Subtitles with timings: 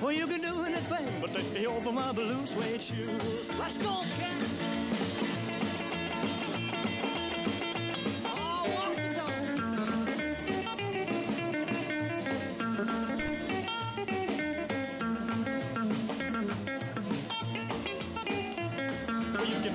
[0.00, 3.48] Well, you can do anything but take me over my blue suede shoes.
[3.58, 4.32] Let's go, cat.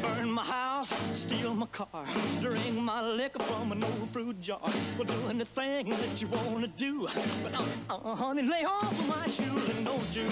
[0.02, 2.06] Burn my house, steal my car,
[2.42, 4.60] drink my liquor from an old fruit jar.
[4.96, 7.08] Well, do anything that you wanna do.
[7.42, 10.30] But uh, uh, honey, lay off of my shoes and don't you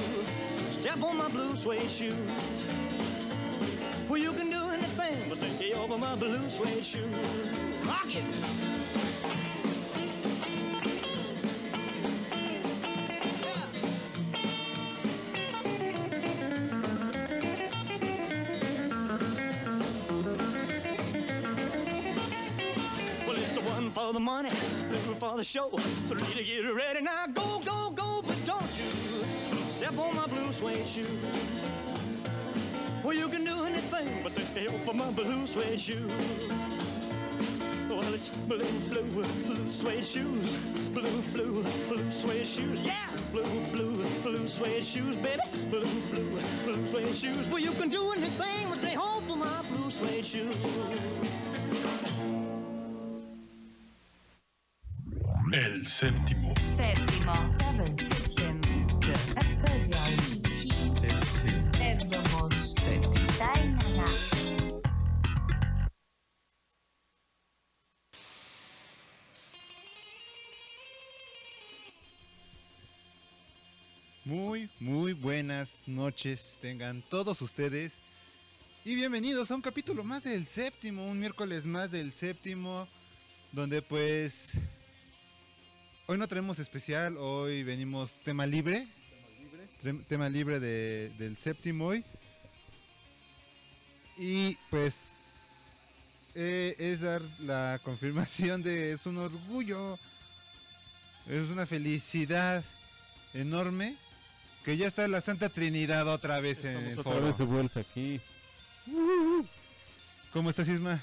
[0.72, 2.16] step on my blue suede shoe.
[4.08, 7.12] Well, you can do anything but take over my blue suede shoes.
[7.86, 9.13] Rock it!
[24.24, 24.52] Money,
[25.20, 25.70] for the show,
[26.08, 27.02] three to get ready.
[27.02, 31.20] Now go, go, go, but don't you step on my blue suede shoe.
[33.04, 36.10] Well, you can do anything but the help of my blue suede shoe.
[37.90, 40.54] Well, it's blue, blue, blue suede shoes.
[40.94, 42.80] Blue, blue, blue suede shoes.
[42.82, 43.10] Yeah!
[43.34, 45.42] Blue, blue, blue suede shoes, baby.
[45.70, 47.48] Blue, blue, blue suede shoes.
[47.50, 50.56] Well, you can do anything but take hold of my blue suede shoes.
[55.54, 56.52] El séptimo.
[56.66, 57.32] Séptimo.
[74.26, 78.00] Muy, muy buenas noches tengan todos ustedes.
[78.84, 82.88] Y bienvenidos a un capítulo más del séptimo, un miércoles más del séptimo,
[83.52, 84.58] donde pues
[86.06, 88.88] Hoy no tenemos especial, hoy venimos tema libre.
[90.08, 92.04] Tema libre de- del séptimo hoy.
[94.18, 95.14] Y pues...
[96.36, 98.94] eh, es dar la confirmación de...
[98.94, 99.98] Es un orgullo.
[101.28, 102.64] Es una felicidad
[103.34, 103.98] enorme
[104.66, 107.26] que ya está la Santa Trinidad otra vez en el otra foro.
[107.26, 108.22] vez de vuelta aquí.
[110.34, 111.02] ¿Cómo estás, Isma?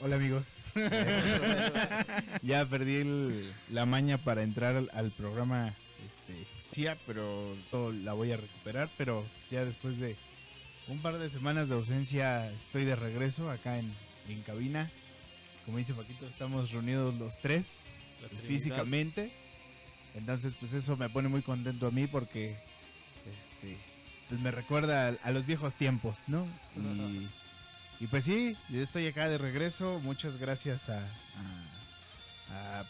[0.00, 0.44] Hola amigos.
[2.42, 6.46] ya perdí el- la maña para entrar al, al programa este,
[7.06, 8.90] pero todo la voy a recuperar.
[8.98, 10.16] Pero ya después de
[10.88, 13.90] un par de semanas de ausencia estoy de regreso acá en,
[14.28, 14.90] en cabina.
[15.64, 17.64] Como dice Paquito, estamos reunidos los tres
[18.46, 19.32] físicamente.
[20.14, 22.56] Entonces, pues eso me pone muy contento a mí porque
[23.40, 23.76] este
[24.28, 26.46] pues me recuerda a, a los viejos tiempos, ¿no?
[26.76, 27.28] Y,
[28.00, 30.00] y pues sí, estoy acá de regreso.
[30.02, 31.00] Muchas gracias a,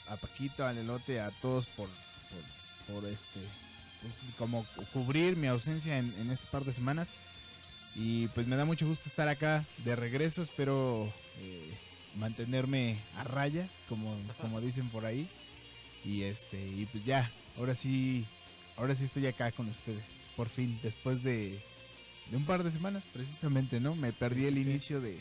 [0.09, 1.89] a, Paquito, a Lelote, a todos por,
[2.89, 3.41] por, este
[4.39, 7.09] como cu- cubrir mi ausencia en, en este par de semanas.
[7.95, 10.43] Y pues me da mucho gusto estar acá de regreso.
[10.43, 11.79] Espero eh,
[12.15, 15.29] mantenerme a raya, como, como dicen por ahí.
[16.05, 18.27] Y este, y pues ya, ahora sí,
[18.77, 20.29] ahora sí estoy acá con ustedes.
[20.37, 21.59] Por fin, después de,
[22.31, 23.95] de un par de semanas, precisamente, ¿no?
[23.95, 25.19] Me perdí el inicio de,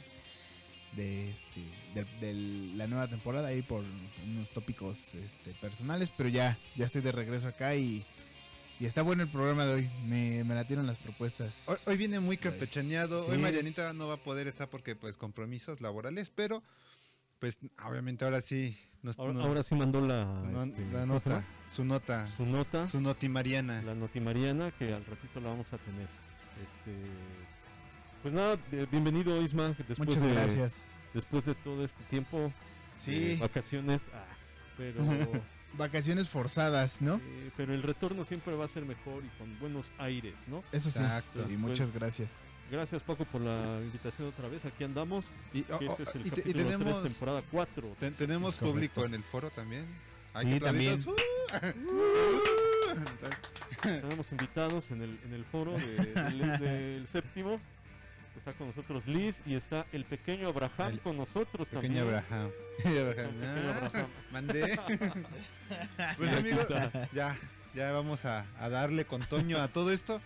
[0.96, 1.62] de este,
[1.94, 2.34] de, de
[2.78, 3.84] la nueva temporada ahí por
[4.26, 8.06] unos tópicos este, personales, pero ya, ya estoy de regreso acá y,
[8.80, 9.90] y está bueno el programa de hoy.
[10.06, 11.64] Me, me latieron las propuestas.
[11.68, 13.24] Hoy, hoy viene muy campechaneado.
[13.24, 13.32] Sí.
[13.32, 16.64] Hoy Marianita no va a poder estar porque pues compromisos laborales, pero
[17.40, 21.20] pues obviamente ahora sí nos, Ahora, no- ahora sí mandó la, no- este, la ¿cómo
[21.20, 23.82] se nota, su nota, su nota, su noti Mariana.
[23.84, 26.08] la notimariana, que al ratito la vamos a tener.
[26.64, 26.92] Este,
[28.22, 30.76] pues nada, eh, bienvenido Isma, después Muchas de, gracias.
[31.14, 32.52] después de todo este tiempo,
[32.98, 34.24] Sí, de vacaciones, ah,
[34.78, 34.96] pero,
[35.78, 37.16] vacaciones forzadas, ¿no?
[37.24, 40.64] eh, pero el retorno siempre va a ser mejor y con buenos aires, ¿no?
[40.72, 41.00] Eso sí.
[41.00, 41.46] Exacto.
[41.52, 42.32] Y muchas gracias.
[42.72, 45.26] Gracias Paco por la invitación otra vez, aquí andamos.
[45.54, 47.96] Y, oh, este oh, es el y y capítulo tres, tenemos, temporada 4.
[48.00, 49.86] ten- tenemos público en el foro también.
[50.34, 51.00] Hay Sí, que también.
[51.00, 52.75] aplaudirlos.
[53.82, 57.60] Tenemos invitados en el, en el foro de- del, del séptimo.
[58.38, 62.24] Está con nosotros Liz y está el pequeño Abraham El con nosotros Pequeño también.
[62.30, 62.50] Abraham.
[62.84, 63.32] Pequeño Abraham.
[63.32, 64.08] Pequeño Ah, Abraham.
[64.32, 64.80] Mandé.
[66.18, 66.68] pues amigos,
[67.14, 67.38] ya,
[67.74, 70.22] Ya vamos a, a darle con Toño a todo esto.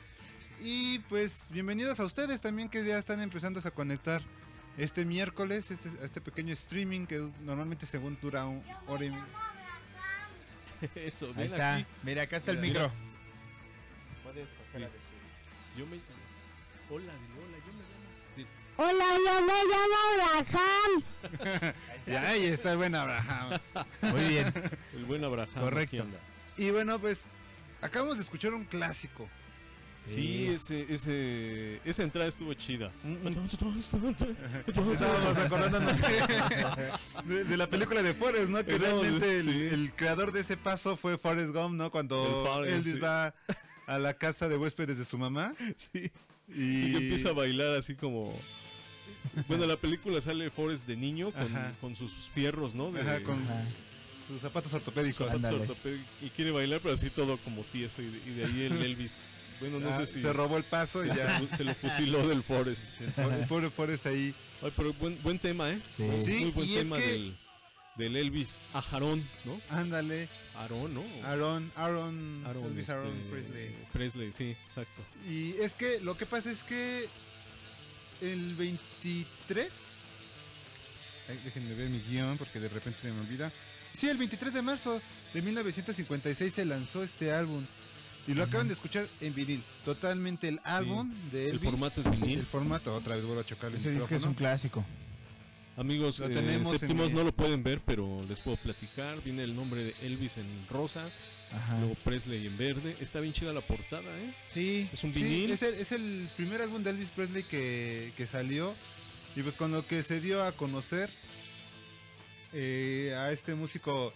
[0.59, 4.21] Y pues bienvenidos a ustedes también que ya están empezando a conectar
[4.77, 9.13] este miércoles, este, este pequeño streaming que normalmente según dura un hora y
[10.95, 11.75] Eso, Ahí ven está.
[11.75, 11.85] aquí.
[12.03, 12.87] Mira, acá está el Mira.
[12.87, 12.91] micro.
[14.23, 14.83] Puedes pasar Sí.
[14.83, 15.19] a decir.
[15.77, 15.97] Yo me.
[16.91, 18.09] Hola, hola, yo me llamo.
[18.77, 19.95] Hola, yo me llamo
[20.39, 21.73] Abraham.
[22.07, 23.59] Y ahí está el buen Abraham.
[24.01, 24.53] Muy bien.
[24.95, 25.49] El buen Abraham.
[25.53, 26.05] Correcto.
[26.57, 27.25] Y bueno, pues
[27.81, 29.27] acabamos de escuchar un clásico.
[30.09, 32.91] Sí, ese, ese, esa entrada estuvo chida.
[34.65, 36.01] Estábamos acordándonos
[37.25, 38.65] de, de la película de Forrest, ¿no?
[38.65, 39.69] Que realmente el, sí.
[39.71, 41.91] el creador de ese paso fue Forrest Gump, ¿no?
[41.91, 42.99] Cuando Forrest, Elvis sí.
[42.99, 43.35] va
[43.85, 45.53] a la casa de huéspedes de su mamá.
[45.75, 46.09] Sí.
[46.47, 48.35] Y, empieza a bailar así como.
[49.47, 51.31] Bueno, la película sale Forrest de niño
[51.79, 52.91] con, sus fierros, ¿no?
[52.91, 53.63] De, Ajá, con Ajá.
[54.27, 55.27] sus zapatos ortopédicos.
[55.27, 55.61] zapatos Ándale.
[55.61, 58.01] ortopédicos y quiere bailar, pero así todo como tieso.
[58.01, 59.17] Y de, y de ahí el Elvis.
[59.59, 60.21] Bueno, no Ah, sé si.
[60.21, 61.41] Se robó el paso y ya.
[61.55, 62.87] se lo fusiló del Forest.
[62.99, 64.33] El pobre, el pobre Forrest ahí.
[64.61, 65.81] Ay, pero buen, buen tema, ¿eh?
[65.95, 66.07] Sí.
[66.21, 67.37] Sí, Muy buen y es tema que- del,
[67.97, 69.59] del Elvis Ajarón, ¿no?
[69.69, 70.29] Ándale.
[70.55, 71.03] Aarón, ¿no?
[71.25, 73.75] Aaron, Aaron, Aaron, Elvis Aaron este, Presley.
[73.93, 75.01] Presley, sí, exacto.
[75.29, 77.07] Y es que lo que pasa es que
[78.21, 79.71] el 23.
[81.29, 83.53] Ay, déjenme ver mi guion porque de repente se me olvida.
[83.93, 85.01] Sí, el 23 de marzo
[85.33, 87.65] de 1956 se lanzó este álbum.
[88.29, 89.63] Y lo acaban de escuchar en vinil.
[89.83, 91.69] Totalmente el álbum de El Elvis.
[91.71, 92.39] formato es vinil.
[92.39, 94.85] El formato, otra vez vuelvo a chocar el Ese disco es un clásco.
[95.77, 99.21] Amigos, Lo eh, tenemos en séptimos no lo pueden ver, pero les puedo platicar.
[99.23, 101.09] Viene el nombre de Elvis en rosa,
[101.51, 101.79] Ajá.
[101.79, 102.95] luego Presley en verde.
[102.99, 104.33] Está bien chida la portada, ¿eh?
[104.47, 104.89] Sí.
[104.91, 105.51] Es un Sí, vinil.
[105.51, 108.75] es el, es el primer álbum de Elvis Presley que, que salió.
[109.35, 111.09] Y pues con lo que se dio a conocer
[112.51, 114.13] eh, a este músico,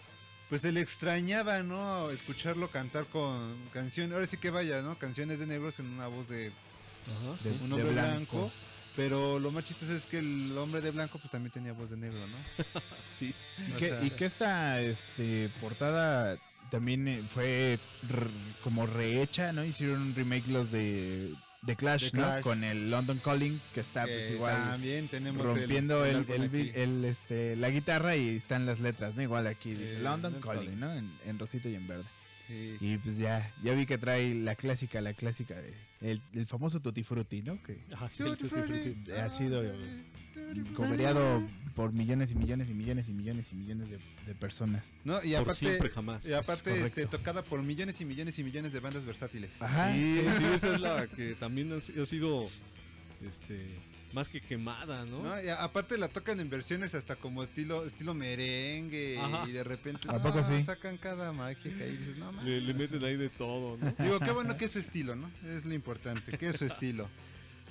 [0.48, 2.10] pues se le extrañaba, ¿no?
[2.10, 4.12] Escucharlo cantar con canciones.
[4.14, 4.98] Ahora sí que vaya, ¿no?
[4.98, 7.58] Canciones de negros en una voz de Ajá, De- sí.
[7.62, 8.36] un de hombre blanco.
[8.38, 8.52] blanco.
[8.96, 11.96] Pero lo más chistoso es que el hombre de blanco pues también tenía voz de
[11.96, 12.36] negro, ¿no?
[13.10, 13.34] Sí.
[13.68, 16.36] Y que, sea, y que esta este, portada
[16.70, 17.78] también fue
[18.62, 19.64] como rehecha, ¿no?
[19.64, 21.34] Hicieron un remake los de,
[21.66, 22.22] de Clash, ¿no?
[22.22, 22.42] Clash.
[22.42, 27.70] Con el London Calling, que está pues igual también tenemos el- rompiendo el, este, la
[27.70, 29.22] guitarra y están las letras, ¿no?
[29.22, 30.80] Igual aquí dice Eh, London London Calling, Calling.
[30.80, 30.92] ¿no?
[30.92, 32.04] En, en rosita y en verde.
[32.48, 32.76] Sí.
[32.80, 36.80] Y pues ya, ya vi que trae la clásica, la clásica de el, el famoso
[36.80, 37.62] Tutti Frutti, ¿no?
[37.62, 39.10] Que Ajá, sí, el Tutti Frutti.
[39.12, 39.62] ha sido
[40.76, 41.42] cobereado
[41.74, 44.92] por millones y millones y millones y millones y millones de, de personas.
[45.04, 46.26] No, y Por aparte, siempre, jamás.
[46.26, 49.60] y aparte Es este, tocada por millones y millones y millones de bandas versátiles.
[49.60, 49.92] Ajá.
[49.92, 52.48] Sí, sí, esa es la que también ha, ha sido
[53.26, 53.66] este
[54.14, 55.22] más que quemada, ¿no?
[55.24, 55.42] ¿no?
[55.42, 59.44] Y aparte la tocan en versiones hasta como estilo estilo merengue Ajá.
[59.48, 60.62] y de repente ¿A no, poco sí?
[60.64, 62.44] sacan cada mágica y dices, no mames.
[62.44, 63.94] Le, le meten ahí de todo, ¿no?
[64.04, 65.30] Digo, qué bueno que es su estilo, ¿no?
[65.48, 67.08] Es lo importante, que es su estilo.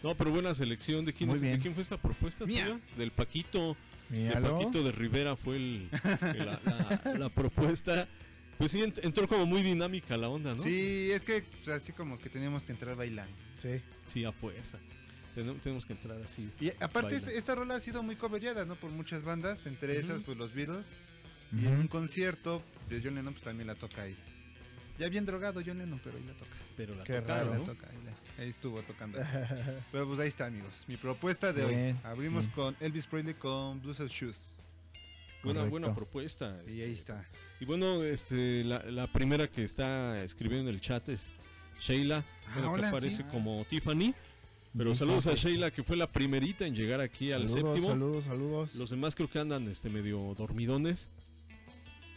[0.04, 1.06] No, pero buena selección.
[1.06, 2.46] ¿De quién, es- ¿de quién fue esta propuesta?
[2.46, 2.66] Mía.
[2.66, 2.80] tuya?
[2.98, 3.78] Del Paquito.
[4.10, 4.58] De Míralo.
[4.60, 5.90] Paquito de Rivera fue el,
[6.34, 6.60] el- la,
[7.06, 8.06] la- la propuesta.
[8.58, 10.62] Pues sí, ent- entró como muy dinámica la onda, ¿no?
[10.62, 13.34] Sí, es que pues, así como que teníamos que entrar bailando.
[13.62, 13.82] Sí.
[14.06, 14.78] Sí, a fuerza.
[15.36, 16.50] Tenemos, que entrar así.
[16.60, 18.76] Y aparte este- esta rola ha sido muy coveriada, ¿no?
[18.76, 20.86] Por muchas bandas, entre esas pues los Beatles.
[21.52, 24.16] Y en un concierto de John Lennon pues también la toca ahí.
[25.00, 26.52] Ya bien drogado John Lennon, pero ahí la toca.
[26.78, 29.20] Pero la Qué toca, ahí, la- ahí estuvo tocando.
[29.92, 30.84] Pero pues ahí está, amigos.
[30.88, 31.96] Mi propuesta de hoy.
[32.04, 32.56] Abrimos bien.
[32.56, 34.40] con Elvis Presley con Blues of Shoes.
[35.44, 36.58] Buena, buena propuesta.
[36.68, 37.28] Y ahí está.
[37.60, 41.32] Y bueno, este, la, la primera que está escribiendo en el chat es
[41.80, 43.24] Sheila, Ah, que hola, aparece sí.
[43.32, 44.14] como Tiffany.
[44.76, 45.34] Pero saludos a.
[45.36, 47.90] Sheila, que fue la primerita en llegar aquí al séptimo.
[47.90, 48.76] Saludos, saludos.
[48.76, 51.10] Los demás creo que andan este, medio dormidones.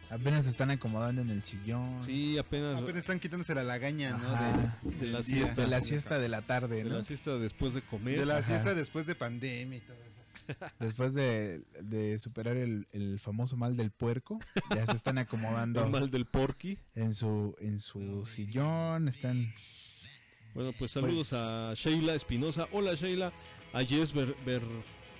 [0.09, 2.01] Apenas se están acomodando en el sillón.
[2.03, 4.91] Sí, apenas Apenas están quitándose la lagaña, ¿no?
[4.91, 5.63] De, de la siesta.
[5.63, 6.99] De la siesta de la tarde, de ¿no?
[6.99, 8.21] la siesta después de comer.
[8.21, 8.47] De la Ajá.
[8.47, 10.07] siesta después de pandemia y todo eso.
[10.79, 14.39] Después de, de superar el, el famoso mal del puerco,
[14.73, 16.79] ya se están acomodando El mal del porky.
[16.95, 19.53] en su en su sillón, están
[20.57, 22.67] Bueno, pues saludos Pues- a Sheila Espinosa.
[22.73, 23.33] Hola Sheila.
[23.73, 24.63] A Jess Ber- Ber-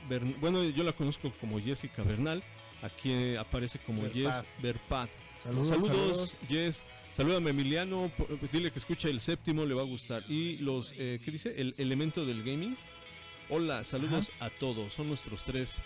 [0.09, 2.43] Ber- bueno, yo la conozco como Jessica Bernal.
[2.83, 4.43] Aquí eh, aparece como Berpaz.
[4.43, 5.11] Jess Berpaz.
[5.43, 6.38] saludos, Saludos, saludos.
[6.49, 6.83] Jess.
[7.12, 8.11] Salúdame Emiliano,
[8.52, 10.23] dile que escucha el séptimo, le va a gustar.
[10.28, 11.55] Y los, eh, ¿qué dice?
[11.61, 12.76] El elemento del gaming.
[13.49, 14.93] Hola, saludos a todos.
[14.93, 15.83] Son nuestros tres eh,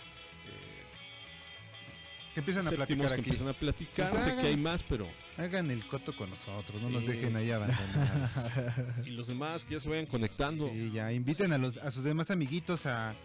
[2.33, 3.19] Que empiezan a platicar que aquí.
[3.21, 4.09] empiezan a platicar.
[4.09, 5.07] Pues sé que hay más, pero...
[5.41, 7.07] Hagan el coto con nosotros, no nos Sí.
[7.07, 8.49] dejen ahí abandonados.
[9.05, 12.03] Y los demás que ya se vayan conectando Sí, ya inviten a, los, a sus
[12.03, 13.15] demás amiguitos a,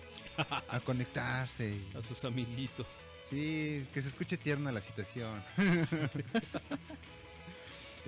[0.69, 1.81] a conectarse.
[1.95, 2.87] a sus amiguitos.
[3.29, 5.43] Sí, que se escuche tierna la situación.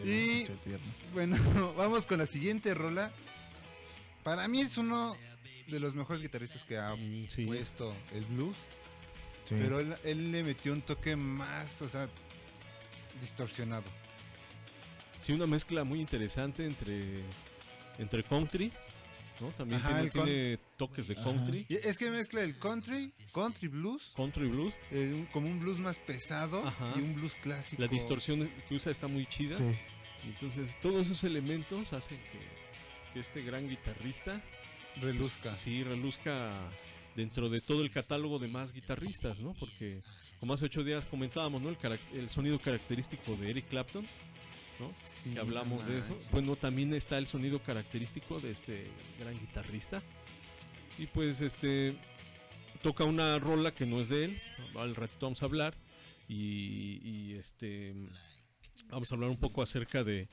[0.04, 0.46] Y-.
[1.12, 1.36] Bueno,
[1.76, 3.10] vamos con la siguiente rola.
[4.22, 5.16] Para mí es uno
[5.66, 6.94] de los mejores guitarristas que ha
[7.28, 7.46] sí.
[7.46, 8.56] puesto el blues.
[9.48, 9.54] Sí.
[9.58, 12.08] Pero él, él le metió un toque más, o sea,
[13.20, 13.88] distorsionado.
[15.20, 17.22] Sí, una mezcla muy interesante entre,
[17.98, 18.72] entre country,
[19.40, 19.48] ¿no?
[19.52, 24.74] También Ajá, tiene, toques de country, es que mezcla el country, country blues, country blues.
[24.90, 26.92] eh, un- como un blues más pesado Ajá.
[26.96, 27.82] y un blues clásico.
[27.82, 29.56] La distorsión que usa está muy chida.
[29.56, 29.76] Sí.
[30.24, 34.42] Entonces, todos esos elementos hacen que, que este gran guitarrista
[34.94, 35.54] pues, reluzca.
[35.54, 36.52] sí reluzca
[37.18, 39.52] dentro de todo el catálogo de más guitarristas, ¿no?
[39.54, 40.00] Porque,
[40.38, 41.68] como hace ocho días comentábamos, ¿no?
[41.68, 44.06] El, carac- el sonido característico de Eric Clapton,
[44.78, 44.88] ¿no?
[44.94, 46.16] Sí, que hablamos de eso.
[46.30, 48.86] Bueno, también está el sonido característico de este
[49.18, 50.00] gran guitarrista.
[50.96, 51.96] Y pues este
[52.82, 54.38] toca una rola que no es de él.
[54.76, 55.74] Al ratito vamos a hablar.
[56.28, 57.94] Y, y, este
[58.90, 60.28] vamos a hablar un poco acerca de,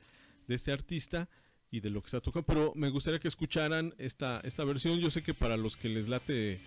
[0.48, 1.28] de este artista
[1.72, 2.46] y de lo que está tocando.
[2.46, 5.00] Pero me gustaría que escucharan esta, esta versión.
[5.00, 6.62] Yo sé que para los que les late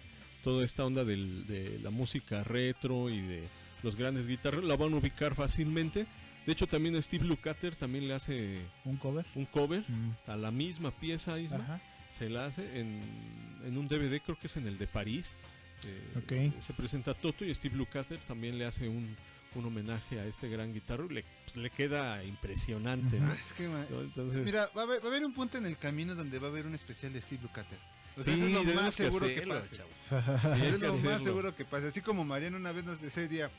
[0.49, 3.43] toda esta onda del- de la música retro y de
[3.83, 6.07] los grandes guitarras, la van a ubicar fácilmente.
[6.47, 9.27] De hecho, también Steve Lukather también le hace Un cover.
[9.35, 10.13] un cover Mm.
[10.27, 11.59] a la misma pieza, Isma.
[11.59, 11.83] Ajá.
[12.11, 13.03] Se la hace en,
[13.67, 15.35] en un DVD, creo que es en el de París.
[15.87, 16.63] Eh, Ok.
[16.63, 19.15] Se presenta Toto y Steve Lukather también le hace un,
[19.55, 21.09] un homenaje a este gran guitarro.
[21.11, 23.31] Le, pues, le queda impresionante, ¿no?
[23.35, 24.01] Es que, ma- ¿No?
[24.01, 26.47] Entonces, Mira, va a, haber, va a haber un punto en el camino donde va
[26.47, 27.79] a haber un especial de Steve Lukather.
[28.19, 29.77] O sea, sí, eso es lo más seguro que, hacerlo, pase.
[30.57, 31.87] Sí, es lo más seguro que pase.
[31.89, 33.51] Así como Mariano una vez nos ese día.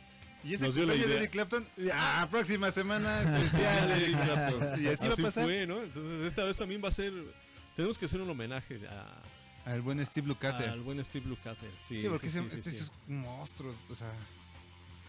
[0.44, 1.18] Y ese cumpleaños de idea.
[1.18, 4.82] Eric Clapton, ah, próxima semana especial de Eric Clapton.
[4.84, 5.44] Y así, va a pasar.
[5.46, 5.82] fue, ¿no?
[5.82, 7.12] Entonces esta vez también va a ser...
[7.76, 9.22] Tenemos que hacer un homenaje a,
[9.72, 10.70] Al buen Steve Lukather.
[10.70, 11.72] al buen Steve Lukather.
[11.88, 12.78] Sí, Sí, porque sí, ese- sí, este sí.
[12.84, 13.74] es un monstruo.
[13.90, 14.12] O sea,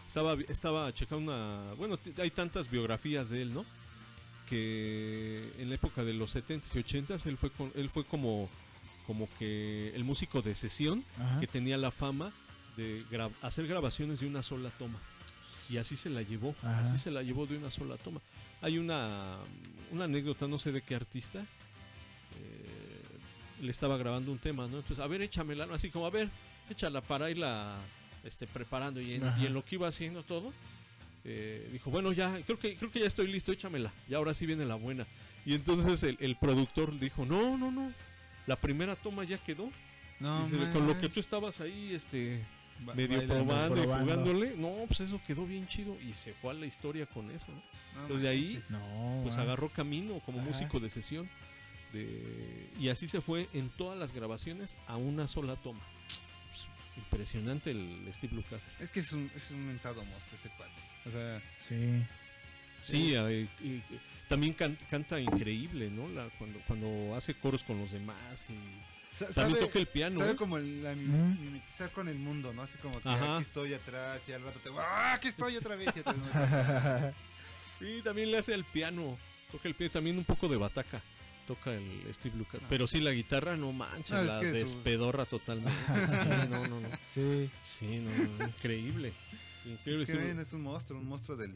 [0.07, 1.73] Estaba, estaba checando una.
[1.75, 3.65] Bueno, hay tantas biografías de él, ¿no?
[4.47, 8.49] Que en la época de los 70s y 80s él fue, con- él fue como,
[9.11, 11.41] como que el músico de sesión Ajá.
[11.41, 12.31] que tenía la fama
[12.77, 14.99] de gra- hacer grabaciones de una sola toma.
[15.69, 16.79] Y así se la llevó, Ajá.
[16.79, 18.21] así se la llevó de una sola toma.
[18.61, 19.35] Hay una,
[19.91, 21.39] una anécdota, no sé de qué artista,
[22.39, 23.01] eh,
[23.61, 24.77] le estaba grabando un tema, ¿no?
[24.77, 25.73] Entonces, a ver, échamela, ¿no?
[25.73, 26.29] Así como, a ver,
[26.69, 27.81] échala para irla
[28.23, 29.01] este, preparando.
[29.01, 29.43] Y en, Ajá.
[29.43, 30.53] y en lo que iba haciendo todo,
[31.25, 33.91] eh, dijo, bueno, ya, creo que, creo que ya estoy listo, échamela.
[34.07, 35.05] Y ahora sí viene la buena.
[35.45, 37.91] Y entonces el, el productor dijo, no, no, no,
[38.47, 39.69] la primera toma ya quedó.
[40.19, 42.43] no, Dice, con lo que tú estabas ahí, este,
[42.81, 43.45] Ba- medio bailando.
[43.45, 47.05] probando, y jugándole, no, pues eso quedó bien chido y se fue a la historia
[47.05, 47.47] con eso.
[47.49, 47.61] ¿no?
[47.95, 48.63] No Entonces de ahí.
[48.69, 49.19] No.
[49.23, 49.41] pues ah.
[49.41, 50.47] agarró camino como Ajá.
[50.47, 51.29] músico de sesión.
[51.93, 55.81] de- y así se fue en todas las grabaciones a una sola toma.
[56.47, 58.61] Pues, impresionante el Steve Lukather.
[58.79, 60.81] Es que es un, es un mentado monstruo ese cuate.
[61.05, 62.01] O sea, Sí.
[62.79, 63.99] Sí, Es- y- y
[64.31, 66.07] también can- canta increíble, ¿no?
[66.09, 70.19] La, cuando, cuando hace coros con los demás y sa- también sabe, toca el piano.
[70.19, 70.35] sabe ¿eh?
[70.35, 71.39] como el- la, Mm.
[71.41, 72.61] mimetizar con el mundo, ¿no?
[72.63, 73.35] Así como que Ajá.
[73.35, 75.89] aquí estoy atrás y al rato te ¡Ah, aquí estoy otra vez!
[75.95, 76.21] Y otra vez.
[77.81, 79.17] Y también le hace el piano.
[79.51, 81.01] Toca el piano también un poco de bataca.
[81.47, 82.61] Toca el Steve Lukather.
[82.63, 82.67] Ah.
[82.69, 85.73] Pero sí, la guitarra no manches, No, es la su- despedorra totalmente.
[86.07, 86.89] Sí, no, no, no.
[87.05, 87.49] sí.
[87.63, 89.13] Sí, no, no, increíble.
[89.65, 90.03] Increíble.
[90.03, 91.55] es que Steve- ven, es un monstruo, un monstruo del...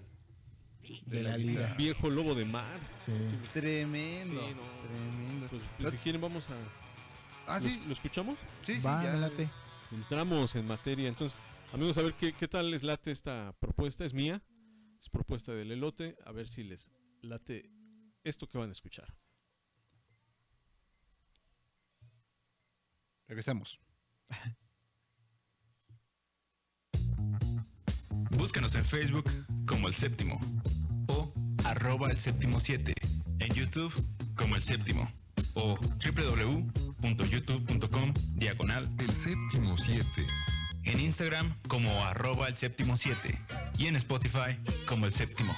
[1.05, 1.51] De la lira.
[1.61, 1.75] guitarra.
[1.77, 2.79] Viejo lobo de mar.
[3.05, 3.11] Sí.
[3.53, 4.87] Tremendo, Sí, no.
[4.87, 5.47] tremendo.
[5.49, 6.53] Pues, Lo- si quieren, vamos a.
[7.47, 8.37] ah, ¿lo- sí, ¿Lo escuchamos?
[8.63, 9.13] sí, sí, Va, ya.
[9.15, 9.49] late.
[9.91, 11.07] Entramos en materia.
[11.07, 11.37] Entonces,
[11.73, 14.05] amigos, a ver qué, qué tal les late esta propuesta.
[14.05, 14.41] Es mía.
[14.99, 16.17] Es propuesta del elote.
[16.25, 17.69] A ver si les late
[18.23, 19.13] esto que van a escuchar.
[23.27, 23.79] Regresamos.
[28.37, 29.31] Búscanos en Facebook
[29.65, 30.39] como El Séptimo
[31.07, 32.93] o arroba El Séptimo 7.
[33.39, 33.93] En YouTube
[34.35, 35.09] como El Séptimo
[35.53, 40.05] o www.youtube.com diagonal El séptimo 7.
[40.83, 43.39] En Instagram como arroba El Séptimo 7
[43.77, 45.55] y en Spotify como El Séptimo.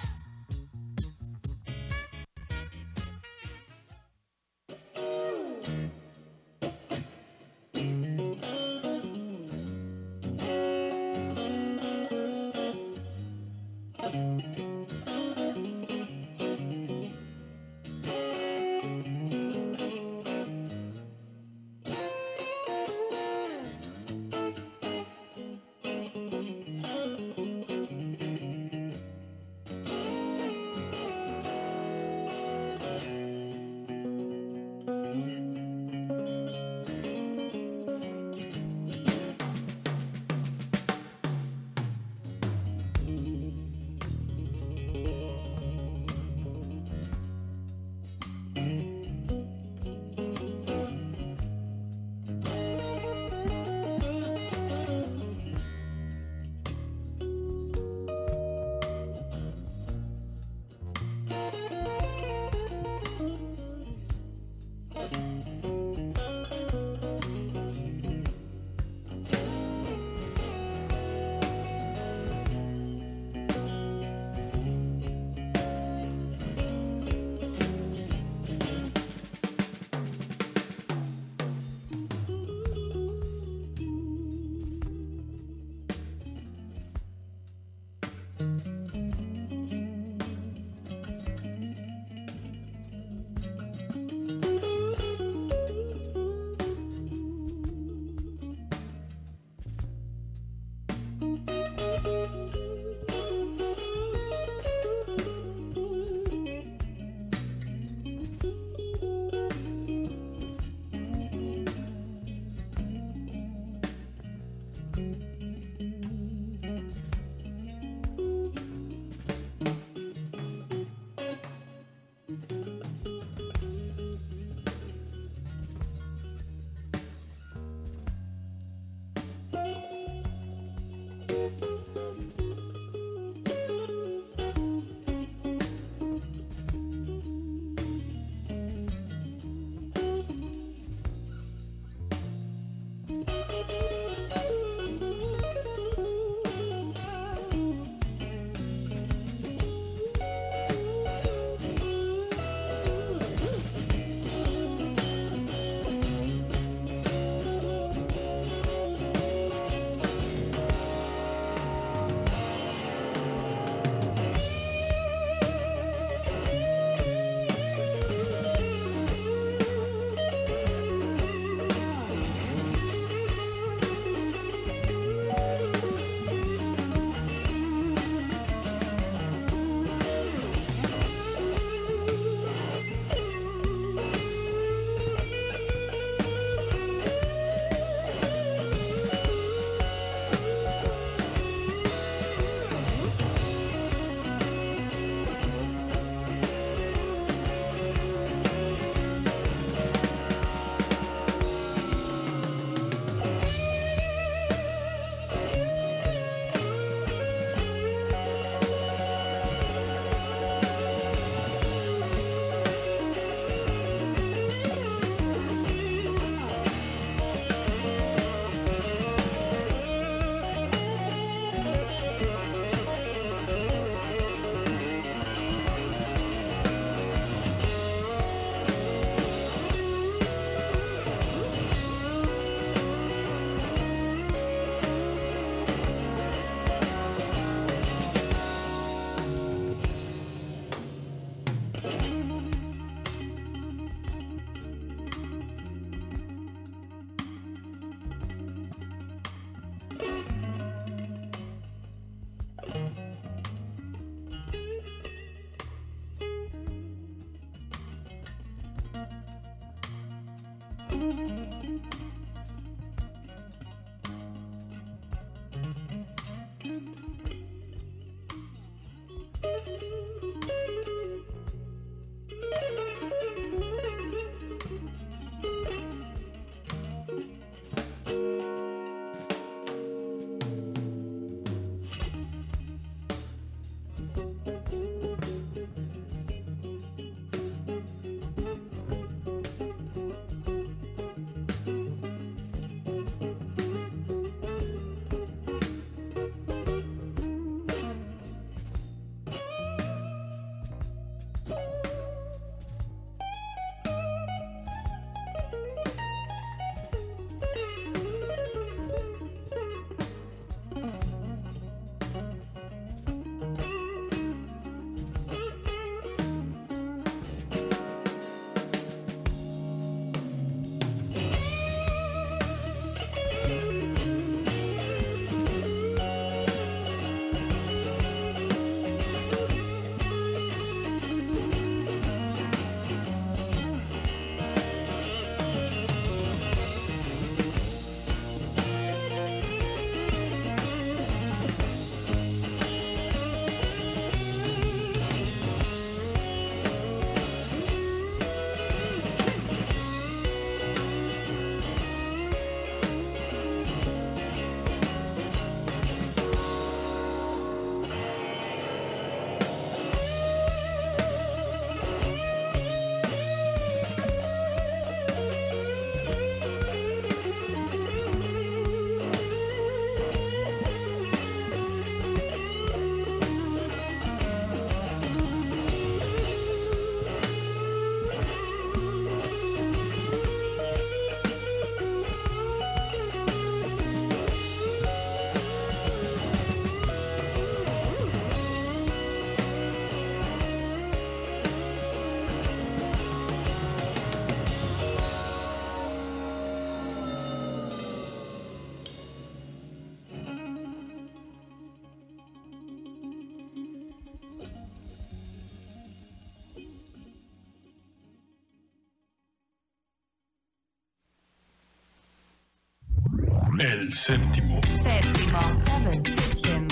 [413.60, 414.62] El séptimo.
[414.80, 415.40] Séptimo.
[415.58, 416.04] Seven.
[416.06, 416.68] Septième.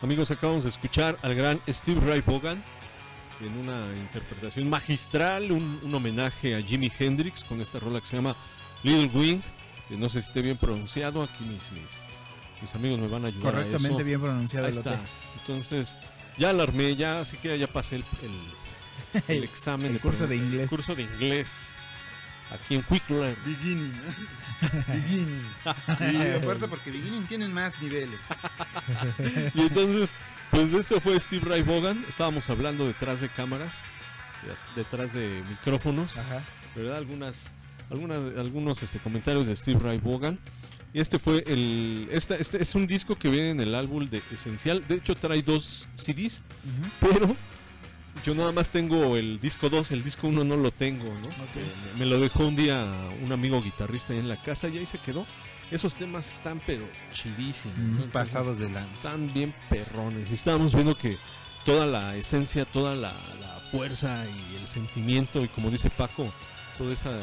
[0.00, 2.62] Amigos, acabamos de escuchar al gran Steve Ray Vaughan
[3.40, 8.16] en una interpretación magistral, un, un, homenaje a Jimi Hendrix con esta rola que se
[8.16, 8.36] llama
[8.84, 9.40] Little Wing.
[9.88, 12.04] Que no sé si esté bien pronunciado, aquí mis, mis
[12.62, 13.48] mis amigos me van a ayudar.
[13.48, 14.04] a Correctamente eso.
[14.04, 14.66] bien pronunciado.
[14.66, 15.00] Ahí el está.
[15.38, 15.98] Entonces,
[16.38, 19.92] ya la armé, ya así que ya pasé el, el- el examen.
[19.92, 20.62] el curso de inglés.
[20.62, 21.76] El curso de inglés.
[22.50, 23.36] Aquí en Quick Learn.
[23.44, 23.92] Beginning.
[24.88, 25.46] Beginning.
[26.12, 28.18] Y aparte porque Beginning tienen más niveles.
[29.54, 30.10] Y entonces,
[30.50, 32.04] pues esto fue Steve Ray Vaughan.
[32.08, 33.80] Estábamos hablando detrás de cámaras,
[34.76, 36.42] de- detrás de micrófonos, Ajá.
[36.76, 36.98] ¿verdad?
[36.98, 37.44] Algunas,
[37.90, 40.38] algunas, algunos este, comentarios de Steve Ray Vaughan.
[40.94, 42.08] Y este fue el.
[42.10, 44.86] Este, este es un disco que viene en el álbum de Esencial.
[44.86, 46.42] De hecho, trae dos CDs,
[47.00, 47.34] pero
[48.24, 49.90] yo nada más tengo el disco 2.
[49.92, 51.28] El disco 1 no lo tengo, ¿no?
[51.94, 52.86] Me, me lo dejó un día
[53.22, 55.26] un amigo guitarrista ahí en la casa y ahí se quedó.
[55.70, 58.04] Esos temas están, pero chidísimos.
[58.12, 58.94] Pasados de lanza.
[58.94, 60.30] están bien perrones.
[60.30, 61.16] Y estábamos viendo que
[61.64, 66.30] toda la esencia, toda la, la fuerza y el sentimiento, y como dice Paco,
[66.76, 67.18] toda esa.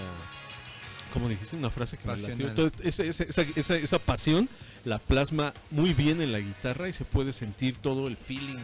[1.13, 4.48] Como dijiste una frase que me latió, toda esa, esa, esa, pasión
[4.86, 8.60] la plasma muy bien en la guitarra y se puede sentir todo el feeling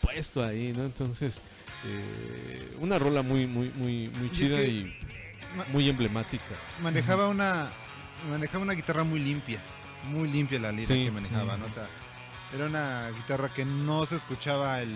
[0.00, 0.84] puesto ahí, ¿no?
[0.84, 1.42] Entonces,
[1.84, 4.94] eh, una rola muy, muy, muy, muy Y es chida que- y
[5.72, 6.54] muy emblemática.
[6.80, 7.68] manejaba una
[8.30, 9.62] manejaba una guitarra muy limpia,
[10.04, 11.60] muy limpia la lira Sí, que manejaba, sí.
[11.60, 11.66] ¿no?
[11.66, 11.88] O sea,
[12.54, 14.94] era una guitarra que no se escuchaba el,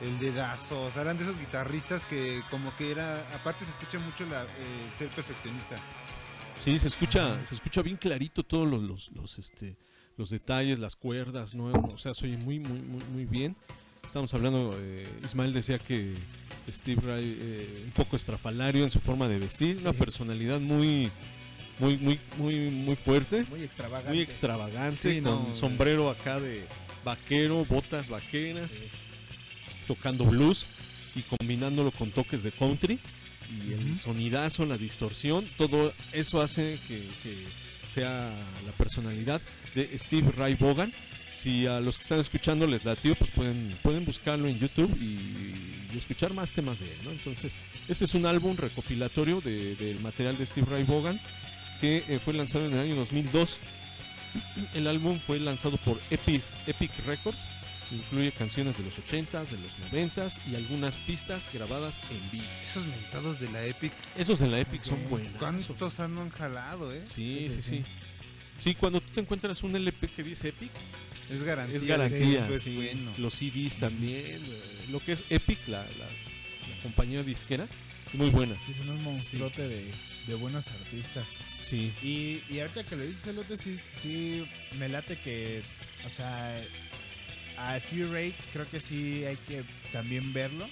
[0.00, 3.98] el dedazo, o sea, eran de esos guitarristas que como que era, aparte se escucha
[3.98, 4.46] mucho la, eh,
[4.96, 5.78] ser perfeccionista.
[6.58, 9.76] Sí, se escucha, se escucha bien clarito todos los, los, los, este,
[10.16, 11.64] los detalles, las cuerdas, ¿no?
[11.66, 13.56] O sea, se oye muy, muy, muy, muy bien.
[14.04, 16.14] Estamos hablando, eh, Ismael decía que
[16.68, 21.10] Steve Ray, eh, un poco estrafalario en su forma de vestir, una personalidad muy,
[21.78, 24.10] muy, muy, muy, muy fuerte, Muy extravagante.
[24.10, 26.64] muy extravagante, Sí, con no, sombrero acá de
[27.04, 28.80] vaquero, botas vaqueras,
[29.86, 30.66] tocando blues
[31.14, 33.00] y combinándolo con toques de country
[33.68, 37.44] y el sonidazo, la distorsión, todo eso hace que, que
[37.88, 38.32] sea
[38.66, 39.40] la personalidad
[39.74, 40.92] de Steve Ray Vaughan.
[41.30, 45.94] Si a los que están escuchando les latió, pues pueden, pueden buscarlo en YouTube y,
[45.94, 47.10] y escuchar más temas de él, ¿no?
[47.10, 47.56] Entonces,
[47.88, 51.18] este es un álbum recopilatorio de- del material de Steve Ray Vaughan
[51.80, 53.60] que eh, fue lanzado en el año 2002.
[54.74, 57.40] El álbum fue lanzado por Epic, Epic Records.
[57.92, 62.46] Incluye canciones de los 80s, de los 90s y algunas pistas grabadas en vivo.
[62.62, 65.32] Esos mentados de la Epic, Esos en la Epic son buenos.
[65.38, 67.02] ¿cuántos han han jalado, eh?
[67.04, 67.84] Sí, sí, sí.
[68.58, 70.70] Sí, cuando tú te encuentras un LP que dice Epic,
[71.30, 71.76] Es garantía.
[71.76, 72.48] es de garantía.
[72.48, 72.74] es sí.
[72.76, 73.12] bueno.
[73.18, 74.24] Los CDs también.
[74.44, 77.66] eh, Lo que es Epic, la, la- la compañía disquera,
[78.14, 78.56] muy buena.
[78.64, 79.90] Sí, son un monstruote de,
[80.26, 81.28] de buenos artistas.
[81.60, 84.44] Sí, Y, y ahorita que lo dices, Elote, sí, sí
[84.78, 85.62] me late que,
[86.06, 86.62] o sea,
[87.68, 90.68] a Stevie Ray creo que sí hay que también verlo.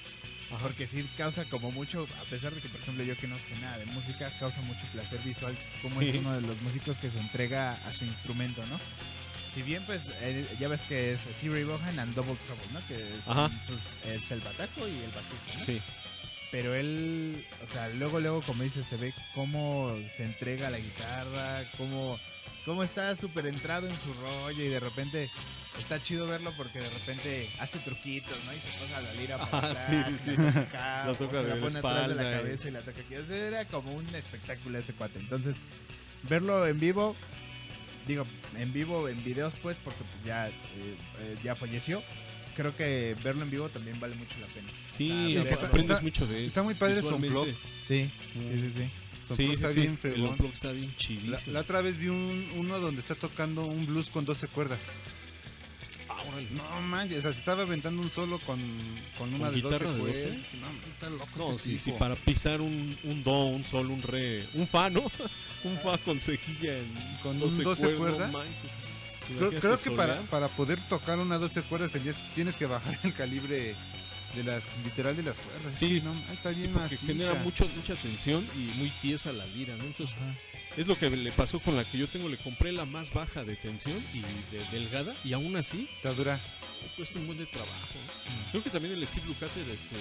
[0.62, 3.54] Porque sí causa como mucho, a pesar de que, por ejemplo, yo que no sé
[3.60, 6.08] nada de música, causa mucho placer visual como Sí.
[6.08, 8.80] es uno de los músicos que se entrega a su instrumento, ¿no?
[9.54, 12.84] Si bien, pues, eh, ya ves que es Stevie Ray Vaughan and Double Trouble, ¿no?
[12.88, 13.64] Que son, Ajá.
[13.68, 15.64] pues, es el bataco y el bajista, ¿no?
[15.64, 15.80] sí.
[16.50, 21.62] Pero él, o sea, luego, luego, como dices, se ve cómo se entrega la guitarra,
[21.78, 22.18] cómo,
[22.64, 25.30] cómo está súper entrado en su rollo y de repente
[25.78, 28.52] está chido verlo porque de repente hace truquitos, ¿no?
[28.52, 30.36] Y se pasa la lira para Ah, atrás, sí, sí.
[30.36, 32.80] la toca La o de la la pone atrás de la espalda cabeza y la
[32.82, 33.14] toca aquí.
[33.16, 35.18] O sea, era como un espectáculo ese cuate.
[35.18, 35.56] Entonces,
[36.28, 37.16] verlo en vivo,
[38.06, 38.26] digo,
[38.58, 40.52] en vivo, en videos, pues, porque pues ya, eh,
[41.20, 42.02] eh, ya falleció.
[42.56, 44.68] Creo que verlo en vivo también vale mucho la pena.
[44.88, 46.44] Sí, aparte está- aprendes está- mucho de él.
[46.46, 47.46] está muy padre su unplug.
[47.80, 48.40] Sí, Mm.
[48.44, 48.90] sí, sí, sí.
[49.30, 49.80] Su Sí, unplug sí, está sí.
[49.80, 50.30] bien El fregón.
[50.30, 51.52] unplug está bien La, chidísimo.
[51.52, 54.80] la otra vez vi un, uno donde está tocando un blues con 12 cuerdas.
[56.08, 56.48] Ah, órale.
[56.50, 58.60] No manches, o sea, se estaba aventando un solo con,
[59.16, 60.22] con una ¿Con de 12 guitarra de 12?
[60.28, 60.46] cuerdas.
[60.60, 61.98] No, está loco No, este sí, sí, tipo.
[61.98, 65.02] para pisar un, un do, un sol, un re, un fa, ¿no?
[65.64, 68.32] un fa con cejilla en Con un 12, 12 cuerdas.
[68.32, 68.70] manches.
[69.38, 73.12] Creo, creo que para, para poder tocar una 12 cuerdas tenías- tienes que bajar el
[73.14, 73.76] calibre
[74.34, 75.72] de las literal de las cuerdas.
[75.72, 75.86] Es Sí.
[75.88, 77.06] que no, está Sí, bien porque maciza.
[77.06, 79.84] genera mucho, mucha tensión y muy tiesa la lira, ¿no?
[79.84, 80.14] Entonces,
[80.76, 82.28] es lo que le pasó con la que yo tengo.
[82.28, 86.38] Le compré la más baja de tensión y de- delgada, y aún así Está dura.
[86.96, 87.98] cuesta un buen de trabajo.
[88.52, 89.96] Creo que también el Steve Lukather este,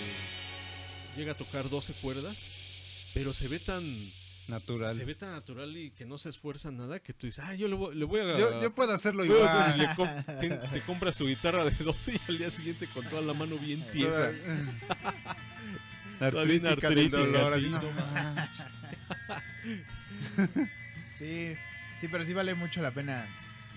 [1.17, 2.45] llega a tocar 12 cuerdas,
[3.13, 4.11] pero se ve tan
[4.49, 4.93] Natural.
[4.93, 7.67] se ve tan natural y que no se esfuerza nada que tú dices, ah, yo
[7.67, 8.37] le voy, le voy a...
[8.37, 9.77] Yo, yo puedo hacerlo igual.
[9.77, 13.21] le com- te, te compras tu guitarra de 12 y al día siguiente con toda
[13.21, 14.31] la mano bien tiesa.
[16.19, 17.81] Artrítica del artrítica, dolor, sí, así, no.
[21.17, 21.55] Sí,
[21.99, 23.27] sí, pero sí vale mucho la pena.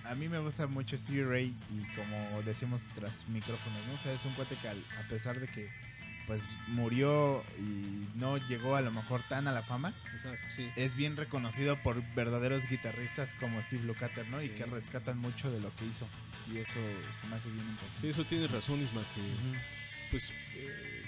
[0.04, 3.94] A mí me gusta mucho Stevie Ray y como decimos tras micrófonos, ¿no?
[3.94, 5.70] O sea, es un cuate que al- a pesar de que
[6.26, 10.70] pues murió y no llegó a lo mejor tan a la fama, Exacto, sí.
[10.76, 14.40] es bien reconocido por verdaderos guitarristas como Steve Lukather, ¿no?
[14.40, 14.54] Y Sí.
[14.54, 16.08] que rescatan mucho de lo que hizo.
[16.52, 16.78] Y eso
[17.10, 18.00] se me hace bien importante.
[18.00, 19.58] Sí, eso tienes razón, Isma, que
[20.10, 21.02] pues eh,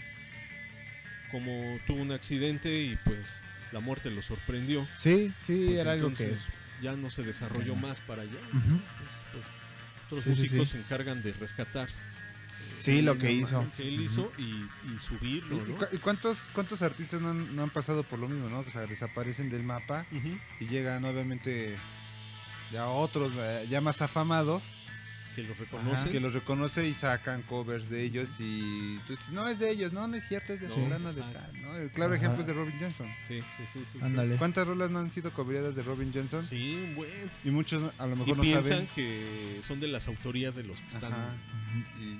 [1.30, 4.86] como tuvo un accidente y pues la muerte lo sorprendió.
[4.96, 6.34] Sí, sí, pues, era algo que...
[6.80, 7.88] ya no se desarrolló Bueno.
[7.88, 8.38] más para allá.
[8.52, 8.58] Ujú.
[8.58, 8.82] Entonces,
[9.32, 9.44] pues,
[10.06, 10.76] otros sí, músicos sí.
[10.76, 11.88] se encargan de rescatar
[12.54, 13.66] Sí, lo que hizo.
[13.76, 17.70] que él hizo y, y subirlo, ¿Y, y cuántos, cuántos artistas no han, no han
[17.70, 18.60] pasado por lo mismo, no?
[18.60, 20.06] O sea, desaparecen del mapa
[20.60, 21.76] y llegan obviamente
[22.72, 24.62] ya otros, eh, ya más afamados,
[25.34, 26.10] Que los reconoce.
[26.10, 29.92] que los reconoce y sacan covers de ellos y tú dices, no es de ellos,
[29.92, 31.74] no, no es cierto, es de No, fulano de tal, ¿no?
[31.76, 32.20] El claro Ajá.
[32.22, 33.08] ejemplo es de Robin Johnson.
[33.20, 34.36] Sí, sí, sí, sí.
[34.38, 36.42] ¿Cuántas rolas no han sido cobradas de Robin Johnson?
[36.44, 37.10] Sí, un buen.
[37.42, 38.88] Y muchos a lo Y mejor no piensan saben.
[38.94, 41.28] que son de las autorías de los que están Ajá.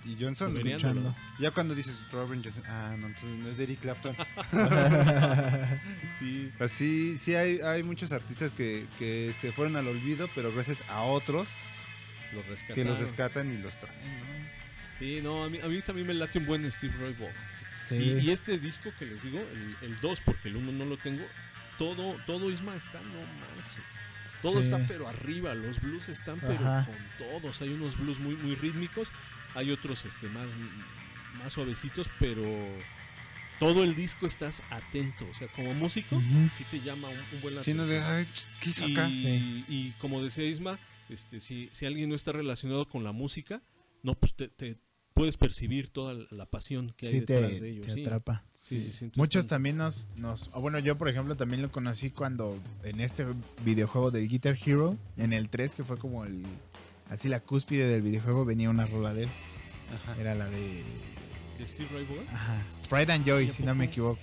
[0.04, 0.48] Y, y Johnson.
[0.50, 1.14] Escuchando.
[1.38, 4.16] ya cuando dices Robin Johnson, ah, no, entonces no es de Eric Clapton.
[6.18, 10.84] Sí, Así, sí hay, hay muchos artistas que, que se fueron al olvido, pero gracias
[10.88, 11.48] a otros
[12.34, 12.74] los rescataron.
[12.82, 14.24] que los rescatan y los traen, ¿no?
[14.98, 17.34] Sí, no, a mí, a mí también me late un buen Steve Roy Vaughan.
[17.88, 17.94] Sí.
[17.96, 19.40] Y, y este disco que les digo,
[19.82, 21.24] el 2, porque el 1 no lo tengo,
[21.78, 23.84] todo, todo Isma está, no manches.
[24.40, 24.66] Todo Sí.
[24.70, 26.86] está pero arriba, los blues están pero Ajá.
[26.86, 27.60] con todos.
[27.60, 29.10] Hay unos blues muy, muy rítmicos,
[29.54, 30.46] hay otros este, más,
[31.42, 32.42] más suavecitos, pero
[33.58, 35.26] todo el disco estás atento.
[35.30, 36.48] O sea, como músico, Ujú.
[36.52, 38.26] sí te llama un, un buen la Sí, no de, ay,
[38.60, 39.06] ¿qué hizo y, acá?
[39.08, 39.64] Sí.
[39.68, 40.78] y como decía Isma,
[41.14, 43.62] este, si, si alguien no está relacionado con la música,
[44.02, 44.76] no, pues te, te
[45.14, 47.86] puedes percibir toda la pasión que hay te, detrás de ellos.
[47.86, 48.02] te sí.
[48.02, 48.44] atrapa.
[48.50, 50.50] Sí, Muchos también nos, nos...
[50.50, 53.24] bueno, yo por ejemplo también lo conocí cuando en este
[53.64, 56.42] videojuego de Guitar Hero, en el 3, que fue como el...
[57.08, 59.28] Así la cúspide del videojuego venía una rola de él.
[60.20, 60.82] Era la de...
[61.58, 62.06] ¿De Steve Ray?
[62.32, 62.62] Ajá.
[62.90, 64.18] Pride and Joy, ¿Y a si no me equivoco.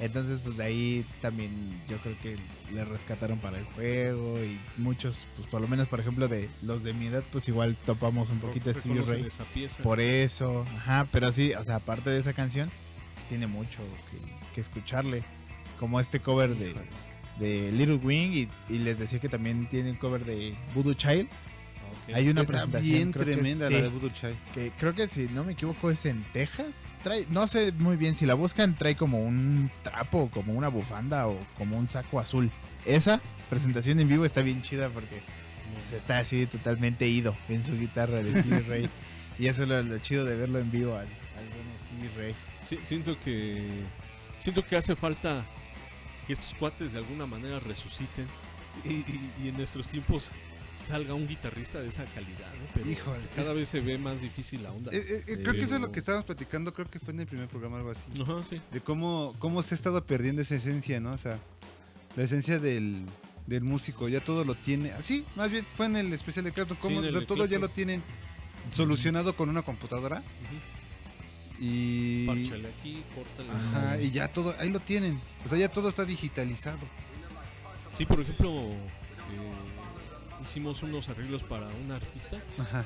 [0.00, 1.50] Entonces, pues de ahí también
[1.88, 2.36] yo creo que
[2.74, 6.82] le rescataron para el juego y muchos, pues por lo menos, por ejemplo, de los
[6.82, 9.82] de mi edad, pues igual topamos un poquito de Stevie Ray esa pieza.
[9.82, 12.70] por eso, ajá, pero sí, o sea, aparte de esa canción,
[13.14, 13.78] pues tiene mucho
[14.10, 15.22] que, que escucharle,
[15.78, 16.74] como este cover de,
[17.38, 21.28] de Little Wing y, y les decía que también tiene un cover de Voodoo Child.
[22.14, 24.36] Hay una Está presentación bien creo que es- tremenda sí, la de Voodoo Chai.
[24.54, 26.92] que creo que si no me equivoco es en Texas.
[27.02, 31.26] Trae, no sé muy bien, si la buscan trae como un trapo, como una bufanda
[31.28, 32.50] o como un saco azul.
[32.86, 35.20] Esa presentación en vivo está bien chida porque
[35.74, 38.90] pues, está así totalmente ido en su guitarra de Stevie Ray.
[39.38, 42.34] Y eso es lo, lo chido de verlo en vivo al, al Stevie Ray.
[42.62, 43.66] Sí, siento que
[44.38, 45.42] siento que hace falta
[46.26, 48.26] que estos cuates de alguna manera resuciten
[48.84, 50.30] y, y- y en nuestros tiempos
[50.76, 52.66] salga un guitarrista de esa calidad, ¿no?
[52.74, 54.90] Pero Híjole, cada vez se ve más difícil la onda.
[54.92, 55.42] Eh, eh, eh, Sí.
[55.42, 57.76] creo que eso es lo que estábamos platicando, creo que fue en el primer programa
[57.78, 58.08] algo así.
[58.20, 58.60] Ajá, sí.
[58.72, 61.12] De cómo, cómo se ha estado perdiendo esa esencia, ¿no?
[61.12, 61.38] O sea,
[62.16, 63.04] la esencia del,
[63.46, 64.92] del músico, ya todo lo tiene.
[65.02, 68.02] Sí, más bien fue en el especial de Clapton, cómo de todo ya lo tienen
[68.72, 70.22] solucionado con una computadora.
[71.60, 72.26] Y.
[72.26, 73.50] Párchale aquí, córtale.
[73.50, 75.20] Ajá, y ya todo, ahí lo tienen.
[75.44, 76.78] O sea, ya todo está digitalizado.
[77.96, 78.78] Sí, por ejemplo, eh,
[80.42, 82.40] hicimos unos arreglos para un artista.
[82.58, 82.84] Ajá.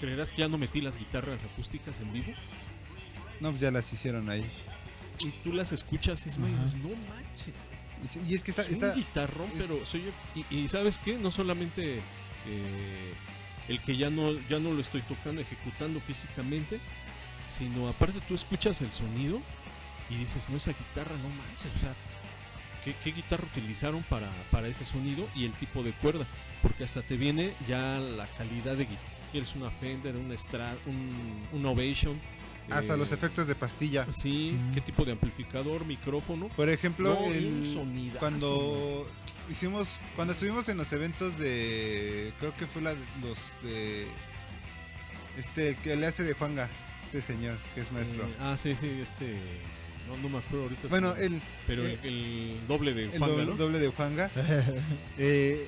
[0.00, 2.32] ¿Creerás que ya no metí las guitarras acústicas en vivo?
[3.40, 4.50] No, pues ya las hicieron ahí.
[5.20, 7.66] Y tú las escuchas, y dices, no manches.
[8.02, 10.10] Y, y es que está, es está un guitarrón, pero soy yo.
[10.50, 11.16] Y, y ¿sabes qué?
[11.16, 13.14] No solamente eh,
[13.68, 16.80] el que ya no, ya no lo estoy tocando, ejecutando físicamente,
[17.48, 19.40] sino aparte tú escuchas el sonido
[20.10, 21.94] y dices, no, esa guitarra, no manches, o sea,
[22.84, 26.26] ¿qué, qué guitarra utilizaron para, para ese sonido y el tipo de cuerda?
[26.62, 29.08] Porque hasta te viene ya la calidad de guitarra.
[29.32, 32.20] Quieres una Fender, una Strat, un, un Ovation.
[32.70, 34.06] hasta eh, los efectos de pastilla.
[34.12, 34.72] Sí, Mm.
[34.74, 36.48] qué tipo de amplificador, micrófono.
[36.50, 39.08] Por ejemplo, No, el- cuando
[39.50, 44.06] hicimos, cuando estuvimos en los eventos de, creo que fue la de los de,
[45.38, 46.68] este, el que le hace de Juanga,
[47.04, 48.24] este señor que es maestro.
[48.26, 49.38] Eh, ah, sí, sí, este.
[50.08, 50.88] No, no me acuerdo ahorita.
[50.88, 53.54] bueno, el, Pero el, el doble de el Juanga, doble, ¿no?
[53.56, 54.30] doble de Juanga.
[55.18, 55.66] eh,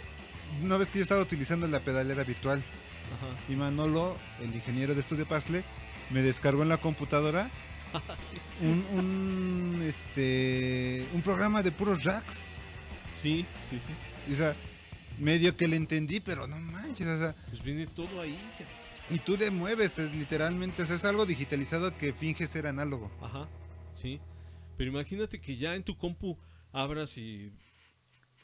[0.63, 3.53] una vez que yo estaba utilizando la pedalera virtual Ajá.
[3.53, 5.63] y Manolo, el ingeniero de estudio Pastle,
[6.11, 7.49] me descargó en la computadora
[8.25, 8.37] sí.
[8.67, 12.35] un, un, este, un programa de puros racks.
[13.15, 14.31] sí, sí, sí.
[14.31, 14.55] Y, o sea,
[15.19, 18.39] medio que le entendí, pero no manches, o sea, Pues viene todo ahí.
[19.11, 23.11] y tú le mueves, es, literalmente, o sea, es algo digitalizado que finge ser análogo.
[23.23, 23.47] Ajá,
[23.95, 24.21] sí.
[24.77, 26.37] Pero imagínate que ya en tu compu
[26.73, 27.51] abras y.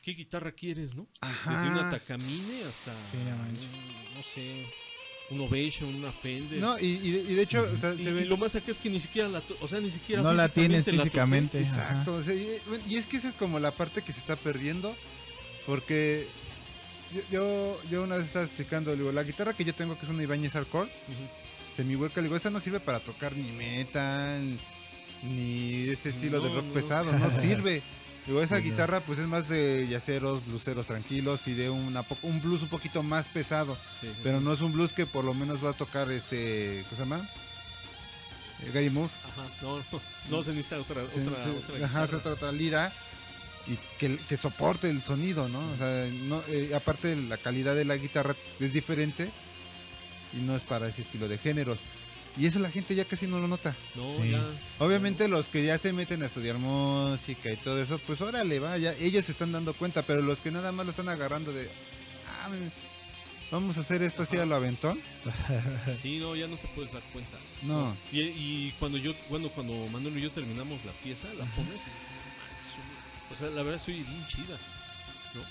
[0.02, 1.06] ¿Qué guitarra quieres, no?
[1.20, 1.50] Ajá.
[1.52, 2.92] Desde una Takamine hasta.
[3.10, 4.64] Sí, no un- no sé.
[5.30, 6.58] Un Ovation, una Fender.
[6.60, 8.24] No, y, y de, y de hecho, o sea, y, se y ve...
[8.24, 9.40] lo más acá es que ni siquiera la.
[9.40, 10.22] to- O sea, ni siquiera.
[10.22, 11.66] No la tienes físicamente la.
[11.66, 12.58] Exacto, o sea, y,
[12.88, 14.96] y es que esa es como la parte que se está perdiendo,
[15.66, 16.26] porque
[17.14, 20.10] yo, yo, yo una vez estaba explicando, digo, la guitarra que yo tengo, que es
[20.10, 21.12] una Ibanez Hardcore, toqué.
[21.12, 21.74] Ujú.
[21.74, 24.58] semi hueca, le digo, esa no sirve para tocar ni metal,
[25.22, 26.72] ni ese estilo de rock no.
[26.72, 27.82] pesado, no sirve.
[28.26, 32.62] Digo, esa guitarra pues es más de yaceros, bluseros tranquilos y de una, un blues
[32.62, 33.74] un poquito más pesado.
[34.00, 34.44] Sí, sí, Pero sí.
[34.44, 36.84] no es un blues que por lo menos va a tocar este.
[36.84, 37.28] ¿Cómo se llama?
[38.74, 39.10] Gary Moore.
[39.24, 39.84] Ajá, no, no.
[40.30, 41.02] No se necesita otra.
[41.12, 42.92] Se- otra, se- otra ajá, otra, otra lira.
[43.66, 45.60] Y que, que soporte el sonido, ¿no?
[45.60, 49.30] O sea, no, eh, aparte la calidad de la guitarra es diferente
[50.32, 51.78] y no es para ese estilo de géneros.
[52.38, 53.76] Y eso la gente ya casi no lo nota.
[53.94, 54.30] No, Sí.
[54.30, 54.44] ya.
[54.78, 58.78] Obviamente los que ya se meten a estudiar música y todo eso, pues órale, va,
[58.78, 61.68] ya ellos se están dando cuenta, pero los que nada más lo están agarrando de,
[62.42, 62.70] ah, me-
[63.50, 65.00] vamos a hacer esto así a lo aventón.
[66.00, 67.36] Sí, no, ya no te puedes dar cuenta.
[67.62, 67.94] No.
[68.12, 71.90] Y, y cuando yo, cuando, cuando Manuel y yo terminamos la pieza, la pones y
[73.32, 74.56] o sea, la verdad soy bien chida,
[75.34, 75.42] ¿no?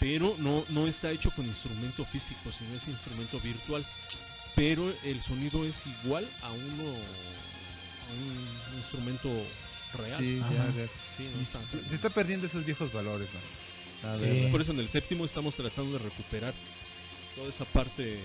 [0.00, 3.86] Pero no, no está hecho con instrumento físico, sino es instrumento virtual.
[4.56, 9.30] Pero el sonido es igual a uno, a un instrumento
[9.94, 10.18] real.
[10.18, 10.86] Sí, ya, ya.
[11.16, 13.28] Sí, no Y está- se, se está perdiendo esos viejos valores,
[14.02, 14.08] ¿no?
[14.10, 14.22] A Sí.
[14.24, 14.50] ver.
[14.50, 16.54] Por eso en el séptimo estamos tratando de recuperar
[17.34, 18.18] toda esa parte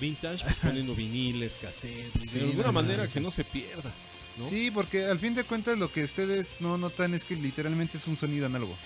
[0.00, 3.12] vintage, pues poniendo viniles, cassettes, Sí, de alguna sí, manera sí.
[3.12, 3.92] que no se pierda.
[4.36, 4.48] ¿no?
[4.48, 8.06] Sí, porque al fin de cuentas lo que ustedes no notan es que literalmente es
[8.08, 8.76] un sonido análogo.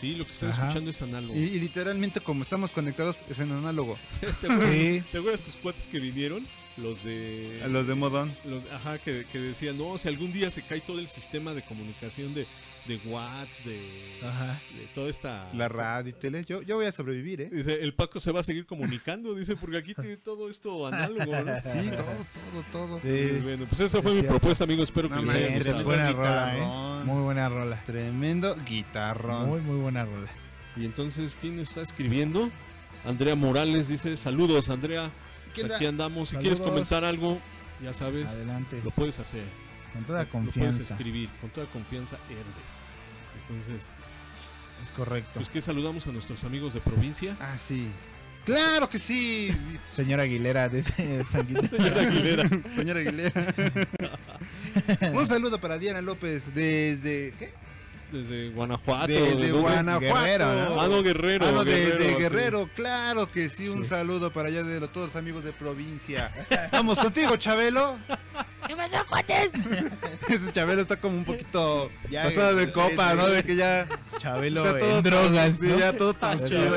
[0.00, 0.62] Sí, lo que están Ajá.
[0.62, 1.34] escuchando es análogo.
[1.34, 3.98] Y, y literalmente como estamos conectados es en análogo.
[4.40, 5.02] ¿Te, acuerdas, Sí.
[5.10, 6.46] te acuerdas tus cuates que vinieron?
[6.76, 7.60] Los de...
[7.64, 8.30] A los de modón.
[8.44, 11.62] los- ajá, que, que decían, no, si algún día se cae todo el sistema de
[11.62, 12.46] comunicación de,
[12.88, 13.78] de watts, de,
[14.94, 15.48] toda esta...
[15.54, 16.42] La radio y tele.
[16.44, 17.50] Yo, yo voy a sobrevivir, ¿eh?
[17.52, 21.32] Dice, el Paco se va a seguir comunicando, dice, porque aquí tiene todo esto análogo,
[21.44, 21.52] ¿no?
[21.62, 22.98] Sí, todo, todo, todo.
[22.98, 24.38] Pues bueno, pues esa fue Es mi cierto.
[24.38, 24.84] propuesta, amigos.
[24.84, 25.84] Espero que No les haya Sí, gustado.
[25.84, 26.56] buena rola.
[26.56, 27.04] ¿eh?
[27.04, 27.82] Muy buena rola.
[27.84, 29.48] Tremendo guitarrón.
[29.48, 30.30] Muy, muy buena rola.
[30.76, 32.48] Y entonces, ¿quién está escribiendo?
[33.04, 35.10] Andrea Morales dice, saludos, Andrea.
[35.54, 36.30] ¿Qué Pues aquí andamos.
[36.30, 37.38] Si quieres comentar algo,
[37.82, 38.80] ya sabes, Adelante.
[38.82, 39.44] lo puedes hacer.
[39.92, 40.94] Con toda Lo puedes confianza.
[40.94, 41.28] escribir.
[41.40, 42.82] Con toda confianza, Herdes.
[43.48, 43.90] Entonces,
[44.84, 45.30] Es correcto.
[45.34, 47.36] pues que saludamos a nuestros amigos de provincia.
[47.40, 47.88] Ah, sí.
[48.44, 49.54] ¡Claro que sí!
[49.92, 50.70] Señora Aguilera,
[51.30, 51.68] Franquito.
[51.68, 52.48] Señora Aguilera.
[52.74, 53.54] Señora Aguilera.
[55.12, 57.34] Un saludo para Diana López desde.
[57.38, 57.52] ¿Qué?
[58.12, 59.06] Desde Guanajuato.
[59.08, 59.52] Desde ¿de?
[59.52, 60.00] Guanajuato.
[60.00, 60.80] Guerrero, ¿no?
[60.80, 61.46] Ah, no, Guerrero.
[61.46, 62.14] Ah, no, desde sí.
[62.14, 63.88] Guerrero, claro que sí, un Sí.
[63.90, 66.30] saludo para allá de los- todos los amigos de provincia.
[66.72, 67.98] Vamos contigo, Chabelo.
[68.68, 69.50] ¿Qué pasó, cuates?
[70.28, 73.16] Ese Chabelo está como un poquito Ya, pasado de copa, sí.
[73.16, 73.26] ¿no?
[73.26, 73.88] De que ya
[74.18, 76.76] Chabelo está todo en drogas, ya todo tan chido.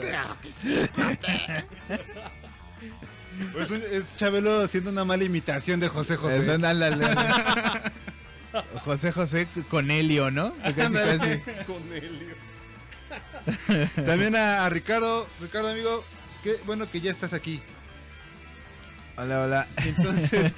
[0.00, 1.64] Claro que sí, cuate.
[3.56, 6.38] Es, un- es Chabelo haciendo una mala imitación de José José.
[6.38, 7.14] Eso, ándale, ándale.
[8.84, 10.54] José José con Helio, ¿no?
[10.56, 11.38] Casi, casi.
[11.64, 12.34] Con Helio.
[14.04, 16.04] También a, a Ricardo, Ricardo amigo,
[16.42, 17.62] que bueno que ya estás aquí.
[19.16, 19.66] Hola, hola.
[19.84, 20.52] Entonces,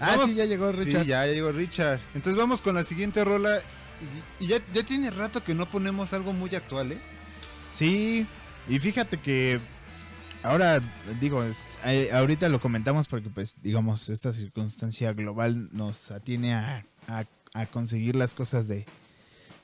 [0.00, 0.26] Ah, Vamos.
[0.30, 1.02] sí, ya llegó Richard.
[1.02, 2.00] sí, ya llegó Richard.
[2.14, 3.60] Entonces vamos con la siguiente rola.
[4.40, 6.98] Y, y ya, ya tiene rato que no ponemos algo muy actual, ¿eh?
[7.72, 8.26] Sí,
[8.68, 9.58] y fíjate que
[10.42, 10.80] ahora
[11.20, 16.84] digo, es- eh, ahorita lo comentamos porque pues digamos, esta circunstancia global nos atiene a,
[17.08, 17.24] a-
[17.54, 18.84] a conseguir las cosas de,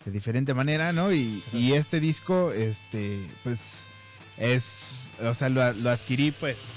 [0.07, 1.13] de diferente manera, ¿no?
[1.13, 3.87] Y, y este disco, este, pues
[4.39, 6.71] es, o sea, lo, lo adquirí pues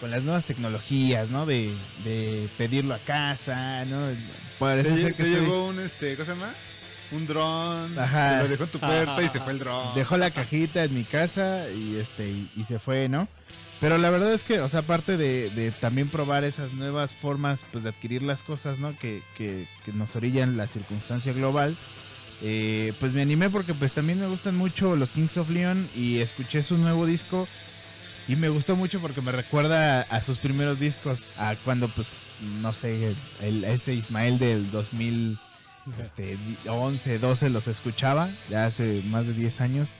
[0.00, 1.46] con las nuevas tecnologías, ¿no?
[1.46, 1.72] De,
[2.04, 4.08] de pedirlo a casa, ¿no?
[4.58, 6.54] Parece Te, ser que te estoy- llegó un, este, ¿cómo se llama?
[7.12, 7.98] Un dron.
[7.98, 8.38] Ajá.
[8.38, 9.94] Te lo dejó en tu puerta y se fue el dron.
[9.94, 13.28] dejó la cajita en mi casa y este y, y se fue, ¿no?
[13.80, 17.62] Pero la verdad es que, o sea, aparte de, de también probar esas nuevas formas
[17.70, 18.98] pues de adquirir las cosas, ¿no?
[18.98, 21.76] Que, que, que nos orillan la circunstancia global,
[22.42, 26.20] eh, pues me animé porque pues también me gustan mucho los Kings of Leon y
[26.20, 27.46] escuché su nuevo disco
[28.28, 32.72] y me gustó mucho porque me recuerda a, sus primeros discos, a cuando pues, no
[32.74, 35.38] sé, el, ese Ismael del 2000
[36.02, 39.90] este, 11, 12 los escuchaba, ya hace más de 10 años.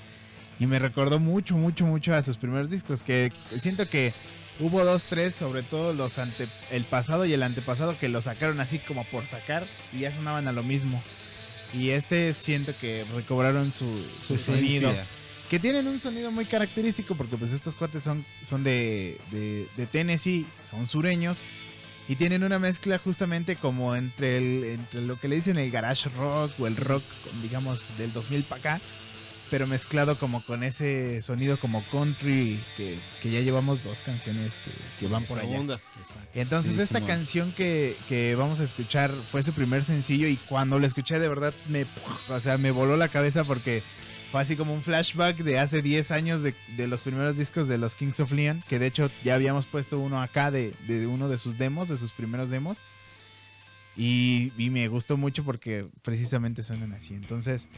[0.59, 3.03] Y me recordó mucho, mucho, mucho a sus primeros discos.
[3.03, 4.13] Que siento que
[4.59, 8.59] hubo dos, tres, sobre todo los ante el pasado y el antepasado, que lo sacaron
[8.61, 11.03] así como por sacar y ya sonaban a lo mismo.
[11.75, 14.93] Y este siento que recobraron su, su sonido.
[15.51, 19.87] Que tienen un sonido muy característico porque pues estos cuates son, son de, de, de
[19.87, 21.39] Tennessee, son sureños.
[22.09, 26.09] Y tienen una mezcla justamente como entre, el, entre lo que le dicen el garage
[26.11, 27.03] rock o el rock,
[27.43, 28.81] digamos, del 2000 para acá.
[29.51, 34.73] Pero mezclado como con ese sonido como country que, que ya llevamos dos canciones que,
[34.99, 35.61] que van por allá.
[35.61, 35.81] onda.
[36.35, 40.81] Entonces Sí, esta canción que, que vamos a escuchar fue su primer sencillo y cuando
[40.81, 41.87] lo escuché de verdad me,
[42.29, 43.85] o sea, me voló la cabeza porque
[44.33, 47.79] fue así como un flashback de hace 10 años de, de los primeros discos de
[47.79, 51.29] los Kings of Leon, que de hecho ya habíamos puesto uno acá de, de uno
[51.29, 52.83] de sus demos, de sus primeros demos.
[53.97, 57.15] Y, y me gustó mucho porque precisamente suenan así.
[57.15, 57.71] Entonces,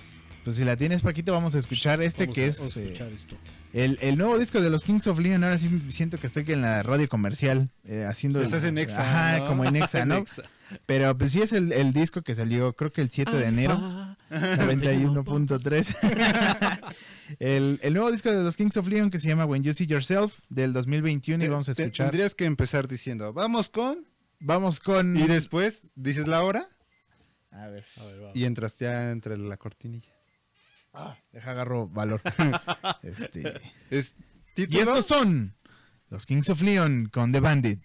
[0.43, 2.59] pues si la tienes Paquito, vamos a escuchar este Vamos que a- es...
[2.59, 3.37] vamos a eh, esto.
[3.73, 6.63] el, el nuevo disco de los Kings of Leon, ahora sí siento que estoy en
[6.63, 8.43] la radio comercial, eh, haciendo...
[8.43, 9.47] Estás en Exa, Ajá, ¿no?
[9.47, 10.17] como en Exa, ¿no?
[10.19, 10.43] Nexa.
[10.87, 14.17] Pero pues sí es el, el disco que salió, creo que el 7 de enero.
[14.31, 16.95] 91.3.
[17.39, 19.87] el, el nuevo disco de los Kings of Leon que se llama When You See
[19.87, 22.11] Yourself, del 2021, y vamos a te- escuchar.
[22.11, 24.07] Tendrías que empezar diciendo, vamos con...
[24.41, 25.16] Vamos con...
[25.16, 26.68] Y después dices la hora
[27.51, 28.31] A ver, A ver, va.
[28.35, 30.12] y entras ya entre la cortinilla.
[31.33, 32.20] deja agarro valor.
[33.03, 33.53] Este,
[33.91, 34.14] Es
[34.57, 35.55] Y estos son
[36.11, 37.81] los Kings of Leon con The Bandit.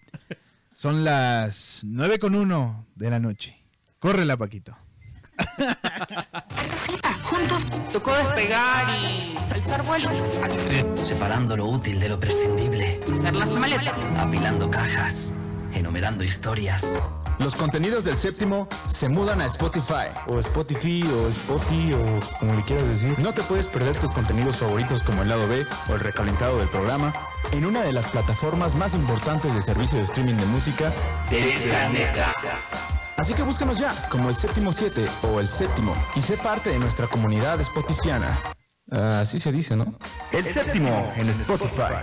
[0.72, 3.58] Son las 9 con 1 de la noche.
[3.98, 4.76] Córrela, Paquito.
[7.92, 10.08] Tocó despegar y alzar vuelo.
[11.02, 13.94] Separando lo útil de lo prescindible, Hacer las maletas.
[14.18, 15.32] apilando cajas,
[15.72, 16.84] enumerando historias.
[17.38, 20.08] Los contenidos del séptimo se mudan a Spotify.
[20.28, 23.18] O Spotify, o Spotify, o como le quieras decir.
[23.18, 26.68] No te puedes perder tus contenidos favoritos como el lado B o el recalentado del
[26.68, 27.12] programa
[27.52, 30.92] en una de las plataformas más importantes de servicio de streaming de música
[31.30, 32.32] del planeta.
[33.16, 36.78] Así que búscanos ya como el séptimo 7 o el séptimo y sé parte de
[36.78, 38.38] nuestra comunidad spotifiana.
[38.90, 39.86] Así se dice, ¿no?
[40.32, 41.94] El séptimo en Spotify.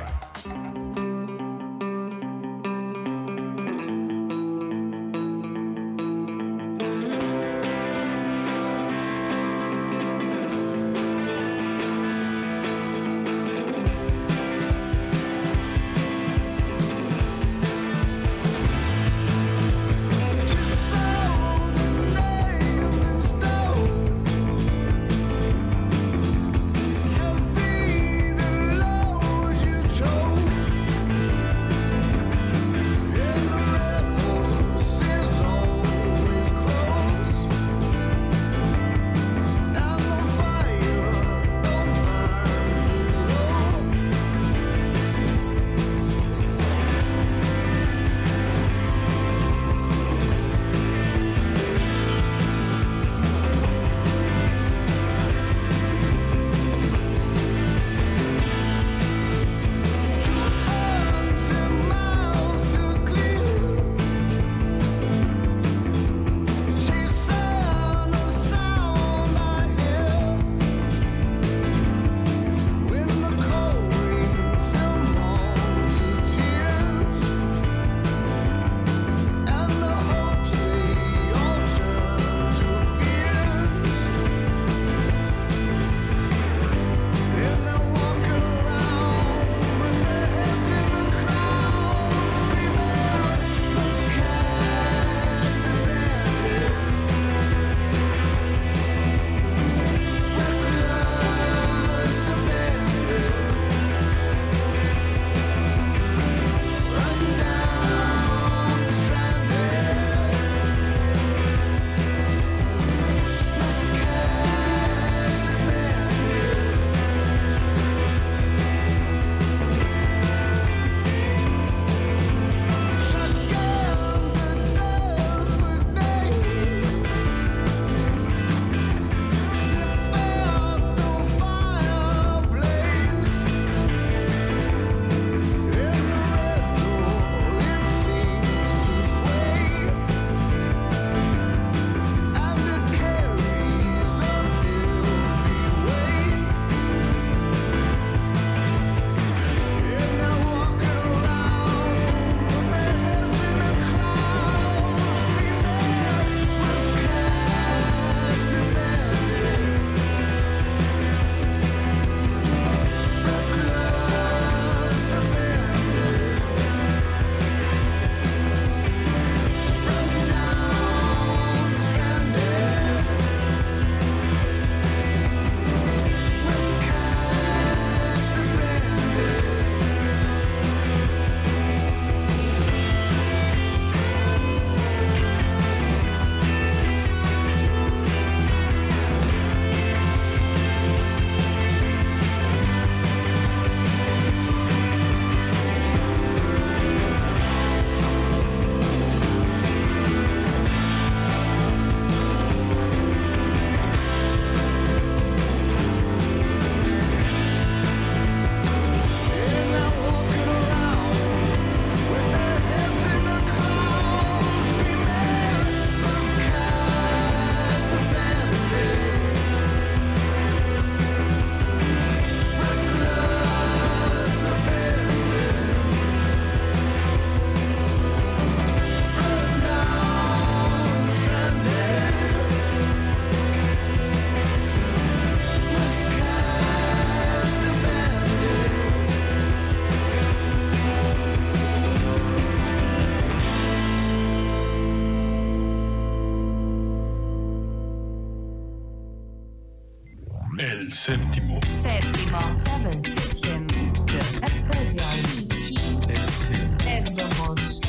[256.86, 257.80] Ebdomos.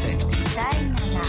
[0.57, 1.23] Dainana.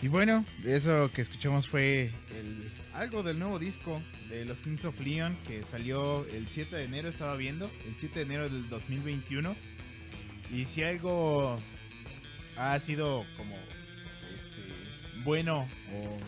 [0.00, 4.98] Y bueno, eso que escuchamos fue el- algo del nuevo disco de los Kings of
[5.00, 9.54] Leon que salió el 7 de enero, estaba viendo, el 7 de enero del 2021.
[10.52, 11.56] Y si algo
[12.56, 13.56] ha sido como
[15.24, 16.18] bueno o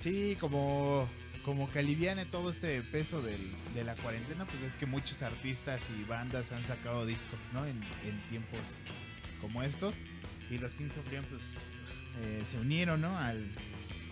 [0.00, 1.08] sí, como
[1.44, 5.82] como que aliviane todo este peso del- de la cuarentena, pues es que muchos artistas
[5.98, 7.64] y bandas han sacado discos, ¿no?
[7.66, 7.76] En,
[8.06, 8.60] en tiempos
[9.40, 9.96] como estos.
[10.52, 11.42] Y los Kings of Leon, pues,
[12.22, 13.18] eh, se unieron, ¿no?
[13.18, 13.50] Al,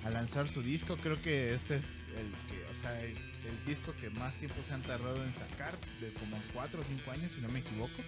[0.04, 0.96] a lanzar su disco.
[0.96, 4.74] Creo que este es el, que, o sea, el, el disco que más tiempo se
[4.74, 8.02] han tardado en sacar, de como 4 o 5 años, si no me equivoco.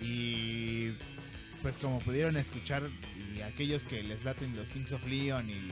[0.00, 0.90] Y
[1.64, 2.82] pues como pudieron escuchar,
[3.34, 5.70] y aquellos que les laten los Kings of Leon y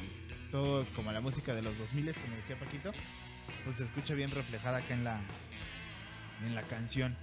[0.50, 2.92] todo como la música de los 2000, como decía Paquito,
[3.62, 5.20] pues se escucha bien reflejada acá en la,
[6.46, 7.14] en la canción.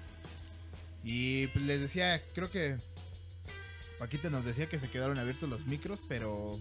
[1.04, 2.78] Y pues les decía, creo que
[3.98, 6.60] Paquita nos decía que se quedaron abiertos los micros, pero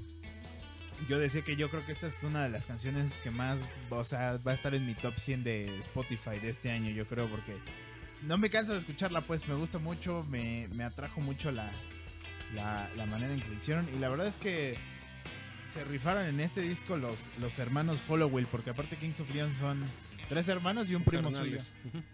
[1.11, 4.03] yo decía que yo creo que esta es una de las canciones que más, o
[4.03, 7.27] sea, va a estar en mi top 100 de Spotify de este año, yo creo,
[7.27, 7.55] porque
[8.23, 11.71] no me canso de escucharla, pues me gusta mucho, me, me atrajo mucho la,
[12.55, 14.77] la, la manera en que lo hicieron, y la verdad es que
[15.71, 19.81] se rifaron en este disco los, los hermanos Followell, porque aparte Kings of Leon son
[20.29, 21.59] tres hermanos y un primo suyo.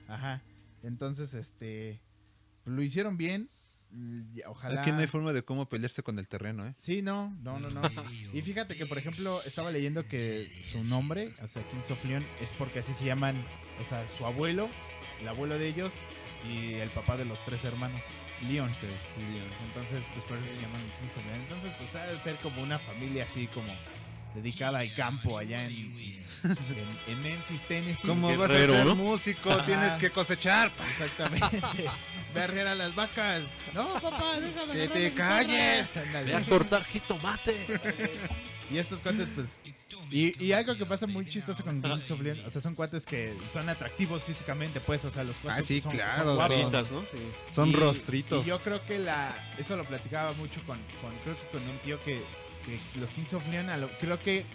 [0.09, 0.43] Ajá.
[0.83, 2.01] Entonces, este,
[2.65, 3.49] lo hicieron bien.
[4.47, 4.81] Ojalá.
[4.81, 6.75] Aquí no hay forma de cómo pelearse con el terreno, ¿eh?
[6.79, 7.81] Sí, no, no, no, no.
[8.33, 12.27] Y fíjate que, por ejemplo, estaba leyendo que su nombre, o sea, Kings of Leon,
[12.41, 13.47] es porque así se llaman,
[13.81, 14.69] o sea, su abuelo,
[15.21, 15.95] el abuelo de ellos
[16.45, 18.03] y el papá de los tres hermanos,
[18.49, 18.75] Leon.
[19.67, 21.41] Entonces, pues por eso se llaman Kings of Leon.
[21.41, 23.73] Entonces, pues ha de ser como una familia así como
[24.35, 28.09] dedicada al campo allá en, en, en Memphis, Tennessee.
[28.09, 29.51] ¿Cómo vas a ser músico?
[29.53, 29.65] Ajá.
[29.65, 30.71] Tienes que cosechar.
[30.75, 30.85] pa.
[30.89, 31.63] Exactamente.
[32.35, 33.43] Ve a arrear a las vacas.
[33.73, 34.75] No, papá, déjame.
[34.75, 35.89] Que te calles.
[36.25, 37.81] Ve a cortar jitomate.
[38.71, 39.63] Y estos cuates, pues.
[40.17, 43.05] Y, y algo que pasa muy chistoso con Kings of Leon, o sea, son cuates
[43.05, 46.57] que son atractivos físicamente, pues, o sea, los cuates Ah, sí, son, claro, son guapos.
[46.61, 47.01] Guapitas, ¿no?
[47.03, 47.19] Sí.
[47.51, 48.47] Son Y- rostritos.
[48.47, 49.35] Y yo creo que la.
[49.59, 50.79] Eso lo platicaba mucho con.
[51.01, 52.23] con- creo que con un tío que.
[52.65, 54.47] que los Kings of Leon, a lo- creo que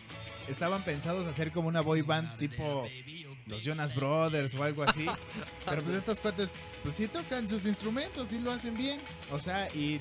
[0.48, 2.88] estaban pensados hacer como una boy band tipo.
[3.48, 5.06] Los Jonas Brothers o algo así.
[5.66, 6.54] pero pues estos cuates,
[6.84, 9.02] pues sí tocan sus instrumentos, sí lo hacen bien.
[9.30, 10.00] O sea, y.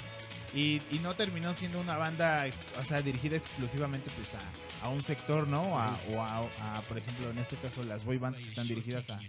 [0.54, 2.46] Y, y no terminó siendo una banda,
[2.78, 4.40] o sea, dirigida exclusivamente pues a,
[4.82, 5.78] a un sector, ¿no?
[5.78, 6.38] A- o a,
[6.78, 9.20] a, por ejemplo, en este caso, las boy bands que están dirigidas a,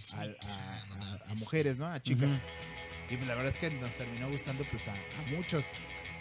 [1.36, 1.88] mujeres, ¿no?
[1.88, 2.30] A chicas.
[2.30, 2.42] Ujú.
[3.14, 4.96] Y pues la verdad es que nos terminó gustando pues a
[5.30, 5.66] muchos.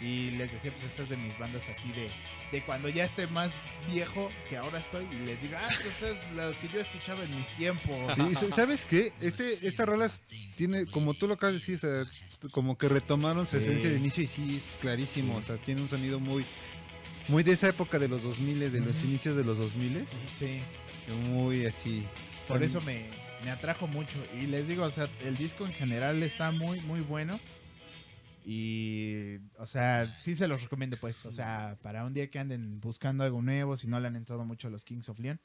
[0.01, 2.09] Y les decía, pues esta es de mis bandas así de,
[2.53, 3.59] de cuando ya esté más
[3.91, 5.05] viejo que ahora estoy.
[5.11, 8.17] Y les digo, ah, pues es lo que yo escuchaba en mis tiempos.
[8.29, 9.11] Y sa- ¿Sabes qué?
[9.19, 10.09] Este, esta rola
[10.55, 13.65] tiene, como tú lo acabas de decir, o sea, como que retomaron su Sí.
[13.65, 15.35] esencia de inicio y sí es clarísimo.
[15.35, 16.45] O sea, tiene un sonido muy,
[17.27, 20.05] muy de esa época de los 2000, de los inicios de los 2000.
[20.39, 20.61] Sí.
[21.29, 22.05] Muy así.
[22.47, 23.05] Por eso me,
[23.43, 24.17] me atrajo mucho.
[24.41, 27.39] Y les digo, o sea, el disco en general está muy, muy bueno.
[28.51, 31.23] Y, o sea, sí se los recomiendo, pues.
[31.27, 34.43] O sea, para un día que anden buscando algo nuevo, si no le han entrado
[34.43, 35.39] mucho a los Kings of Leon,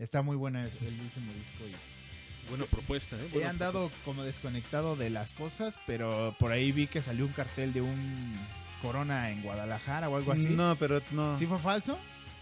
[0.00, 1.64] está muy bueno el, el último disco.
[1.64, 3.26] Y Buena propuesta, ¿eh?
[3.26, 7.32] he Buena andado como desconectado de las cosas, pero por ahí vi que salió un
[7.32, 8.34] cartel de un
[8.82, 10.46] Corona en Guadalajara o algo así.
[10.48, 11.36] No, pero no.
[11.36, 11.96] ¿Sí fue falso?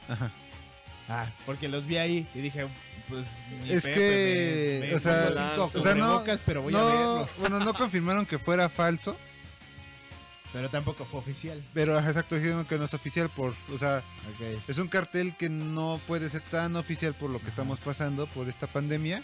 [0.08, 0.32] Ajá.
[1.08, 2.66] Ah, porque los vi ahí y dije,
[3.10, 3.34] pues.
[3.68, 6.78] Es Pepe, que, me- me o sea, pongo cinco o sea, no, pero voy no,
[6.78, 6.84] a
[7.20, 7.30] verlos.
[7.38, 9.16] bueno, no confirmaron que fuera falso,
[10.56, 11.62] Pero tampoco fue oficial.
[11.74, 14.02] pero exacto dijeron que no es oficial por, o sea,
[14.66, 18.48] es un cartel que no puede ser tan oficial por lo que estamos pasando por
[18.48, 19.22] esta pandemia,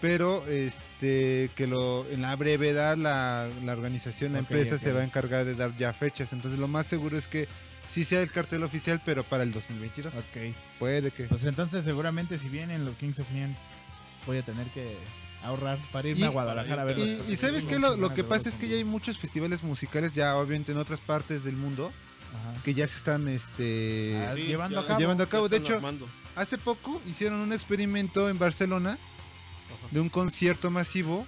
[0.00, 5.04] pero este que lo en la brevedad la, la organización, la empresa se va a
[5.04, 7.46] encargar de dar ya fechas, entonces lo más seguro es que
[7.86, 10.12] sí sea el cartel oficial, pero para el 2022.
[10.14, 10.54] Ok.
[10.80, 11.24] Puede que.
[11.24, 13.56] Pues entonces, seguramente, si vienen los Kings of Leon,
[14.26, 14.96] voy a tener que
[15.44, 17.06] ahorrar para irme Y- a Guadalajara a verlos.
[17.28, 20.14] Y, y sabes qué, lo, lo que pasa es que ya hay muchos festivales musicales
[20.14, 21.92] ya obviamente en otras partes del mundo
[22.32, 22.62] Ajá.
[22.64, 24.98] que ya se están este Ah, Sí, llevando ya- a cabo.
[25.00, 25.48] llevando a cabo.
[25.48, 26.08] De hecho, armando.
[26.34, 29.88] hace poco hicieron un experimento en Barcelona Ajá.
[29.90, 31.26] de un concierto masivo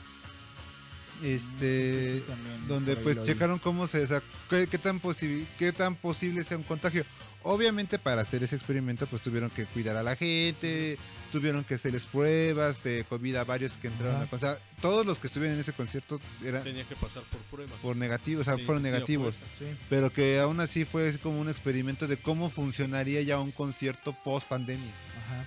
[1.22, 5.72] este Sí, también donde pues checaron cómo se o sea, qué, qué tan posible qué
[5.72, 7.04] tan posible sea un contagio
[7.46, 10.98] obviamente para hacer ese experimento pues tuvieron que cuidar a la gente,
[11.30, 14.28] tuvieron que hacerles pruebas de COVID a varios que entraron Ajá.
[14.30, 14.34] a...
[14.34, 17.76] O sea, todos los que estuvieron en ese concierto eran Tenía que pasar por prueba.
[17.82, 19.36] por negativos, o sea, Sí, fueron sí, negativos.
[19.36, 19.54] fuerza.
[19.58, 19.76] Sí.
[19.88, 24.48] Pero que aún así fue como un experimento de cómo funcionaría ya un concierto post
[24.48, 24.90] pandemia.
[25.24, 25.46] Ajá.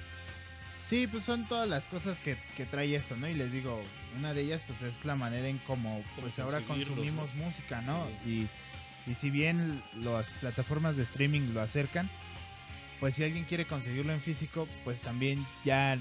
[0.84, 3.28] Sí, pues son todas las cosas que, que trae esto, ¿no?
[3.28, 3.80] Y les digo,
[4.18, 8.08] una de ellas pues es la manera en cómo pues ahora consumimos música, ¿no?
[8.26, 8.48] Y,
[9.10, 12.10] y si bien las plataformas de streaming lo acercan,
[13.00, 15.98] pues si alguien quiere conseguirlo en físico, pues también ya,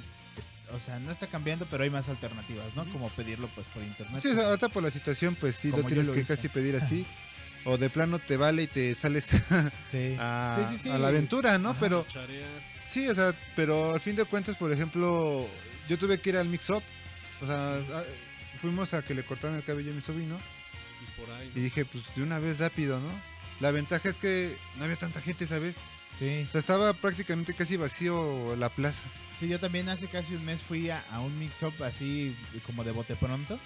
[0.73, 2.85] o sea, no está cambiando, pero hay más alternativas, ¿no?
[2.93, 4.21] Como pedirlo pues por internet.
[4.21, 6.35] Sí, o sea, ahorita por la situación pues sí Como lo tienes lo que hice.
[6.37, 7.07] casi pedir así.
[7.65, 9.25] O de plano te vale y te sales
[9.91, 10.17] Sí.
[10.19, 10.91] a, Sí, sí, sí.
[10.91, 11.71] a la aventura, ¿no?
[11.71, 11.81] Ajá.
[11.81, 12.49] Pero Charear.
[12.87, 15.47] Sí, o sea, pero al fin de cuentas, por ejemplo,
[15.89, 16.83] yo tuve que ir al mix-up.
[17.43, 17.83] O sea,
[18.61, 20.41] fuimos a que le cortaran el cabello a mi sobrino.
[21.19, 21.53] Y por ahí.
[21.55, 23.09] Y dije, pues de una vez rápido, ¿no?
[23.61, 25.75] La ventaja es que no había tanta gente, ¿sabes?
[26.13, 26.45] Sí.
[26.49, 29.05] O sea, estaba prácticamente casi vacío la plaza.
[29.39, 32.93] Sí, yo también hace casi un mes fui a, a un mix-up así como de
[32.93, 33.59] bote pronto.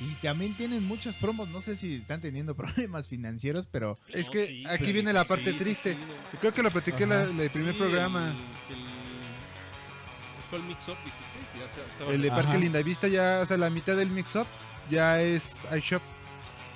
[0.00, 1.48] Y también tienen muchos promos.
[1.48, 3.98] No sé si están teniendo problemas financieros, pero.
[4.08, 5.94] Es No, que sí, aquí viene la parte sí, triste.
[5.94, 5.98] sí.
[6.40, 8.30] Creo que lo platiqué en el primer Sí, programa.
[8.68, 8.90] El, el-
[10.50, 11.38] ¿Cuál mix-up dijiste?
[11.58, 12.42] Ya estaba El de Ajá.
[12.42, 14.46] Parque Lindavista ya, o sea, la mitad del mix-up
[14.88, 16.02] ya es iShop.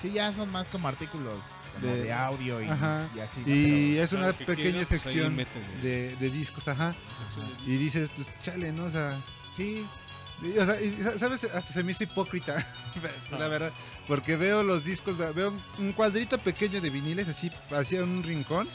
[0.05, 1.43] Sí, ya son más como artículos
[1.81, 3.09] como De- de, audio y, Ajá.
[3.17, 3.41] y así.
[3.41, 3.47] ¿no?
[3.49, 5.37] Y Pero- es una pequeña pues, sección
[5.83, 6.95] de, de discos, ajá.
[7.67, 8.85] Y dices, pues chale, ¿no?
[8.85, 9.19] O sea,
[9.57, 9.87] Sí,
[10.43, 11.45] y, o sea, y, sa- ¿sabes?
[11.45, 12.57] Hasta se me hizo hipócrita,
[13.31, 13.73] la verdad.
[14.07, 18.69] Porque veo los discos, ve- veo un- cuadrito pequeño de viniles así, hacia un rincón.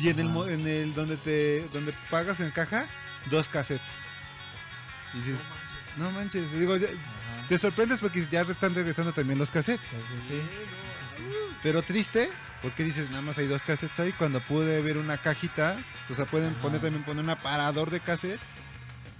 [0.00, 2.88] Y en el, en el donde te donde pagas en caja,
[3.30, 3.90] dos cassettes.
[5.12, 5.40] Y dices,
[5.98, 6.44] no manches.
[6.54, 6.86] Y digo, ya-.
[7.48, 9.88] Te sorprendes porque ya están regresando también los cassettes.
[9.88, 10.40] Sí, sí, sí.
[11.62, 12.30] Pero triste,
[12.62, 14.12] porque dices, nada más hay dos cassettes ahí.
[14.12, 15.76] Cuando pude ver una cajita,
[16.08, 16.62] o sea, pueden Ajá.
[16.62, 18.48] poner también poner un aparador de cassettes.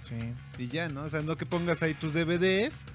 [0.07, 0.33] Sí.
[0.57, 1.01] Y ya, ¿no?
[1.01, 2.85] O sea, no que pongas ahí tus DVDs.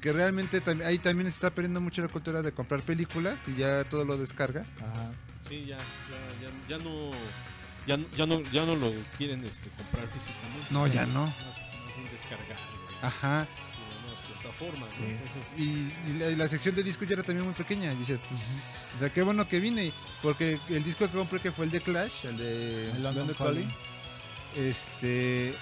[0.00, 3.56] Que realmente tam- ahí también se está perdiendo mucho la cultura de comprar películas y
[3.56, 4.68] ya todo lo descargas.
[4.78, 5.12] Ajá.
[5.46, 7.10] Sí, ya, ya, ya, ya no.
[7.86, 10.66] Ya, no- ya no ya no lo quieren este comprar físicamente.
[10.70, 11.24] No, ya no.
[11.26, 13.46] Más, más bien descargar güey, Ajá.
[15.56, 17.94] Y, y la, y la sección de discos ya era también muy pequeña.
[17.94, 18.40] Dice, pues,
[18.96, 19.92] o sea, qué bueno que vine.
[20.22, 23.36] Porque el disco que compré, que fue el de Clash, el de El London London
[23.36, 23.68] Calling.
[24.54, 25.54] Calling, este.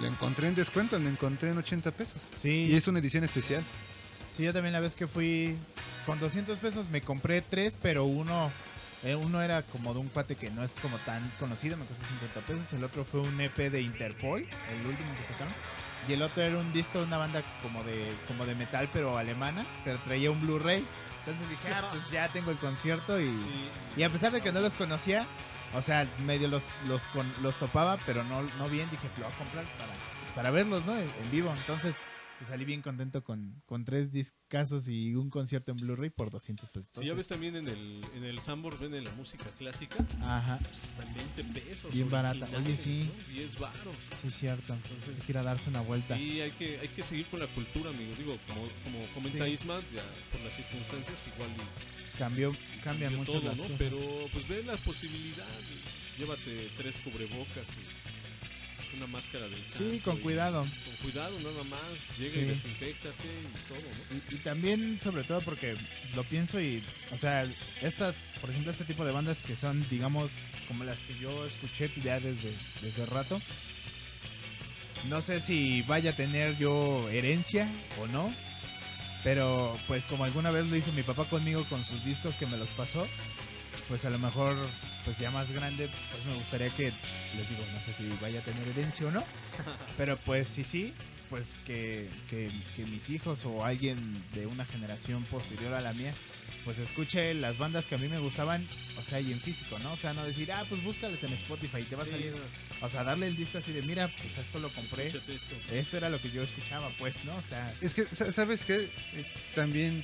[0.00, 2.20] Lo encontré en descuento, lo encontré en 80 pesos.
[2.40, 2.68] Sí.
[2.70, 3.62] Y es una edición especial.
[4.36, 5.54] Sí, yo también la vez que fui
[6.06, 8.50] con 200 pesos me compré tres, pero uno
[9.04, 12.04] eh, uno era como de un cuate que no es como tan conocido, me costó
[12.06, 12.72] 50 pesos.
[12.72, 15.52] El otro fue un EP de Interpol, el último que sacaron.
[16.08, 19.16] Y el otro era un disco de una banda como de como de metal, pero
[19.18, 20.84] alemana, pero traía un Blu-ray.
[21.24, 24.50] Entonces dije, ah, pues ya tengo el concierto y, sí, y a pesar de que
[24.50, 25.24] no los conocía,
[25.72, 29.32] o sea, medio los, los, con- los topaba, pero no, no bien, dije, lo voy
[29.32, 29.92] a comprar para,
[30.34, 30.96] para verlos, ¿no?
[30.98, 31.54] En vivo.
[31.56, 31.94] Entonces,
[32.42, 36.70] pues salí bien contento con, con tres discazos y un concierto en Blu-ray por 200
[36.70, 36.90] pesos.
[36.92, 40.82] Si ya ves también en el, en el Sambor venden la música clásica, Ajá, pues
[40.82, 41.92] están 20 pesos.
[41.92, 42.48] Bien barata.
[42.56, 43.08] Oye, sí.
[43.16, 43.32] ¿no?
[43.32, 43.94] 10 baros.
[44.20, 44.74] sí es cierto.
[44.74, 46.16] Entonces, hay que ir a darse una vuelta.
[46.16, 48.12] Sí, hay que, hay que seguir con la cultura, amigo.
[48.18, 49.52] Digo, como, como comenta Sí.
[49.52, 53.62] Isma, ya por las circunstancias, igual y Cambió, cambia cambió mucho todo, las ¿no?
[53.62, 53.78] cosas.
[53.78, 53.98] Pero
[54.32, 55.46] pues ve la posibilidad.
[56.18, 58.01] Llévate tres cubrebocas y
[58.96, 60.62] una máscara del Sí, santo con y- cuidado.
[60.62, 62.18] Con cuidado, nada más.
[62.18, 62.38] Llega Sí.
[62.38, 64.16] y desinfectate y todo, ¿no?
[64.30, 65.76] Y, y también, sobre todo, porque
[66.14, 67.44] lo pienso y, o sea,
[67.80, 70.32] estas, por ejemplo, este tipo de bandas que son, digamos,
[70.68, 73.40] como las que yo escuché ya desde, desde rato,
[75.08, 77.68] no sé si vaya a tener yo herencia
[78.00, 78.32] o no,
[79.24, 82.56] pero pues como alguna vez lo hizo mi papá conmigo con sus discos que me
[82.56, 83.06] los pasó,
[83.92, 84.56] pues a lo mejor,
[85.04, 86.84] pues ya más grande, pues me gustaría que,
[87.36, 89.22] les digo, no sé si vaya a tener herencia o no,
[89.98, 90.94] pero pues sí, sí,
[91.28, 96.14] pues que, que, que mis hijos o alguien de una generación posterior a la mía,
[96.64, 98.66] pues escuche las bandas que a mí me gustaban,
[98.98, 99.92] o sea, y en físico, ¿no?
[99.92, 102.08] O sea, no decir, ah, pues búscalas en Spotify y te va Sí.
[102.08, 102.34] a salir.
[102.80, 105.08] O sea, darle el disco así de, mira, pues esto lo compré.
[105.08, 105.20] Esto.
[105.70, 107.36] Esto era lo que yo escuchaba, pues, ¿no?
[107.36, 108.88] O sea, Es que, sa- ¿sabes qué?
[109.14, 110.02] Es también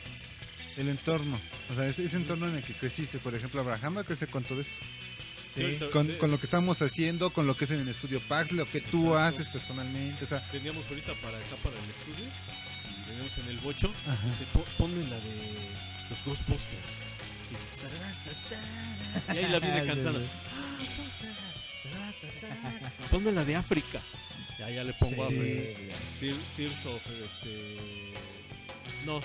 [0.79, 1.41] el entorno.
[1.71, 3.19] O sea, ese, ese entorno en el que creciste.
[3.19, 4.77] Por ejemplo, Abraham crece con todo esto.
[5.55, 8.21] Sí, ahorita- Con, con lo que estamos haciendo, con lo que es en el estudio
[8.29, 9.19] Pax, lo que tú Exacto.
[9.19, 10.25] haces personalmente.
[10.25, 13.93] O sea, Teníamos ahorita para acá, para el estudio, y veníamos en el bocho.
[14.07, 14.27] Ajá.
[14.27, 15.71] Dice, "Po- ponme la de
[16.11, 16.73] los Ghostbusters.
[19.31, 20.21] Y, y ahí la viene cantando.
[23.11, 24.01] Ponme la de África.
[24.59, 25.35] Ya, ya le pongo Sí.
[25.39, 25.99] África.
[26.21, 27.77] Tear- Tears of este.
[29.07, 29.21] No.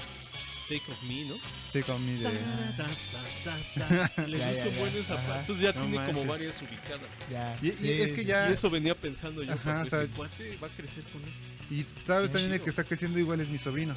[0.69, 1.35] Take of Me, ¿no?
[1.69, 2.29] Sí, con mi de...
[2.77, 4.21] Ta, ta, ta, ta.
[4.27, 4.79] Le gusta ya, un ya.
[4.79, 5.23] buen esa Ajá.
[5.27, 5.39] parte.
[5.41, 7.09] Entonces ya No tiene como varias ubicadas.
[7.29, 7.59] Ya.
[7.61, 8.49] Y, y Sí, es que sí, ya...
[8.49, 11.21] Y eso venía pensando yo, Ajá, porque o sea- este cuate va a crecer con
[11.25, 11.45] esto.
[11.69, 12.63] Y sabes también el chido.
[12.63, 13.95] que está creciendo igual es mi sobrino.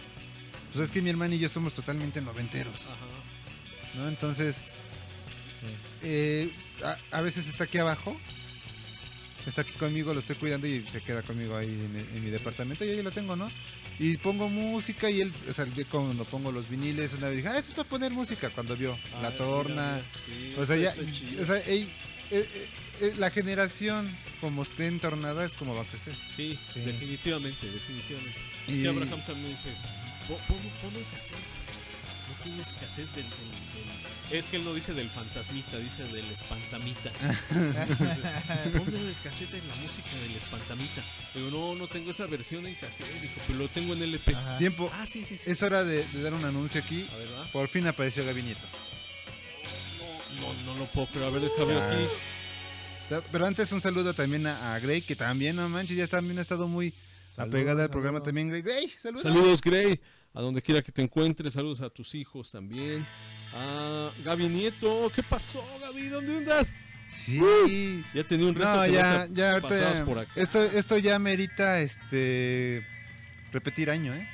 [0.73, 2.97] Pues es que mi hermana y yo somos totalmente noventeros, Ajá.
[3.95, 4.09] ¿no?
[4.09, 4.65] Entonces,
[6.03, 6.53] eh,
[6.83, 8.17] a, a veces está aquí abajo,
[9.47, 12.85] está aquí conmigo, lo estoy cuidando y se queda conmigo ahí en, en mi departamento
[12.85, 13.51] y ahí lo tengo, ¿no?
[13.99, 17.57] Y pongo música y él, o sea, cuando pongo los viniles, una vez dije, ah,
[17.57, 19.97] esto es para poner música, cuando vio Ah, La Torna.
[19.97, 21.43] mira, sí, O sea, ya, está chido.
[21.43, 21.83] o sea, ey,
[22.31, 22.69] eh, eh,
[23.01, 26.15] eh, la generación como esté entornada es como va a crecer.
[26.35, 26.81] Sí, Sí.
[26.81, 28.39] definitivamente, definitivamente.
[28.69, 29.71] Y- Sí, Abraham también dice,
[30.29, 31.37] "Po- pon, pon un cassette.
[32.29, 33.25] No tienes cassette del-
[34.31, 37.13] Es que él no dice del fantasmita, dice del espantamita.
[38.77, 41.05] Ponme el cassette en la música del espantamita.
[41.33, 44.35] Digo, no, no tengo esa versión en cassette, dijo, pero lo tengo en LP.
[44.35, 44.57] Ajá.
[44.57, 45.49] Tiempo, Ah, sí, sí, sí.
[45.49, 47.07] es hora de, de dar un anuncio aquí.
[47.13, 47.53] A ver, ¿va?
[47.53, 48.67] Por fin apareció Gaby Nieto.
[50.41, 51.27] No, no lo puedo creer.
[51.27, 51.91] A ver, déjame Ah.
[51.93, 53.25] aquí.
[53.31, 56.43] Pero antes un saludo también a, a Grey, que también, no manches, ya también ha
[56.43, 56.93] estado muy
[57.29, 58.27] Saludos, apegada al programa saludos.
[58.27, 58.49] también.
[58.49, 59.23] Grey, Grey, saludos.
[59.23, 60.01] Saludos, Grey.
[60.35, 61.53] A donde quiera que te encuentres.
[61.55, 63.07] Saludos a tus hijos también.
[63.59, 65.11] A Gaby Nieto.
[65.15, 66.09] ¿Qué pasó, Gaby?
[66.09, 66.73] ¿Dónde andas?
[67.09, 68.05] Sí.
[68.15, 70.33] Ya tenía un resto No, que ya, te ya, ahorita por acá.
[70.37, 72.85] Esto, esto ya merita este
[73.53, 74.29] repetir año, ¿eh?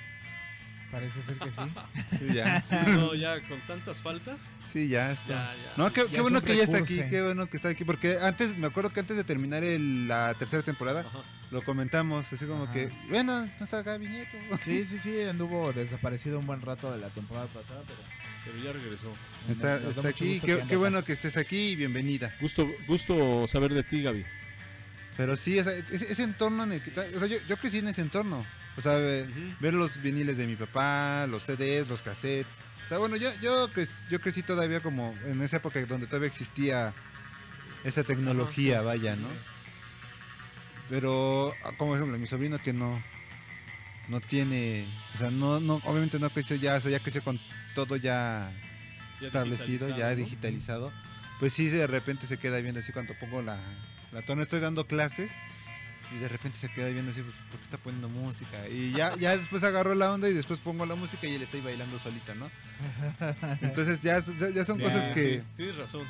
[0.91, 1.57] Parece ser que sí.
[2.18, 2.62] Sí, ya.
[2.64, 4.37] Sí, no, ya con tantas faltas.
[4.70, 5.55] Sí, ya está.
[5.55, 5.73] Ya, ya.
[5.77, 7.85] No, qué, Ya qué es bueno que ya está aquí, qué bueno que está aquí,
[7.85, 11.23] porque antes, me acuerdo que antes de terminar el- la tercera temporada, Ajá.
[11.51, 12.73] lo comentamos, así como Ajá.
[12.75, 14.37] que, bueno, no está Gaby Nieto.
[14.62, 17.99] Sí, sí, sí, anduvo desaparecido un buen rato de la temporada pasada, pero
[18.45, 19.12] Pero ya regresó.
[19.49, 22.34] Está, nos está aquí, qué, bueno que estés aquí y bienvenida.
[22.40, 24.24] Gusto, gusto saber de ti, Gaby.
[25.16, 26.90] Pero sí, o sea, ese, ese entorno en el que...
[26.90, 28.45] O sea, yo, yo crecí en ese entorno.
[28.76, 32.53] O sea, ver los viniles de mi papá, los CDs, los cassettes.
[32.86, 36.28] O sea, bueno, yo, yo, crec- yo crecí todavía como en esa época donde todavía
[36.28, 36.95] existía
[37.84, 39.28] esa tecnología, vaya, ¿no?
[40.88, 43.03] Pero, ah, como ejemplo, mi sobrino que no
[44.09, 44.84] no tiene,
[45.14, 47.38] o sea, no, no, obviamente no creció ya, o sea, ya creció con
[47.75, 48.51] todo ya,
[49.20, 50.16] Ya establecido, digitalizado, ya ¿no?
[50.16, 50.93] digitalizado.
[51.41, 53.59] Pues sí, de repente se queda viendo así cuando pongo la,
[54.12, 55.33] la tono, estoy dando clases
[56.14, 58.68] y de repente se queda viendo así, pues, ¿por qué está poniendo música?
[58.68, 61.57] Y ya, ya después agarró la onda y después pongo la música y él está
[61.57, 62.51] ahí bailando solita, ¿no?
[63.61, 66.07] Entonces ya, ya son Ya, cosas que, Sí, tienes razón.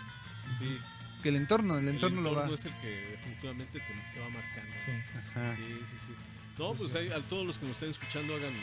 [0.59, 0.79] Sí.
[1.23, 2.55] que el entorno, el El entorno, entorno lo va.
[2.55, 4.75] es el que definitivamente te, te va marcando.
[4.85, 4.91] sí.
[5.31, 5.57] Ajá.
[5.57, 6.13] Sí, sí, sí.
[6.59, 8.55] No, pues ahí, a todos los que nos estén escuchando hagan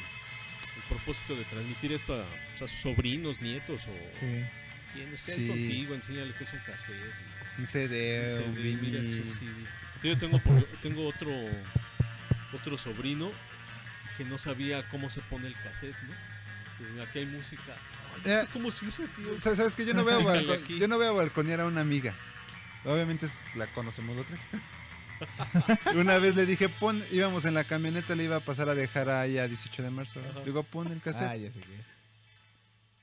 [0.82, 4.44] el propósito de transmitir esto a, pues, a sus sobrinos, nietos o Sí.
[4.94, 5.42] quien esté Sí.
[5.42, 6.96] ahí contigo, enséñale que es un cassette.
[7.58, 8.96] Un CD, un CD, un mira vinil.
[8.96, 9.48] eso, sí.
[10.02, 11.32] Sí, yo tengo, por- tengo otro
[12.54, 13.32] otro sobrino
[14.18, 17.04] que no sabía cómo se pone el cassette, ¿no?
[17.04, 17.78] Aquí hay música.
[18.16, 19.40] Ay, Eh, ¿esto ¿Cómo se usa, tío?
[19.40, 20.80] Sa- ¿Sabes que Yo no veo Déjale balco- aquí.
[20.80, 22.16] yo no voy a balconear a una amiga.
[22.86, 24.40] Obviamente es- la conocemos los tres.
[25.96, 29.10] una vez le dije, pon, íbamos en la camioneta, le iba a pasar a dejar
[29.10, 30.20] ahí a 18 de marzo.
[30.20, 30.42] Ajá.
[30.46, 31.28] Digo, pon el cassette.
[31.30, 31.90] Ah, ya sé qué.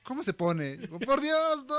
[0.03, 0.77] ¿Cómo se pone?
[0.77, 1.77] Digo, por Dios, no.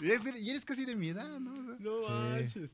[0.00, 1.52] Y eres, y eres casi de mi edad, ¿no?
[1.52, 2.08] O sea, No Sí.
[2.08, 2.70] manches.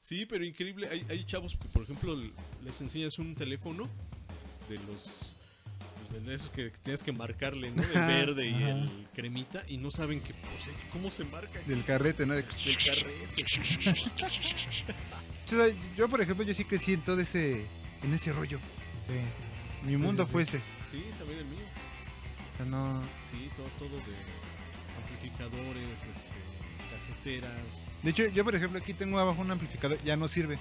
[0.00, 0.88] Sí, pero increíble.
[0.88, 2.16] Hay, hay chavos que, por ejemplo,
[2.64, 3.88] les enseñas un teléfono
[4.68, 5.36] de los.
[6.10, 7.82] pues, de esos que tienes que marcarle, ¿no?
[7.82, 8.06] El Ajá.
[8.06, 9.62] verde y el cremita.
[9.68, 11.60] Y no saben que, pues, cómo se marca.
[11.66, 12.34] del carrete, ¿no?
[12.34, 13.44] De- Del carrete.
[15.48, 17.64] O sea, yo, por ejemplo, yo sí crecí en todo ese,
[18.02, 18.58] en ese rollo.
[19.06, 19.86] Sí.
[19.86, 20.58] Mi mundo fue ese.
[20.92, 21.64] Sí, también el mío.
[22.54, 23.02] O sea, no...
[23.30, 24.14] Sí, todo, todo de
[25.00, 27.86] amplificadores, este, caseteras.
[28.02, 30.58] De hecho, yo, por ejemplo, aquí tengo abajo un amplificador, ya no sirve.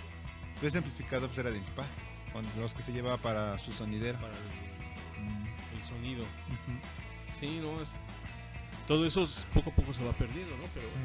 [0.55, 1.85] Pero ese amplificador pues, era de mi papá,
[2.33, 4.19] con los que se llevaba para su sonidera.
[4.19, 6.23] para el, el sonido.
[6.23, 6.79] Ujú.
[7.31, 7.95] Sí, no, es.
[8.87, 10.63] Todo eso es- poco a poco se va perdiendo, ¿no?
[10.73, 10.87] Pero.
[10.89, 10.95] Sí.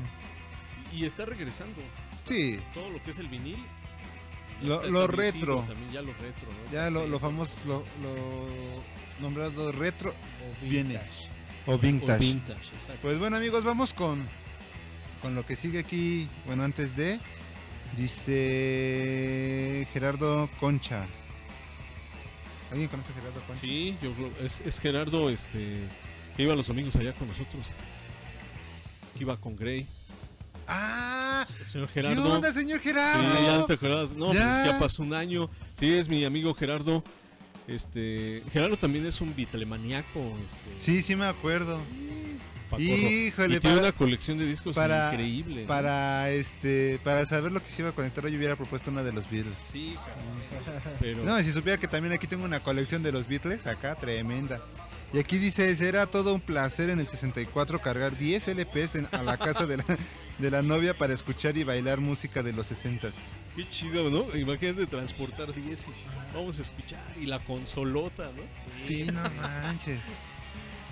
[0.92, 1.80] Y está regresando.
[2.24, 3.64] Sí, Todo lo que es el vinil.
[4.62, 5.06] Lo- está lo establecido
[5.56, 5.64] retro.
[5.66, 6.72] También ya lo retro, ¿no?
[6.72, 8.46] ya lo, famoso, lo, lo
[9.20, 10.90] nombrado retro O viene.
[10.90, 11.28] vintage.
[11.66, 12.70] O o vintage.
[13.02, 14.22] Pues bueno amigos, vamos con,
[15.20, 16.28] con lo que sigue aquí.
[16.46, 17.18] Bueno, antes de...
[17.96, 21.06] Dice Gerardo Concha.
[22.70, 23.60] ¿Alguien conoce a Gerardo Concha?
[23.60, 25.80] Sí, yo creo- es, es Gerardo, este.
[26.36, 27.66] Que iba los domingos allá con nosotros.
[29.16, 29.86] Que iba con Gray.
[30.72, 31.44] ¡Ah!
[31.46, 32.34] Señor ¿Qué Gerardo.
[32.34, 33.46] onda, señor Sí, Gerardo?
[33.60, 34.12] ya te acuerdas.
[34.12, 34.72] No, pues es que Ya.
[34.72, 35.50] ya pasó un año.
[35.74, 37.02] Sí, es mi amigo Gerardo.
[37.68, 40.20] Este, Gerardo también es un bitlemaniaco.
[40.44, 41.80] Este, Sí, sí me acuerdo.
[42.70, 42.82] pacorro.
[42.82, 45.62] Híjole, y tiene para- una colección de discos para- increíble.
[45.62, 45.68] ¿no?
[45.68, 49.12] Para este, para saber lo que se iba a conectar, yo hubiera propuesto una de
[49.12, 49.54] los Beatles.
[49.70, 49.94] Sí.
[51.00, 54.60] Pero No, si supiera que también aquí tengo una colección de los Beatles, acá, tremenda.
[55.12, 59.22] Y aquí dice, era todo un placer en el 64 cargar 10 LPs en- a
[59.22, 59.84] la casa de la,
[60.42, 63.10] de la novia para escuchar y bailar música de los 60.
[63.56, 64.36] Qué chido, ¿no?
[64.36, 67.00] Imagínate transportar 10 y vamos a escuchar.
[67.20, 68.42] Y la consolota, ¿no?
[68.66, 70.00] Sí, no manches.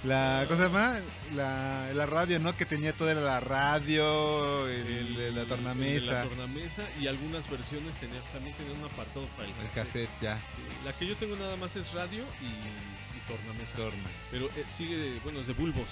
[0.05, 1.03] La cosa más,
[1.35, 2.57] la, la radio, ¿no?
[2.57, 8.21] Que tenía toda la radio, el, de la tornamesa, La tornamesa y algunas versiones tenía,
[8.33, 10.09] también tenían un apartado para el el cassette.
[10.09, 10.37] cassette, ya.
[10.37, 13.77] Sí, la que yo tengo nada más es radio y, y tornamesa.
[13.77, 14.09] Torna.
[14.31, 15.89] Pero eh, sigue, bueno, es de bulbos.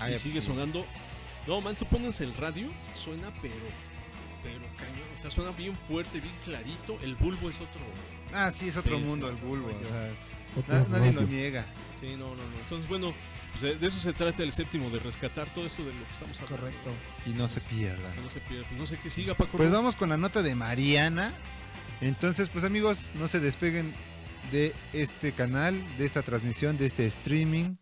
[0.00, 0.50] Ah, y sigue pues, sí.
[1.48, 3.54] No, man, tú pones el radio, suena pero,
[4.42, 5.08] pero cañón.
[5.16, 6.98] O sea, suena bien fuerte, bien clarito.
[7.02, 7.80] El bulbo es otro.
[8.34, 9.66] Ah, sí, es otro mundo el bulbo.
[9.68, 9.84] rollo.
[9.84, 10.10] o sea,
[10.56, 11.64] Otro na- nadie lo niega.
[12.00, 12.58] Sí, no, no, no.
[12.60, 13.14] Entonces, bueno,
[13.52, 16.12] pues, de, de eso se trata el séptimo, de rescatar todo esto de lo que
[16.12, 16.66] estamos hablando.
[16.66, 16.90] Correcto.
[17.26, 18.12] Y no se pierda.
[18.14, 18.68] Que no se pierda.
[18.76, 19.56] No sé qué siga, Paco.
[19.56, 21.32] Pues vamos con la nota de Mariana.
[22.02, 23.92] Entonces, pues amigos, no se despeguen
[24.52, 27.74] de este canal, de esta transmisión, de este streaming.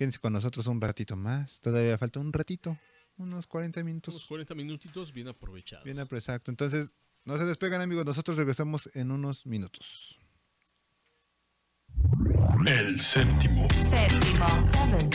[0.00, 1.60] Quédense con nosotros un ratito más.
[1.60, 2.78] Todavía falta un ratito,
[3.18, 4.24] unos 40 Unos minutos.
[4.24, 5.84] 40 minutitos bien aprovechados.
[5.84, 6.50] Bien, exacto.
[6.50, 6.96] Entonces,
[7.26, 10.18] no se despegan amigos, nosotros regresamos en unos minutos.
[12.64, 13.68] El séptimo.
[13.74, 15.10] Séptimo, seven,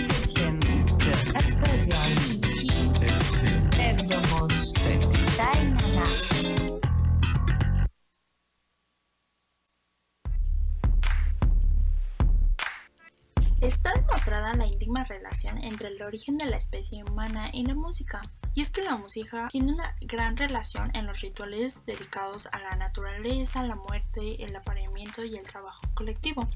[13.66, 18.22] Está demostrada la íntima relación entre el origen de la especie humana y la música.
[18.54, 22.76] Y es que la música tiene una gran relación en los rituales dedicados a la
[22.76, 26.48] naturaleza, la muerte, el apareamiento y el trabajo colectivo.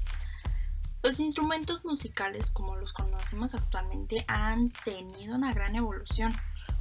[1.02, 6.32] Los instrumentos musicales como los conocemos actualmente han tenido una gran evolución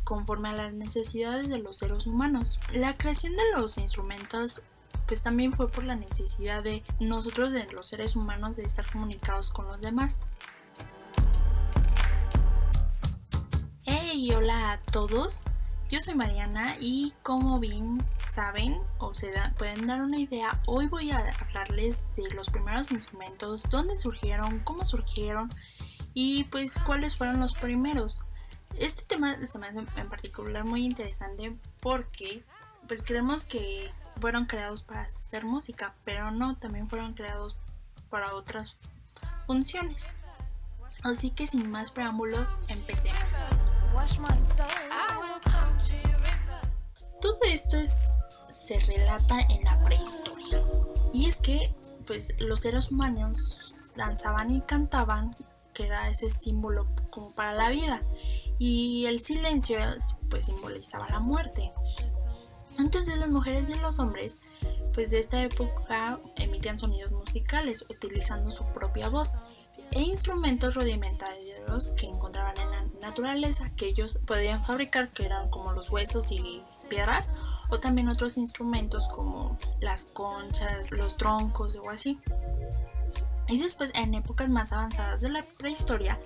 [0.04, 2.60] conforme a las necesidades de los seres humanos.
[2.72, 4.62] La creación de los instrumentos
[5.10, 9.49] pues también fue por la necesidad de nosotros, de los seres humanos, de estar comunicados
[9.49, 10.22] con los demás.
[13.86, 15.41] Hey, hola a todos.
[15.89, 21.10] Yo soy Mariana y como bien saben o se pueden dar una idea, hoy voy
[21.10, 25.49] a hablarles de los primeros instrumentos, dónde surgieron, cómo surgieron
[26.14, 28.22] y pues cuáles fueron los primeros.
[28.78, 32.45] Este tema se me hace en particular muy interesante porque
[32.88, 37.58] pues creemos que fueron creados para hacer música, pero no, también fueron creados
[38.10, 38.78] para otras
[39.46, 40.10] funciones.
[41.04, 43.46] Así que sin más preámbulos, empecemos.
[47.22, 47.94] Todo esto es,
[48.50, 50.62] se relata en la prehistoria.
[51.14, 51.74] Y es que
[52.06, 55.36] pues los seres humanos danzaban y cantaban,
[55.74, 58.02] que era ese símbolo como para la vida.
[58.58, 59.78] Y el silencio
[60.30, 61.72] pues simbolizaba la muerte.
[62.80, 64.40] Entonces las mujeres y los hombres
[64.94, 69.36] pues de esta época emitían sonidos musicales utilizando su propia voz
[69.92, 75.74] e instrumentos rudimentarios que encontraban en la naturaleza que ellos podían fabricar que eran como
[75.74, 77.34] los huesos y piedras
[77.70, 82.20] o también otros instrumentos como las conchas, los troncos o así.
[83.48, 86.20] Y después en épocas más avanzadas de la prehistoria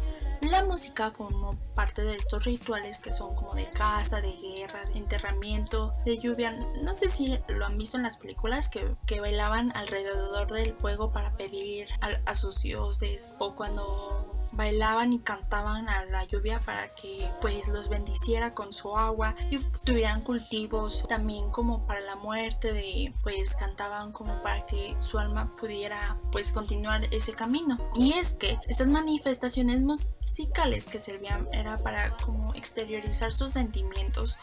[0.43, 4.97] la música formó parte de estos rituales que son como de caza, de guerra, de
[4.97, 6.51] enterramiento, de lluvia.
[6.81, 11.11] No sé si lo han visto en las películas que, que bailaban alrededor del fuego
[11.11, 16.87] para pedir a, a sus dioses o cuando bailaban y cantaban a la lluvia para
[16.95, 22.73] que pues los bendiciera con su agua y tuvieran cultivos también como para la muerte
[22.73, 27.77] de pues cantaban como para que su alma pudiera pues continuar ese camino.
[27.95, 34.37] Y es que estas manifestaciones musicales que servían era para como exteriorizar sus sentimientos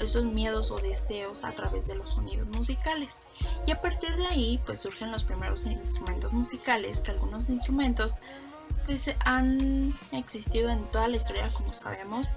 [0.00, 3.18] esos miedos o deseos a través de los sonidos musicales.
[3.66, 8.16] Y a partir de ahí pues surgen los primeros instrumentos musicales que algunos instrumentos
[8.88, 12.30] pues han existido en toda la historia como sabemos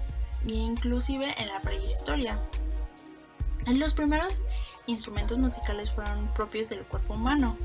[0.46, 2.38] e inclusive en la prehistoria.
[3.66, 4.44] Los primeros
[4.86, 7.56] instrumentos musicales fueron propios del cuerpo humano,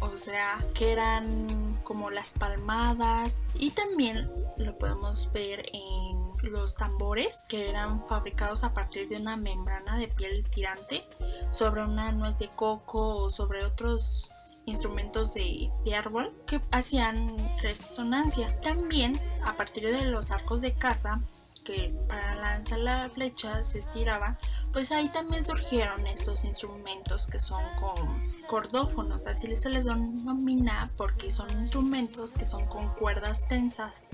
[0.00, 7.38] o sea que eran como las palmadas y también lo podemos ver en los tambores
[7.46, 11.04] que eran fabricados a partir de una membrana de piel tirante
[11.48, 14.31] sobre una nuez de coco o sobre otros
[14.64, 18.58] instrumentos de, de, árbol que hacían resonancia.
[18.60, 21.20] También a partir de los arcos de caza
[21.64, 24.38] que para lanzar la flecha se estiraba,
[24.72, 31.30] pues ahí también surgieron estos instrumentos que son con cordófonos, así se les denomina porque
[31.30, 34.08] son instrumentos que son con cuerdas tensas,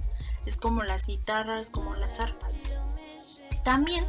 [0.46, 2.62] es como las guitarras, como las arpas.
[3.64, 4.06] También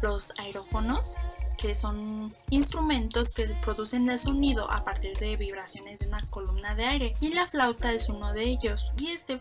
[0.00, 1.16] los aerófonos
[1.62, 6.86] que son instrumentos que producen el sonido a partir de vibraciones de una columna de
[6.86, 9.40] aire y la flauta es uno de ellos y este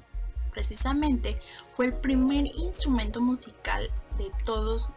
[0.52, 1.42] precisamente
[1.76, 4.92] fue el primer instrumento musical de todos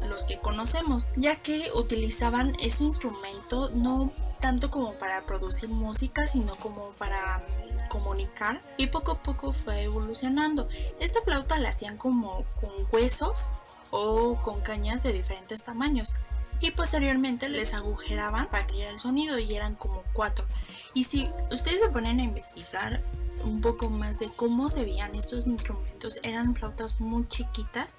[0.00, 6.56] los que conocemos, ya que utilizaban ese instrumento no tanto como para producir música, sino
[6.56, 7.40] como para
[7.88, 10.68] comunicar y poco a poco fue evolucionando.
[11.00, 13.54] Esta flauta la hacían como con huesos
[13.90, 16.16] o con cañas de diferentes tamaños
[16.60, 20.46] y posteriormente les agujeraban para crear el sonido y eran como cuatro.
[20.94, 23.02] Y si ustedes se ponen a investigar
[23.44, 27.98] un poco más de cómo se veían estos instrumentos, eran flautas muy chiquitas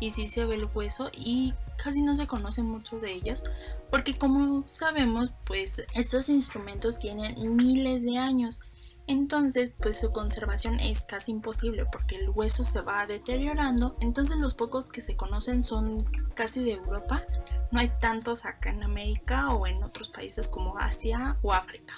[0.00, 3.44] y sí se ve el hueso y casi no se conoce mucho de ellas
[3.90, 8.60] porque como sabemos pues estos instrumentos tienen miles de años
[9.06, 14.54] entonces pues su conservación es casi imposible porque el hueso se va deteriorando entonces los
[14.54, 17.22] pocos que se conocen son casi de Europa
[17.70, 21.94] no hay tantos acá en América o en otros países como Asia o África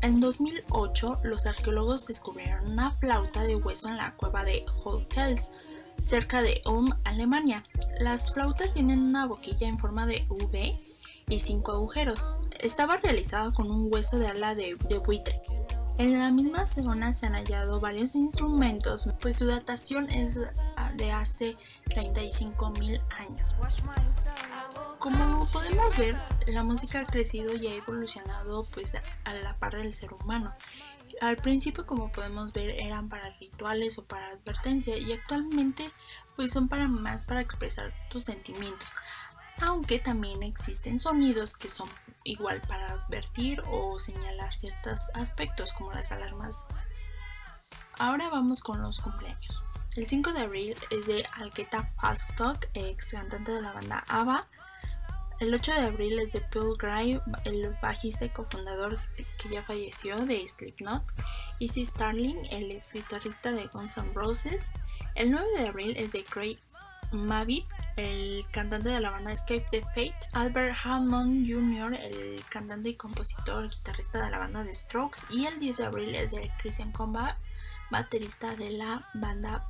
[0.00, 5.50] en 2008 los arqueólogos descubrieron una flauta de hueso en la cueva de Hohlfels
[6.00, 7.64] cerca de Ulm, Alemania.
[7.98, 10.78] Las flautas tienen una boquilla en forma de V
[11.28, 12.32] y cinco agujeros.
[12.60, 15.40] Estaba realizada con un hueso de ala de, de buitre.
[15.96, 20.38] En la misma zona se han hallado varios instrumentos, pues su datación es
[20.96, 23.54] de hace 35.000 años.
[24.98, 26.16] Como podemos ver,
[26.48, 30.52] la música ha crecido y ha evolucionado pues a la par del ser humano.
[31.20, 35.92] Al principio, como podemos ver, eran para rituales o para advertencia y actualmente
[36.34, 38.88] pues son para más para expresar tus sentimientos.
[39.60, 41.88] Aunque también existen sonidos que son
[42.24, 46.66] igual para advertir o señalar ciertos aspectos como las alarmas.
[47.98, 49.62] Ahora vamos con los cumpleaños.
[49.96, 54.48] El 5 de abril es de Alketa Falstock, ex cantante de la banda ABBA.
[55.38, 58.98] El 8 de abril es de Paul Gray, el bajista y cofundador
[59.38, 61.04] que ya falleció de Slipknot.
[61.60, 64.70] Izzy Starling, el ex guitarrista de Guns N' Roses.
[65.14, 66.58] El 9 de abril es de Craig
[67.14, 70.28] Mavitt, el cantante de la banda Escape the Fate.
[70.32, 75.20] Albert Hammond Jr., el cantante y compositor guitarrista de la banda The Strokes.
[75.30, 77.38] Y el 10 de abril es de Christian Comba,
[77.90, 79.66] baterista de la banda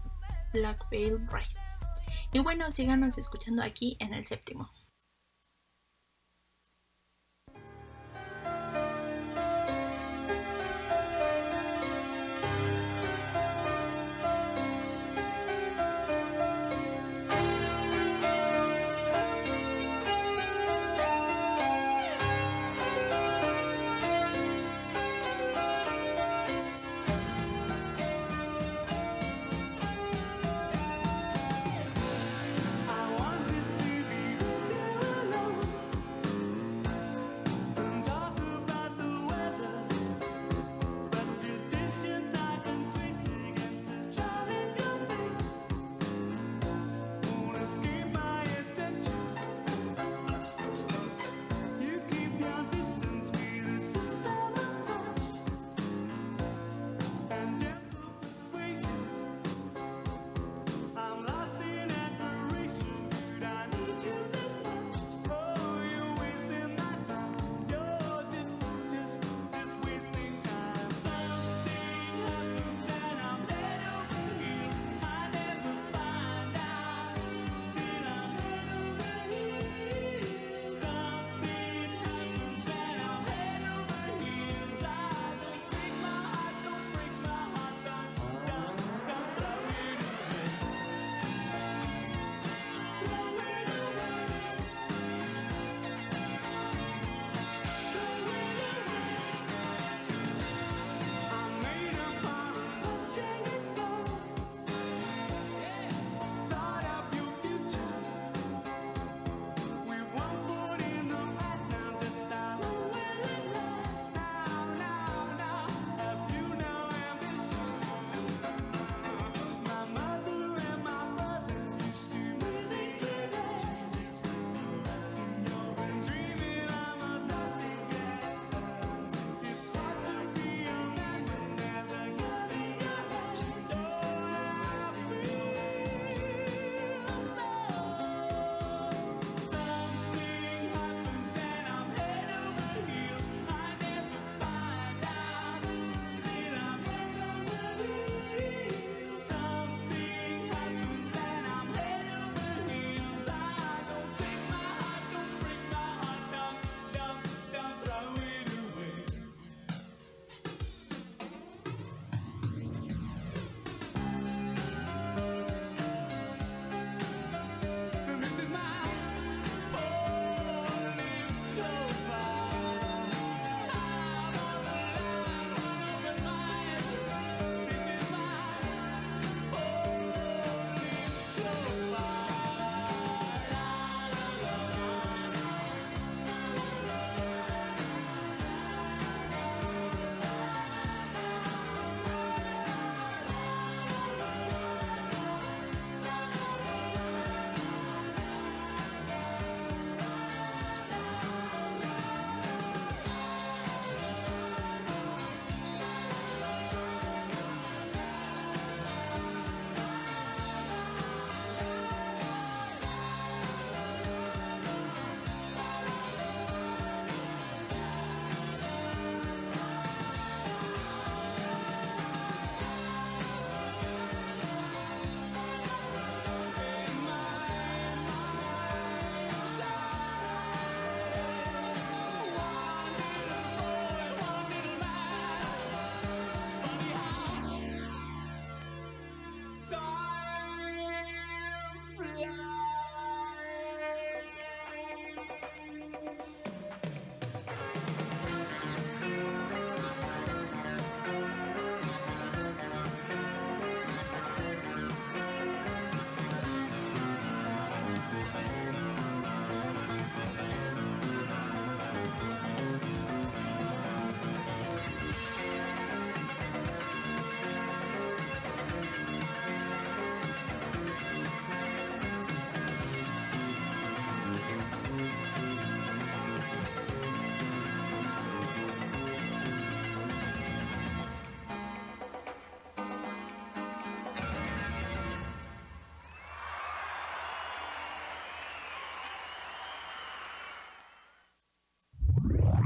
[0.52, 1.58] Black Veil Brides.
[2.32, 4.70] Y bueno, síganos escuchando aquí en el séptimo.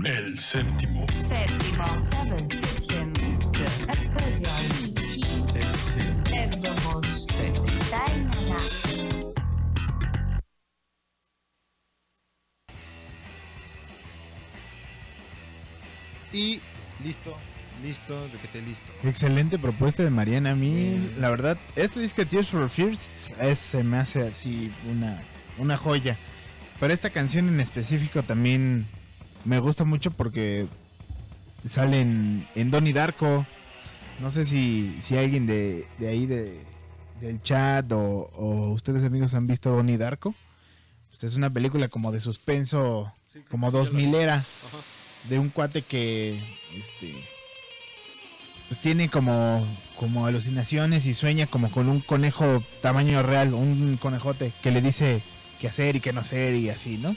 [0.08, 1.04] El séptimo.
[1.22, 1.84] Séptimo.
[16.32, 16.60] Y
[17.04, 17.36] listo,
[17.82, 18.90] listo, requete listo.
[19.04, 20.52] Excelente propuesta de Mariana.
[20.52, 25.18] A mí, la verdad, este disco Tears for Fears es, se me hace así una,
[25.58, 26.16] una joya.
[26.80, 28.86] Pero esta canción en específico también
[29.44, 30.66] me gusta mucho porque
[31.66, 33.46] sale en, Donnie Darko.
[34.20, 36.60] No sé si, si alguien de, de ahí de,
[37.20, 40.34] del chat o, o ustedes amigos han visto Donnie Darko.
[41.08, 43.12] Pues es una película como de suspenso,
[43.50, 44.44] como 2000 era,
[45.28, 46.42] de un cuate que
[46.76, 47.14] este
[48.68, 49.66] pues tiene como
[49.96, 55.22] como alucinaciones y sueña como con un conejo tamaño real, un conejote que le dice
[55.58, 57.16] qué hacer y qué no hacer y así, ¿no?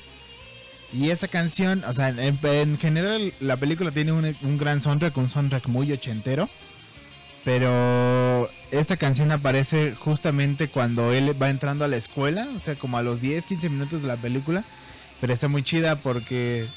[0.94, 5.16] Y esa canción, o sea, en, en general la película tiene un, un gran soundtrack,
[5.18, 6.50] un soundtrack muy ochentero.
[7.44, 12.98] Pero esta canción aparece justamente cuando él va entrando a la escuela, o sea, como
[12.98, 14.64] a los 10, 15 minutos de la película.
[15.20, 16.68] Pero está muy chida porque,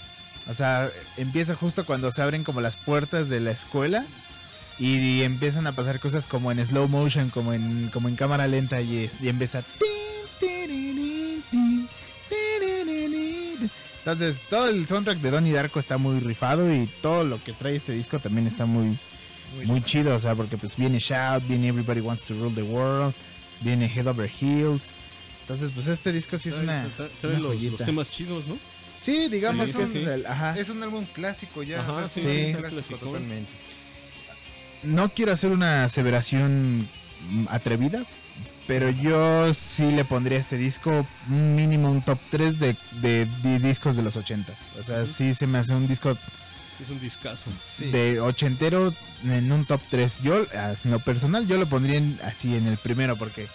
[0.49, 4.07] o sea, empieza justo cuando se abren como las puertas de la escuela
[4.79, 8.81] y, empiezan a pasar cosas como en slow motion, como en, como en cámara lenta
[8.81, 9.63] y, y empieza...
[14.05, 17.77] Entonces, todo el soundtrack de Donnie Darko está muy rifado y todo lo que trae
[17.77, 18.99] este disco también está muy,
[19.65, 20.15] muy, chido.
[20.15, 23.15] O sea, porque pues viene Shout, viene Everybody Wants to Rule the World,
[23.63, 24.91] viene Head Over Heels.
[25.41, 26.87] Entonces, pues este disco sí es una.
[27.19, 28.59] trae una los, temas chidos, ¿no?
[29.01, 29.99] Sí, digamos, Sí, sí.
[30.01, 30.55] del- ajá.
[30.59, 33.53] Es un álbum clásico ya, Ajá, o sea, sí, es un es clásico totalmente.
[34.83, 36.87] No quiero hacer una aseveración
[37.31, 38.05] mm, atrevida,
[38.67, 43.27] pero yo sí le pondría a este disco un mínimo un top 3 de, de-
[43.43, 44.53] de discos de los 80.
[44.81, 46.17] O sea, sí se me hace un disco
[46.83, 47.45] Es un discazo.
[47.69, 47.91] Sí.
[47.91, 48.93] de ochentero
[49.25, 50.21] en un top 3.
[50.23, 53.49] Yo, en lo personal, yo lo pondría en- así en el primero porque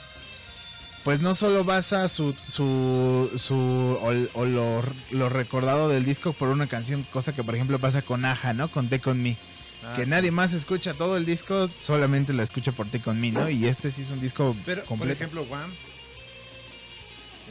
[1.03, 6.49] pues no solo basa su, su, su o, o lo, lo recordado del disco por
[6.49, 8.67] una canción, cosa que por ejemplo pasa con Aja, ¿no?
[8.67, 9.37] Con Take On Me.
[9.83, 10.09] Ah, que sí.
[10.11, 13.49] nadie más escucha todo el disco, solamente lo escucha por Take On Me, ¿no?
[13.49, 15.71] Y este sí es un disco Pero, por ejemplo, Wham.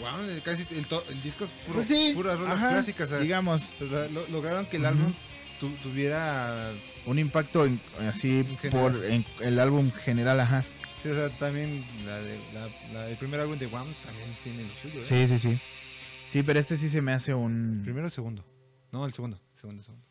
[0.01, 3.09] Wham, eh, casi el, to- el disco es puro, Pues sí, puras rolas ajá, clásicas.
[3.09, 5.13] sea, digamos, lo- lograron que el álbum
[5.59, 6.71] tu- tuviera.
[7.07, 10.63] un impacto en- así por en el álbum general, ajá.
[11.03, 14.63] Sí, o sea, también la de, la- la- el primer álbum de Wham también tiene
[14.65, 15.01] lo suyo.
[15.01, 15.05] ¿eh?
[15.05, 15.61] Sí, sí, sí.
[16.31, 18.45] Sí, pero este sí se me hace un Primero o segundo.
[18.93, 19.41] No, el segundo.
[19.61, 20.07] Segundo, segundo.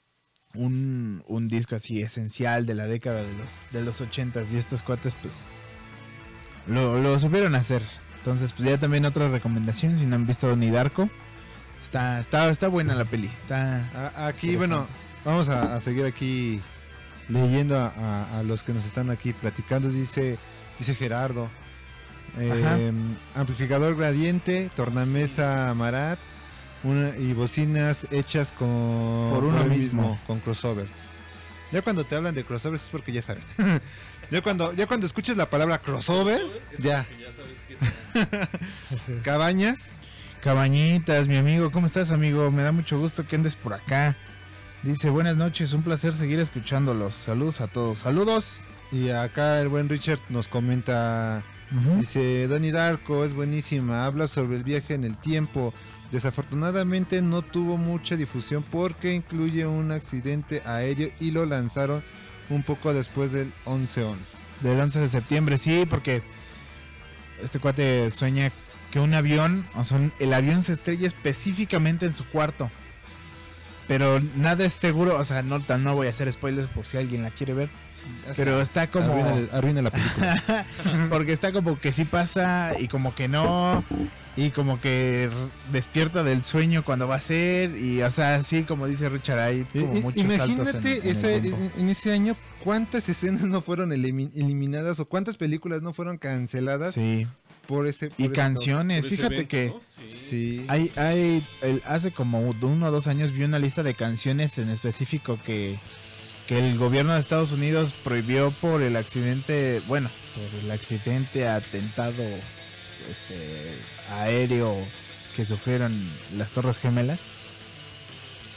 [0.58, 4.82] Un, un disco así esencial de la década de los de los ochentas y estos
[4.84, 5.46] cuates pues
[6.68, 7.82] lo, lo supieron hacer.
[8.20, 11.10] Entonces, pues ya también otra recomendación si no han visto ni Darko.
[11.82, 13.28] Está está está buena la peli.
[13.42, 14.86] Está aquí, bueno,
[15.24, 16.60] vamos a, a seguir aquí
[17.30, 19.90] leyendo a, a- a los que nos están aquí platicando.
[19.90, 20.38] Dice,
[20.80, 21.50] dice Gerardo.
[22.40, 22.92] eh,
[23.36, 26.20] amplificador gradiente, tornamesa Marat
[26.84, 28.68] una, y bocinas hechas con
[29.34, 30.20] Por uno mismo.
[30.28, 31.18] con crossovers.
[31.72, 33.44] Ya cuando te hablan de crossovers es porque ya saben.
[34.32, 36.42] ya cuando ya cuando escuches la palabra crossover,
[36.78, 37.06] ya.
[39.24, 39.90] Cabañas,
[40.42, 42.52] Cabañitas, mi amigo, ¿cómo estás, amigo?
[42.52, 44.16] Me da mucho gusto que andes por acá.
[44.84, 47.16] Dice, buenas noches, un placer seguir escuchándolos.
[47.16, 48.00] Saludos a todos.
[48.00, 48.66] Saludos.
[48.92, 51.44] Y acá el buen Richard nos comenta,
[52.00, 55.74] dice, Donnie Darko es buenísima, habla sobre el viaje en el tiempo.
[56.12, 62.02] Desafortunadamente no tuvo mucha difusión porque incluye un accidente aéreo y lo lanzaron
[62.50, 64.16] un poco después del 11-11.
[64.62, 66.22] Del 11 de septiembre, sí, porque
[67.44, 68.52] este cuate sueña
[68.92, 72.72] que un avión, o sea, el avión se estrella específicamente en su cuarto.
[73.88, 77.24] Pero nada es seguro, o sea, no, no voy a hacer spoilers por si alguien
[77.24, 77.70] la quiere ver.
[78.36, 79.14] Pero está como...
[79.14, 80.66] Arruina, arruina la película.
[81.10, 83.84] Porque está como que sí pasa y como que no.
[84.36, 85.30] Y como que
[85.72, 87.76] despierta del sueño cuando va a ser.
[87.78, 91.72] Y o sea, sí, como dice Richard, hay como muchos saltos en- Imagínate en en,
[91.78, 96.94] en ese año cuántas escenas no fueron elimi- eliminadas o cuántas películas no fueron canceladas
[96.94, 97.26] Sí.
[97.66, 99.82] por ese por Y canciones, Por ese fíjate evento, que ¿no?
[99.90, 100.08] Sí.
[100.08, 100.66] Sí.
[100.68, 104.70] hay, hay el- hace como uno o dos años vi una lista de canciones en
[104.70, 105.80] específico que,
[106.48, 112.24] que el gobierno de Estados Unidos prohibió por el accidente, bueno, por el accidente atentado
[113.12, 113.74] este
[114.10, 114.76] aéreo
[115.36, 117.20] que sufrieron las Torres Gemelas.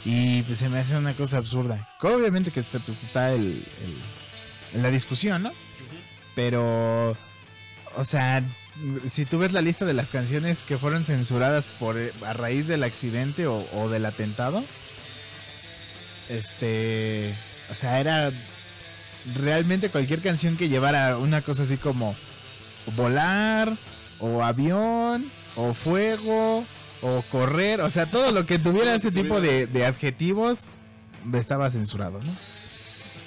[0.04, 1.88] Y pues se me hace una cosa absurda.
[2.00, 3.64] Obviamente que está, pues, está el,
[4.72, 5.52] el- la discusión, ¿no?
[6.36, 7.10] Pero,
[7.96, 8.42] o sea,
[9.10, 12.84] si tú ves la lista de las canciones que fueron censuradas por a raíz del
[12.84, 14.64] accidente o, o del atentado,
[16.28, 17.34] este,
[17.70, 18.32] o sea, era
[19.36, 22.16] realmente cualquier canción que llevara una cosa así como
[22.96, 23.76] volar
[24.18, 26.64] o avión o fuego
[27.02, 30.68] o correr, o sea, todo lo que tuviera ese tipo de, de adjetivos
[31.32, 32.32] estaba censurado, ¿no?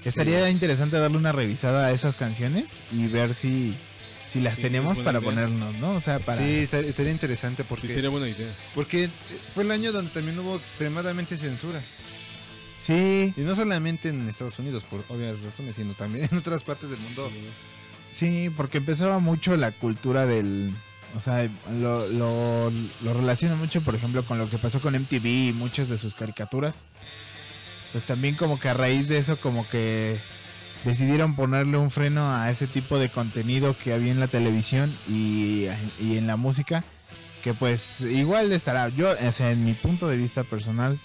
[0.05, 3.75] Estaría interesante darle una revisada a esas canciones y ver si,
[4.27, 5.29] si las Sí, tenemos para idea.
[5.29, 5.91] ponernos, ¿no?
[5.93, 6.37] O sea, para...
[6.37, 7.87] Sí, esta- estaría interesante porque...
[7.87, 8.53] Sí, sería buena idea.
[8.75, 9.09] Porque
[9.55, 11.81] fue el año donde también hubo extremadamente censura.
[12.75, 13.33] Sí.
[13.37, 16.99] Y no solamente en Estados Unidos, por obvias razones, sino también en otras partes del
[16.99, 17.31] mundo.
[18.11, 20.73] Sí, porque empezaba mucho la cultura del...
[21.15, 21.47] O sea,
[21.79, 25.87] lo, lo, lo relaciona mucho, por ejemplo, con lo que pasó con MTV y muchas
[25.87, 26.83] de sus caricaturas.
[27.91, 30.19] Pues también como que a raíz de eso como que
[30.83, 35.67] decidieron ponerle un freno a ese tipo de contenido que había en la televisión y,
[36.01, 36.83] y en la música.
[37.43, 40.97] Que pues igual estará, yo, o sea, en mi punto de vista personal,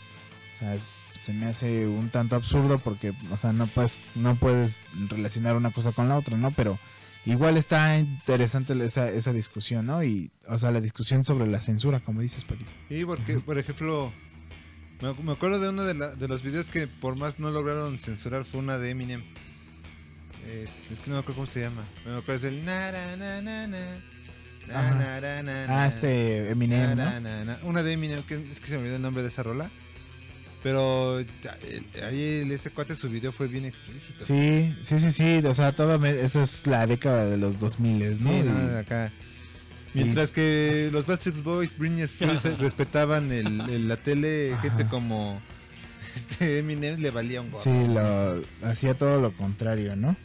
[0.54, 0.86] o sea, es-
[1.28, 4.80] se me hace un tanto absurdo porque, o sea, no puedes, no puedes
[5.10, 6.52] relacionar una cosa con la otra, ¿no?
[6.52, 6.78] Pero
[7.26, 10.02] igual está interesante esa, esa discusión, ¿no?
[10.02, 12.70] Y, o sea, la discusión sobre la censura, como dices, Paquito.
[12.88, 14.10] Sí, porque, por ejemplo,
[15.02, 18.46] me, acuerdo de uno de, la- de los videos que por más no lograron censurar
[18.46, 19.22] fue una de Eminem.
[20.50, 21.84] Es, es que no me acuerdo cómo se llama.
[22.06, 23.98] Me acuerdo es el na, na, na, na, na,
[24.66, 26.98] na, na, na, na, Ah, este Eminem.
[27.64, 29.70] Una de Eminem, que es que se me olvidó el nombre de esa rola.
[30.62, 31.26] Pero el-
[32.04, 34.24] ahí este cuate su video fue bien explícito.
[34.24, 38.22] Sí, sí, sí, sí, o sea, todo me- eso es la década de los 2000,
[38.22, 38.30] ¿no?
[38.30, 39.12] Sí, Y- no, de acá.
[39.94, 45.40] Mientras que los Backstreet Boys, Britney Spears eh, respetaban el, el- la tele, gente como
[46.16, 47.62] este Eminem le valía un gorro.
[47.62, 50.16] Sí, lo, hacía todo lo contrario, ¿no?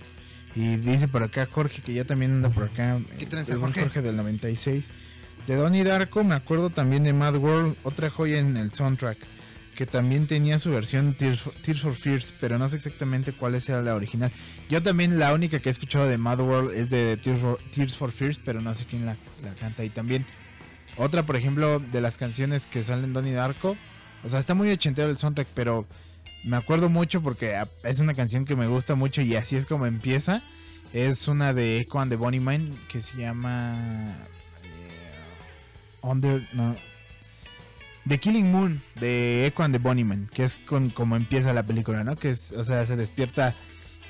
[0.55, 2.99] Y dice por acá Jorge, que ya también anda por acá.
[3.18, 3.81] ¿Qué tranza, Jorge?
[3.81, 4.91] Jorge del 96.
[5.47, 9.18] De Donnie Darko me acuerdo también de Mad World, otra joya en el soundtrack,
[9.73, 11.41] que también tenía su versión Tears
[11.81, 14.31] for, Fears, pero no sé exactamente cuál era la original.
[14.69, 18.39] Yo también la única que he escuchado de Mad World es de Tears for, Fears,
[18.43, 19.15] pero no sé quién la,
[19.59, 19.83] canta.
[19.83, 20.25] Y también
[20.97, 23.75] otra, por ejemplo, de las canciones que salen en Donnie Darko,
[24.23, 25.85] o sea, está muy ochentero el soundtrack, pero
[26.43, 29.85] me acuerdo mucho porque es una canción que me gusta mucho y así es como
[29.85, 30.43] empieza.
[30.93, 34.15] Es una de Echo and the Bunny Man que se llama
[34.63, 36.75] eh, Under no
[38.07, 42.03] The Killing Moon de Echo and the Bunnyman, que es con como empieza la película,
[42.03, 42.15] ¿no?
[42.15, 43.55] Que es, o sea, se despierta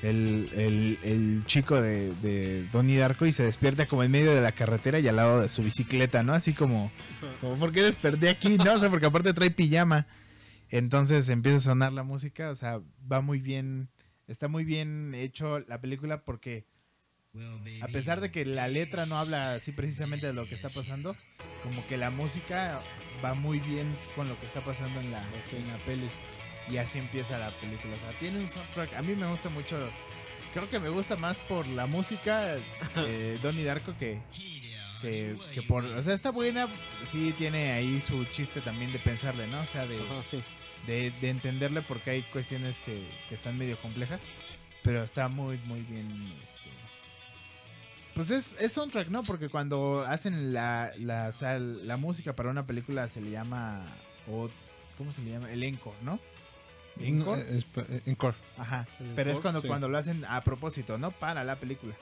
[0.02, 4.40] el, el- el chico de, de Donnie Darko y se despierta como en medio de
[4.40, 6.32] la carretera y al lado de su bicicleta, ¿no?
[6.34, 6.90] Así como,
[7.40, 8.56] como ¿por qué desperté aquí?
[8.58, 10.06] No, o sea, porque aparte trae pijama.
[10.70, 12.80] Entonces empieza a sonar la música, o sea,
[13.10, 13.88] va muy bien,
[14.26, 16.66] está muy bien hecho la película porque
[17.82, 21.16] a pesar de que la letra no habla así precisamente de lo que está pasando,
[21.62, 22.80] como que la música
[23.24, 26.08] va muy bien con lo que está pasando en la, en la peli.
[26.70, 27.94] Y así empieza la película.
[27.94, 28.94] O sea, tiene un soundtrack.
[28.94, 29.90] A mí me gusta mucho.
[30.52, 32.56] Creo que me gusta más por la música
[32.94, 34.22] de Donnie Darko que,
[35.02, 35.84] que, que por.
[35.84, 36.68] O sea, está buena.
[37.10, 39.60] Sí, tiene ahí su chiste también de pensarle, ¿no?
[39.60, 39.98] O sea, de,
[40.86, 44.20] de, de entenderle porque hay cuestiones que, que están medio complejas.
[44.82, 46.32] Pero está muy, muy bien.
[48.14, 49.22] Pues es, es soundtrack, ¿no?
[49.24, 53.84] Porque cuando hacen la, la, o sea, la música para una película se le llama.
[54.30, 54.48] O,
[54.96, 55.50] ¿Cómo se le llama?
[55.50, 56.20] El encore, ¿no?
[56.96, 58.36] No, es pa- eh, encore.
[58.56, 58.86] Ajá.
[59.16, 59.66] Pero es encore, cuando, sí.
[59.68, 61.10] cuando lo hacen a propósito, ¿no?
[61.10, 61.96] Para la película.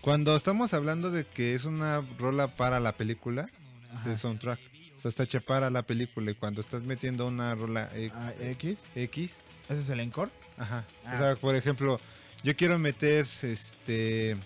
[0.00, 3.48] Cuando estamos hablando de que es una rola para la película,
[3.92, 4.12] Ajá.
[4.12, 4.60] es soundtrack.
[4.96, 6.30] O sea, está hecha para la película.
[6.30, 8.84] Y cuando estás metiendo una rola X, Ah, X.
[8.94, 10.30] X ¿Ese es el encore?
[10.56, 10.84] Ajá.
[11.04, 11.14] Ah.
[11.14, 12.00] O sea, por ejemplo,
[12.44, 14.36] yo quiero meter este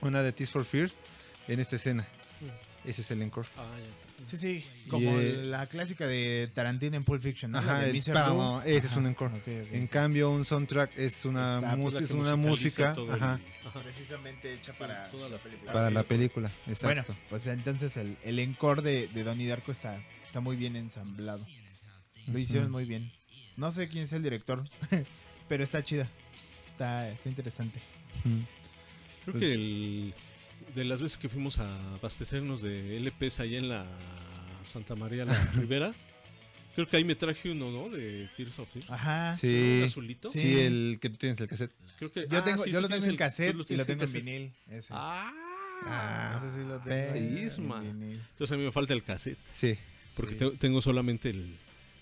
[0.00, 0.98] una de Tears for Fears
[1.48, 2.06] en esta escena.
[2.84, 3.46] Ese es el encore.
[4.26, 4.66] Sí, sí.
[4.88, 7.58] Como la clásica de Tarantino en Pulp Fiction, ¿no?
[7.58, 8.60] Ajá, el Blue.
[8.64, 9.32] ese es un encore.
[9.46, 13.40] En cambio, un soundtrack es una, Está, pues, es una música todo el- ajá,
[13.82, 15.72] Precisamente hecha para la película.
[15.72, 16.52] para la película.
[16.82, 17.16] Bueno, Exacto.
[17.28, 21.44] pues entonces el, el encore de, de Donnie Darko está, está muy bien ensamblado.
[22.28, 23.10] Lo hicieron muy bien.
[23.56, 24.64] No sé quién es el director,
[25.48, 26.08] pero está chida.
[26.70, 27.80] Está, está interesante.
[29.30, 30.14] Creo Pues que el,
[30.74, 33.86] de las veces que fuimos a abastecernos de LPs allá en la
[34.64, 35.94] Santa María la Rivera,
[36.74, 37.88] creo que ahí me traje uno, ¿no?
[37.88, 38.84] De Tears of Fear.
[38.88, 39.34] Ajá.
[39.34, 40.30] Sí, ¿Un azulito?
[40.30, 41.72] sí, el que tú tienes el cassette.
[41.98, 43.76] Creo que, Yo, ah, tengo, sí, yo tú lo tengo en el- cassette lo y
[43.76, 44.52] lo tienes tengo en vinil.
[44.70, 44.88] Ese.
[44.92, 47.80] Ah, ese sí lo tengo en Feísma.
[47.80, 48.20] vinil.
[48.32, 49.38] Entonces a mí me falta el cassette.
[49.52, 49.76] Sí.
[50.14, 50.52] Porque Sí.
[50.58, 51.56] tengo solamente el,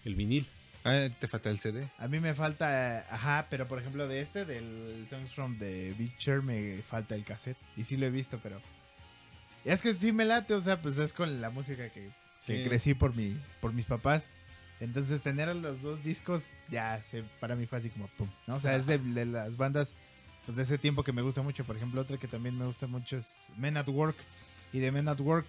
[0.05, 0.47] el vinil.
[0.85, 1.89] Ah, te falta el CD.
[1.99, 6.41] A mí me falta, ajá, pero por ejemplo de este, del Songs from the Picture,
[6.41, 7.59] me falta el cassette.
[7.77, 8.61] Y sí lo he visto, pero...
[9.65, 12.11] Es que sí me late, o sea, pues es con la música que,
[12.47, 12.65] que Sí.
[12.65, 14.25] crecí por, mi, por mis papás.
[14.81, 18.55] Entonces tener los dos discos ya se para mí fue así como pum, ¿no?
[18.55, 19.95] O sea, es de, de las bandas
[20.47, 21.65] pues de ese tiempo que me gusta mucho.
[21.65, 24.17] Por ejemplo, otra que también me gusta mucho es Men at Work.
[24.73, 25.47] Y de Men at Work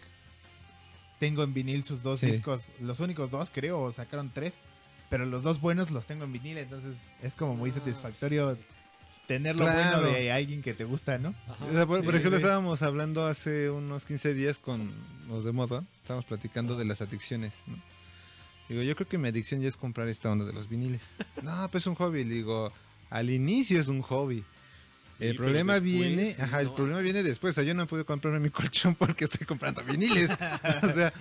[1.20, 2.26] tengo en vinil sus dos Sí.
[2.26, 4.56] discos, los únicos dos creo, o sacaron tres,
[5.10, 8.58] pero los dos buenos los tengo en vinil, entonces es como muy satisfactorio
[9.28, 9.98] tener lo Claro.
[10.02, 11.36] bueno de alguien que te gusta, ¿no?
[11.70, 12.44] O sea, por, por Sí, ejemplo, sí.
[12.44, 14.92] estábamos hablando hace unos 15 días con
[15.28, 17.78] los de moda, estábamos platicando de las adicciones, ¿no?
[18.70, 21.02] Digo, yo creo que mi adicción ya es comprar esta onda de los viniles.
[21.44, 22.72] No, pues es un hobby, digo,
[23.10, 24.44] al inicio es un hobby.
[25.20, 26.76] El problema después, viene, sí, ajá, el no.
[26.76, 30.32] problema viene después, o sea, yo no puedo comprarme mi colchón porque estoy comprando viniles.
[30.84, 31.12] o sea,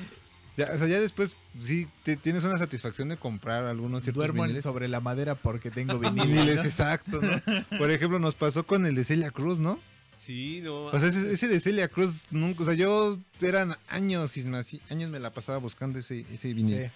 [0.58, 4.42] ya, o sea, ya después sí te- tienes una satisfacción de comprar algunos ciertos Duermo
[4.42, 4.62] viniles.
[4.64, 6.26] sobre la madera porque tengo vinil.
[6.26, 6.62] Viniles, ¿no?
[6.64, 7.40] exacto, ¿no?
[7.78, 9.80] Por ejemplo, nos pasó con el de Celia Cruz, ¿no?
[10.18, 10.86] Sí, no.
[10.86, 14.68] O sea, ese, ese de Celia Cruz, nunca, o sea, yo eran años, y más,
[14.90, 16.90] años me la pasaba buscando ese, ese vinil.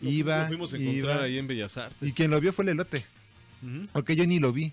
[0.00, 2.08] Lo- Iba, lo fuimos a encontrar iba, ahí en Bellas Artes.
[2.08, 3.04] y quien lo vio fue el elote.
[3.92, 4.72] Porque yo ni lo vi.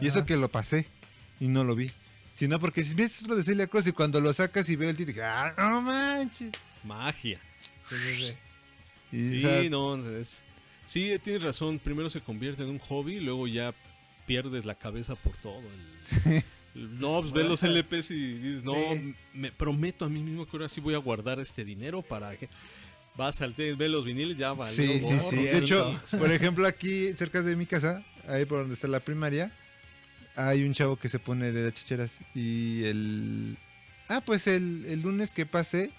[0.00, 0.26] Y eso Ajá.
[0.26, 0.88] que lo pasé
[1.38, 1.92] y no lo vi.
[2.34, 4.96] Sino porque si ves lo de Celia Cruz y cuando lo sacas y veo el
[4.96, 6.50] título, ¡ah, no manches!
[6.84, 7.40] Magia.
[7.88, 8.34] Sí, sí, sí.
[9.16, 10.42] Y, Sí, o sea, no, es...
[10.86, 11.78] Sí, tienes razón.
[11.78, 13.74] Primero se convierte en un hobby y luego ya
[14.26, 15.60] pierdes la cabeza por todo.
[15.60, 16.34] el-
[16.76, 19.14] el- No, pues ves los LPs y dices, no, Sí.
[19.34, 22.48] me prometo a mí mismo que ahora sí voy a guardar este dinero para que...
[23.16, 25.36] Vas al té, ves los viniles, ya valió Sí, sí, sí.
[25.36, 29.52] De hecho, por ejemplo, aquí cerca de mi casa, ahí por donde está la primaria,
[30.36, 33.58] hay un chavo que se pone de las chicheras y el...
[34.08, 35.90] Ah, pues el, el lunes que pasé,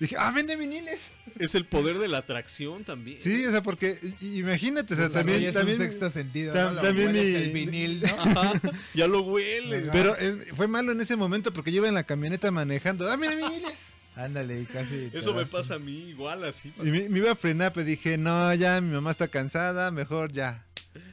[0.00, 1.12] dije, ah, vende viniles.
[1.38, 3.18] Es el poder de la atracción también.
[3.18, 5.38] Sí, o sea, porque imagínate, o sea, sea, también...
[5.38, 6.72] sí, es un también sexto sentido, tam- ¿no?
[6.74, 8.08] Lo también hueles mi- el vinil, ¿no?
[8.40, 8.60] Ajá,
[8.94, 9.82] ya lo huele.
[9.92, 13.10] Pero es- fue malo en ese momento porque yo iba en la camioneta manejando.
[13.10, 13.92] ¡Ah, mira viniles!
[14.14, 15.10] Ándale, casi.
[15.12, 16.72] Eso me pasa a mí igual así.
[16.82, 20.32] Y me, me iba a frenar, pero dije, no, ya mi mamá está cansada, mejor
[20.32, 20.64] ya.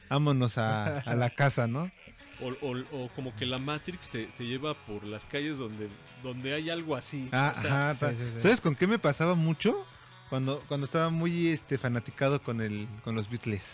[0.08, 1.92] Vámonos a, a la casa, ¿no?
[2.40, 5.88] O, o- o como que la Matrix te, te lleva por las calles donde,
[6.24, 7.28] donde hay algo así.
[7.30, 9.86] Ah, O sea, ajá, ta- ¿Sabes con qué me pasaba mucho?
[10.30, 13.64] Cuando, cuando estaba muy este fanaticado con el, con los Beatles.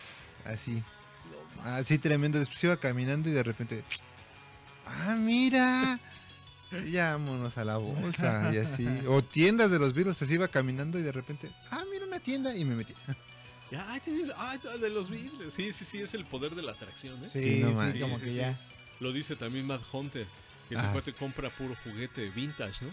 [0.45, 0.83] Así.
[1.65, 2.39] Así tremendo.
[2.39, 3.83] Después iba caminando y de repente.
[4.87, 5.99] Ah, mira.
[6.91, 8.87] Ya vámonos a la bolsa y así.
[9.09, 11.51] O tiendas de los Beatles, así iba caminando y de repente.
[11.71, 12.95] Ah, mira una tienda y me metí.
[13.73, 15.55] Ya, ay, tienes- ay, de los vidrios.
[15.55, 17.17] Sí, sí, sí, es el poder de la atracción.
[17.25, 17.29] ¿eh?
[17.33, 18.59] Sí, Sí, no sí, como que ya.
[18.99, 20.27] Lo dice también Mad Hunter,
[20.71, 22.93] ese Ah, cuate compra puro juguete vintage, ¿no?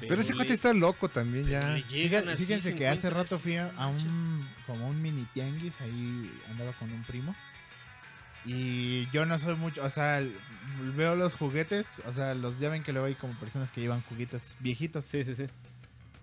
[0.00, 1.76] Pero ese cuate está loco también ya.
[1.88, 6.90] Fíjense se que hace rato fui a, un como un mini tianguis, ahí andaba con
[6.90, 7.34] un primo.
[8.46, 10.22] Y yo no soy mucho, o sea,
[10.96, 14.00] veo los juguetes, o sea, los ya ven que luego hay como personas que llevan
[14.02, 15.04] juguetes viejitos.
[15.04, 15.44] Sí, sí, sí.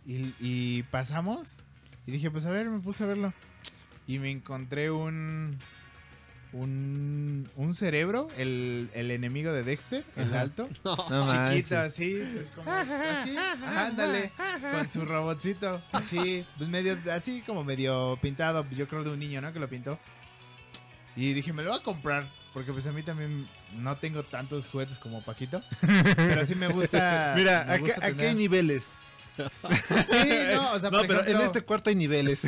[0.08, 1.60] Y, y pasamos
[2.08, 3.34] y dije, pues a ver, me puse a verlo.
[4.08, 5.60] Y me encontré un
[6.54, 10.42] un, un cerebro, el, el enemigo de Dexter, el Ajá.
[10.42, 10.70] alto.
[10.84, 14.32] No chiquito, así, pues como así, ándale,
[14.72, 19.42] con su robotcito, así, pues medio, así como medio pintado, yo creo de un niño,
[19.42, 19.52] ¿no?
[19.54, 20.00] Que lo pintó.
[21.16, 24.68] Y dije, me lo voy a comprar, porque pues a mí también no tengo tantos
[24.70, 25.62] juguetes como Paquito,
[26.16, 27.34] pero sí me gusta.
[27.38, 28.88] Mira, me gusta hay tener- niveles.
[29.38, 32.42] Sí, no, o sea, No, por pero ejemplo- en este cuarto hay niveles.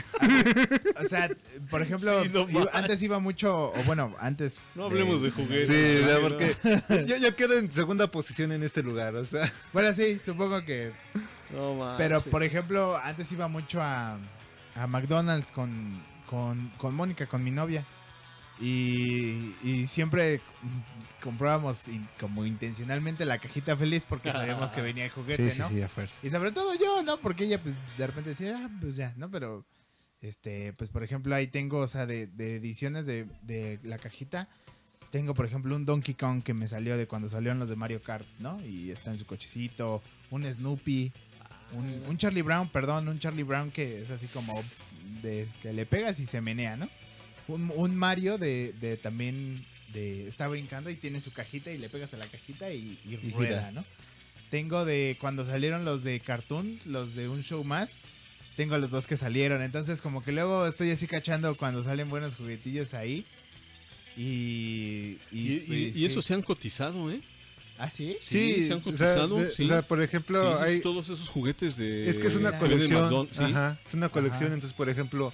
[1.00, 1.30] O sea,
[1.70, 2.74] por ejemplo, Sí, no iba- manches.
[2.76, 4.62] antes iba mucho, o bueno, antes.
[4.76, 5.68] No hablemos de juguetes.
[5.68, 6.56] Sí, porque
[7.08, 9.52] yo, yo quedo en segunda posición en este lugar, o sea.
[9.74, 10.92] Bueno, sí, supongo que.
[11.52, 11.98] No manches.
[11.98, 14.18] Pero, por ejemplo, antes iba mucho a,
[14.76, 17.86] a McDonald's con, con, con Mónica, con mi novia.
[18.62, 20.42] Y, y siempre
[21.22, 25.60] comprábamos in- como intencionalmente la cajita feliz porque sabíamos que venía el juguete, Sí, sí,
[25.60, 25.70] ¿no?
[25.70, 26.16] sí, a fuerza.
[26.24, 27.18] Y sobre todo yo, ¿no?
[27.20, 29.30] Porque ella, pues, de repente decía, ah, pues ya, ¿no?
[29.32, 29.66] Pero,
[30.22, 34.50] este, pues, por ejemplo, ahí tengo, o sea, de, de ediciones de, de la cajita.
[35.12, 38.04] Tengo, por ejemplo, un Donkey Kong que me salió de cuando salieron los de Mario
[38.04, 38.64] Kart, ¿no?
[38.66, 40.04] Y está en su cochecito.
[40.30, 41.12] Un Snoopy.
[41.74, 44.52] Un, un Charlie Brown, perdón, un Charlie Brown que es así como
[45.22, 46.90] de que le pegas y se menea, ¿no?
[47.50, 51.90] Un, un Mario de, de también de está brincando y tiene su cajita y le
[51.90, 53.72] pegas a la cajita y, y Y rueda, gira.
[53.72, 53.86] ¿no?
[54.52, 57.98] Tengo de cuando salieron los de Cartoon, los de un show más.
[58.56, 59.62] Tengo los dos que salieron.
[59.62, 63.26] Entonces, como que luego estoy así cachando cuando salen buenos juguetillos ahí.
[64.18, 65.18] Y.
[65.32, 66.28] Y, pues, y eso sí.
[66.28, 67.22] se han cotizado, ¿eh?
[67.78, 68.18] ¿Ah, sí?
[68.20, 69.38] Sí, se han o sea, cotizado.
[69.38, 69.64] de- sí.
[69.64, 72.10] o sea, por ejemplo, Sí, hay- todos esos juguetes de.
[72.10, 73.30] Es que es una colección.
[73.40, 74.46] Ajá, es una colección.
[74.48, 74.54] Ajá.
[74.56, 75.34] Entonces, por ejemplo,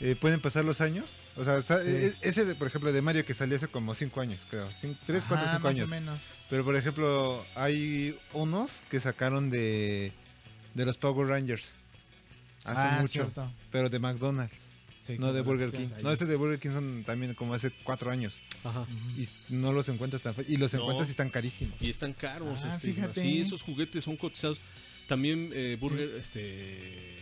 [0.00, 1.04] eh, pueden pasar los años.
[1.38, 1.88] O sea, Sí.
[1.88, 4.68] e- ese, de, por ejemplo, de Mario que salió hace como 5 años, creo.
[4.80, 5.88] 3, 4, Ajá, 5 más o años.
[5.88, 6.20] menos.
[6.50, 10.12] Pero, por ejemplo, hay unos que sacaron de,
[10.74, 11.74] de los Power Rangers.
[12.64, 13.12] Hace Ah, mucho.
[13.12, 13.52] cierto.
[13.70, 14.68] Pero de McDonald's.
[15.00, 15.86] Sí, no de Burger King.
[16.02, 18.38] No, ese de Burger King son también como hace cuatro años.
[18.62, 18.84] Ajá.
[19.16, 20.52] Y no los encuentras tan fácil.
[20.52, 20.80] Y los No.
[20.80, 21.76] encuentras y están carísimos.
[21.80, 22.60] Y están caros.
[22.62, 23.18] Ah, este, fíjate.
[23.22, 24.60] Sí, esos juguetes son cotizados.
[25.06, 27.16] También eh, Burger, este...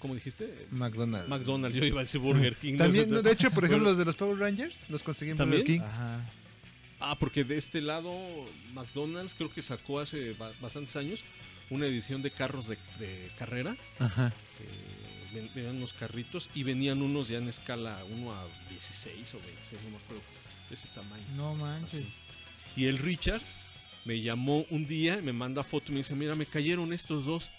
[0.00, 0.66] ¿Cómo dijiste?
[0.70, 1.28] McDonald's.
[1.28, 2.72] McDonald's, yo iba a decir Burger King.
[2.72, 5.36] no También, sé, de hecho, por ejemplo, los de los Power Rangers los conseguí en
[5.36, 5.60] ¿También?
[5.62, 5.84] Burger King.
[5.86, 6.30] Ajá.
[7.00, 8.12] Ah, porque de este lado
[8.74, 11.22] McDonald's creo que sacó hace ba- bastantes años
[11.70, 13.76] una edición de carros de, de carrera.
[13.98, 14.32] Ajá.
[14.60, 19.40] Eh, ven- venían unos carritos y venían unos ya en escala 1 a 16 o
[19.40, 20.22] 26, no me acuerdo,
[20.68, 21.24] de ese tamaño.
[21.36, 22.00] No manches.
[22.00, 22.12] Así.
[22.76, 23.42] Y el Richard
[24.04, 27.24] me llamó un día y me manda foto y me dice, mira, me cayeron estos
[27.26, 27.50] dos.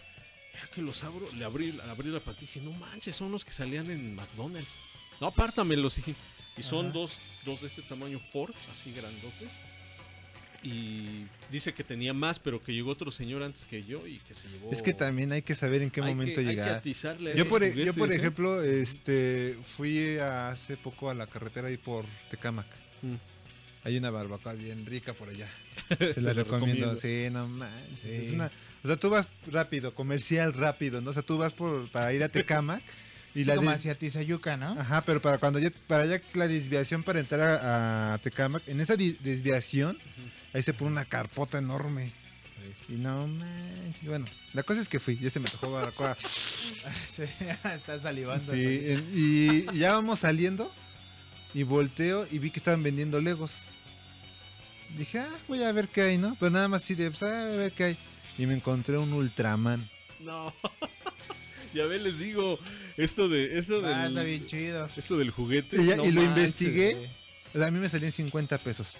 [0.53, 3.51] Ya que los abro, le abrí, le abrí la dije, no manches, son los que
[3.51, 4.75] salían en McDonald's.
[5.19, 6.15] No, apártamelos, dije.
[6.57, 6.93] Y son Ajá.
[6.93, 9.51] dos, dos de este tamaño Ford, así grandotes.
[10.63, 14.35] Y dice que tenía más, pero que llegó otro señor antes que yo y que
[14.35, 14.71] se llevó...
[14.71, 16.75] Es que también hay que saber en qué Hay que- momento hay que llegar.
[16.75, 18.15] atizarle a yo, por, e- yo, juguetes, por ¿eh?
[18.15, 22.67] ejemplo, este, fui hace poco a la carretera ahí por Tecamac.
[23.01, 23.15] Mm.
[23.83, 25.49] Hay una barbacoa bien rica por allá.
[25.97, 26.93] Se Se la recomiendo.
[26.93, 26.97] recomiendo.
[27.01, 27.99] Sí, no manches.
[28.01, 28.09] Sí.
[28.11, 28.51] Es una,
[28.83, 31.11] o sea, tú vas rápido, comercial rápido, ¿no?
[31.11, 32.81] O sea, tú vas por, para ir a Tecamac
[33.33, 34.71] y Sí, la como hacia Tizayuca, ¿no?
[34.79, 38.81] Ajá, pero para cuando ya, para allá la desviación para entrar a, a Tecamac, en
[38.81, 39.97] esa desviación,
[40.53, 42.13] ahí se pone una carpota enorme.
[42.89, 44.03] Y no manches.
[44.05, 46.17] Bueno, la cosa es que fui, ya se me tocó barbacoa.
[47.07, 47.23] Sí,
[47.63, 48.51] está salivando.
[48.51, 50.71] Sí, en- y ya vamos saliendo
[51.53, 53.69] y volteo y vi que estaban vendiendo Legos.
[54.97, 56.35] Dije, ah, voy a ver qué hay, ¿no?
[56.39, 57.99] Pero nada más así de, pues, ah, a ver qué hay.
[58.41, 59.87] Y me encontré un Ultraman.
[60.19, 60.53] No.
[61.73, 62.59] ya ves, les digo,
[62.97, 64.89] esto de esto Ah, del, está bien chido.
[64.97, 65.81] esto del juguete.
[65.81, 66.37] Y, ya- no y lo manches.
[66.61, 67.09] investigué.
[67.53, 68.97] O sea, a mí me salían 50 pesos.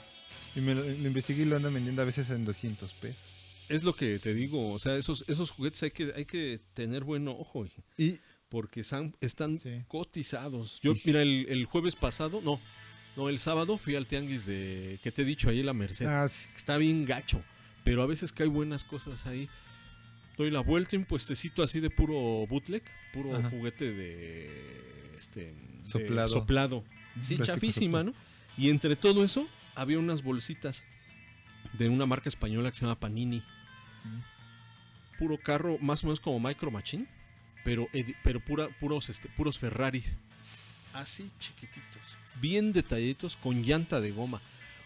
[0.55, 3.21] Y me lo, lo investigué y lo andan vendiendo a veces en 200 pesos.
[3.69, 7.03] Es lo que te digo, o sea, esos esos juguetes hay que hay que tener
[7.05, 7.65] buen ojo.
[7.97, 8.19] Y
[8.49, 9.81] Porque están, están Sí.
[9.87, 10.79] cotizados.
[10.83, 12.59] Yo, mira, el, el jueves pasado, no,
[13.15, 16.05] no, el sábado fui al tianguis de, que te he dicho, ahí en la Merced.
[16.05, 16.45] ah, sí.
[16.55, 17.41] Está bien gacho,
[17.83, 19.49] pero a veces que hay buenas cosas ahí.
[20.37, 22.83] Doy la vuelta, un puestecito así de puro bootleg,
[23.13, 23.49] puro Ajá.
[23.49, 26.29] juguete de este de Soplado.
[26.29, 26.83] soplado.
[27.21, 28.17] Sí, Plástico chafísima, soplado.
[28.17, 28.63] ¿no?
[28.63, 30.85] Y entre todo eso había unas bolsitas
[31.73, 33.43] de una marca española que se llama Panini.
[35.17, 37.07] Puro carro, más o menos como Micro Machine,
[37.63, 37.87] pero
[38.23, 40.17] pero pura, puros este, puros Ferraris.
[40.93, 42.01] Así chiquititos,
[42.41, 44.41] bien detalladitos con llanta de goma.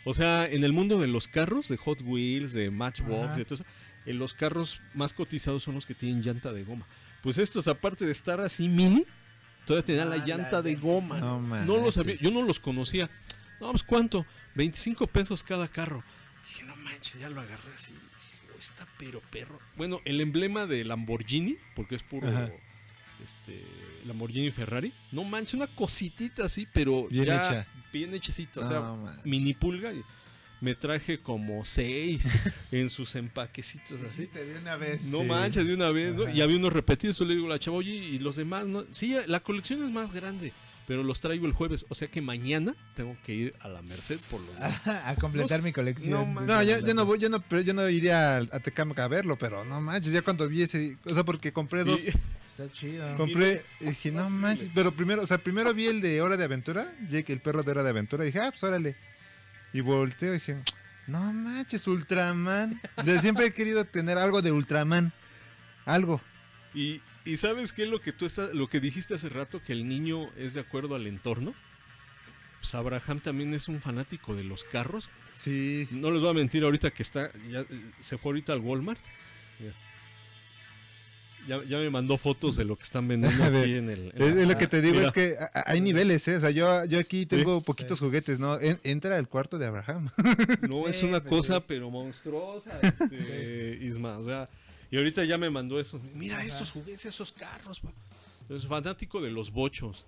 [0.05, 3.35] O sea, en el mundo de los carros, de Hot Wheels, de Matchbox, Ajá.
[3.35, 3.65] de todo eso,
[4.05, 6.85] en los carros más cotizados son los que tienen llanta de goma.
[7.23, 9.03] Pues estos, aparte de estar así mini,
[9.65, 11.19] todavía tenían la Ah, llanta la de de- goma.
[11.19, 11.93] No No, lo manches.
[11.95, 13.09] sabía, yo no los conocía.
[13.59, 16.03] No, pues cuánto, 25 pesos cada carro.
[16.49, 17.93] Dije, no manches, ya lo agarré así.
[17.93, 18.01] Dije,
[18.59, 19.59] Está pero perro.
[19.75, 22.49] Bueno, el emblema de Lamborghini, porque es puro Ajá.
[23.23, 23.61] este
[24.05, 24.91] Lamborghini Ferrari.
[25.11, 27.67] No manches, una cositita así, pero Bien ya hecha.
[27.91, 29.25] Bien hechecita, o sea, manches.
[29.25, 29.93] mini pulga.
[29.93, 30.01] y
[30.61, 32.27] Me traje como seis
[32.71, 34.25] en sus empaquecitos así.
[34.27, 35.03] De una vez.
[35.05, 35.25] No Sí.
[35.25, 36.29] manches, de una vez, ¿no?
[36.29, 38.85] Y había unos repetidos, yo le digo a la chava, oye, y los demás, ¿no?
[38.91, 40.53] Sí, la colección es más grande,
[40.87, 44.19] pero los traigo el jueves, o sea que mañana tengo que ir a la Merced
[44.31, 44.87] por los demás.
[45.07, 46.33] a completar mi colección.
[46.33, 46.41] No.
[46.41, 49.07] No, yo, yo no voy, yo no, pero yo no iría a, a Tecamac a
[49.07, 52.11] verlo, pero no manches, ya cuando vi ese, o sea, porque compré dos, Y-
[52.57, 53.17] Está chido.
[53.17, 56.45] compré, y dije, no manches, pero primero, o sea, primero vi el de Hora de
[56.45, 58.95] Aventura, Jake, el perro de Hora de Aventura, y dije, ah, pues órale,
[59.73, 60.63] y volteo y dije,
[61.07, 65.11] no manches, Ultraman, o sea, siempre he querido tener algo de Ultraman,
[65.83, 66.21] algo,
[66.73, 69.73] Y, y sabes qué es lo que tú estás, lo que dijiste hace rato, que
[69.73, 71.53] el niño es de acuerdo al entorno.
[72.61, 75.09] Pues Abraham también es un fanático de los carros.
[75.35, 78.61] sí, No les voy a mentir ahorita que está, ya, eh, se fue ahorita al
[78.61, 78.99] Walmart.
[81.47, 84.11] Ya, ya me mandó fotos de lo que están vendiendo aquí en el.
[84.15, 85.07] en Es, la- es lo que te digo, Mira.
[85.07, 85.35] es que
[85.65, 86.37] hay niveles, ¿eh?
[86.37, 88.05] O sea, yo, yo aquí tengo poquitos Sí.
[88.05, 88.59] juguetes, ¿no?
[88.59, 90.09] En- entra al cuarto de Abraham.
[90.69, 91.63] No, es una cosa, sí.
[91.67, 94.17] pero monstruosa, este, Isma.
[94.17, 94.45] O sea,
[94.89, 95.99] y ahorita ya me mandó eso.
[96.15, 96.45] Mira Ajá.
[96.45, 97.79] estos juguetes, esos carros.
[97.79, 97.91] pa".
[98.49, 100.05] Es fanático de los bochos,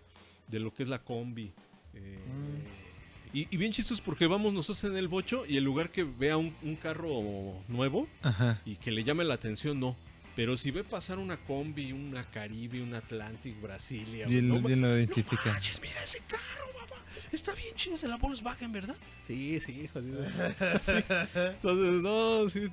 [0.47, 1.51] de lo que es la combi.
[1.93, 3.37] eh, Mm.
[3.37, 6.37] y, y bien chistos porque vamos nosotros en el bocho y en lugar que vea
[6.37, 7.21] un, un carro
[7.67, 8.59] nuevo Ajá.
[8.65, 9.95] y que le llame la atención, no.
[10.37, 14.27] Pero si ve pasar una combi, una Caribe, un Atlantic, Brasilia.
[14.27, 15.51] Bien, no, bien lo no identifica.
[15.51, 17.01] manches, mira ese carro, papá.
[17.31, 18.95] Está bien chido, es de la Volkswagen, ¿verdad?
[19.25, 20.19] Sí, sí, jodido.
[20.53, 20.93] Sí.
[21.35, 22.69] Entonces, no, sí.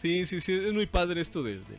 [0.00, 1.62] Sí, sí, sí, es muy padre esto del...
[1.68, 1.78] del-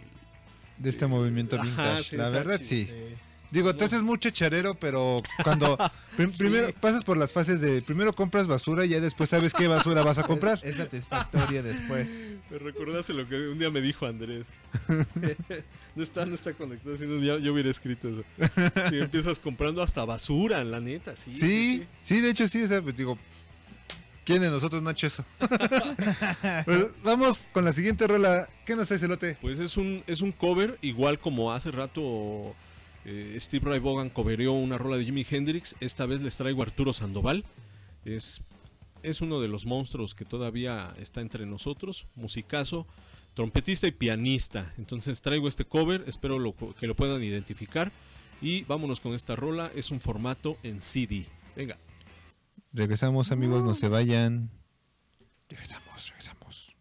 [0.77, 2.03] De este movimiento Ajá, vintage.
[2.11, 2.93] sí, la verdad, chido.
[2.93, 3.15] sí.
[3.53, 5.77] Digo, te haces mucho charero, pero cuando
[6.17, 9.67] prim- primero pasas por las fases de primero compras basura y ya después sabes qué
[9.67, 10.57] basura vas a comprar.
[10.63, 12.31] Es, es satisfactorio después.
[12.49, 14.47] Me recordaste lo que un día me dijo Andrés.
[15.95, 18.23] no está, no está conectado, si no ya, yo hubiera escrito eso.
[18.89, 21.31] Si empiezas comprando hasta basura, la neta, sí.
[21.31, 23.19] Sí, sí, de hecho sí, o sea, pues digo,
[24.25, 25.23] ¿quién de nosotros no ha hecho eso?
[26.65, 28.47] Pues, vamos con la siguiente rola.
[28.65, 29.37] ¿Qué nos trae Celote?
[29.41, 32.55] Pues es un, es un cover, igual como hace rato
[33.05, 35.75] eh, Steve Ray Vaughan covereó una rola de Jimi Hendrix.
[35.79, 37.43] Esta vez les traigo a Arturo Sandoval.
[38.05, 38.41] Es,
[39.03, 42.07] es uno de los monstruos que todavía está entre nosotros.
[42.15, 42.87] Musicazo,
[43.33, 44.73] trompetista y pianista.
[44.77, 47.91] Entonces traigo este cover, espero lo- que lo puedan identificar.
[48.41, 49.71] Y vámonos con esta rola.
[49.75, 51.25] Es un formato en CD.
[51.55, 51.77] Venga.
[52.73, 54.49] Regresamos, amigos, no se vayan.
[55.49, 56.73] Regresamos, regresamos.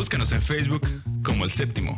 [0.00, 0.80] Búscanos en Facebook
[1.22, 1.94] como El Séptimo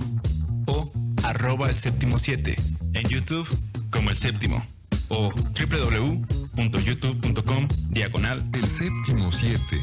[0.67, 0.93] o
[1.23, 2.57] arroba El Séptimo 7.
[2.95, 3.47] En YouTube
[3.93, 4.61] como El Séptimo
[5.07, 9.81] o www.youtube.com diagonal El Séptimo 7.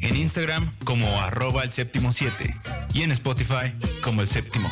[0.00, 2.54] En Instagram como arroba El Séptimo 7
[2.92, 3.72] y en Spotify
[4.02, 4.70] como El Séptimo.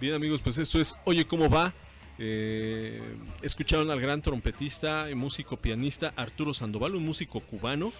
[0.00, 1.72] Bien amigos, pues esto es Oye cómo va.
[2.18, 3.00] Eh,
[3.42, 7.92] escucharon al gran trompetista y músico pianista Arturo Sandoval, un músico cubano,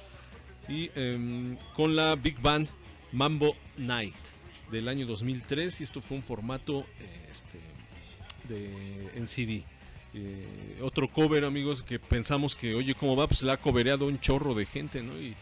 [0.69, 2.69] y em, con la Big Band
[3.13, 4.15] Mambo Night
[4.71, 7.59] del año 2003 y esto fue un formato eh, este,
[8.49, 9.65] de, en CD.
[10.15, 14.21] Eh, otro cover amigos que pensamos que Oye cómo va, pues la ha covereado un
[14.21, 15.13] chorro de gente, ¿no?
[15.21, 15.37] Y,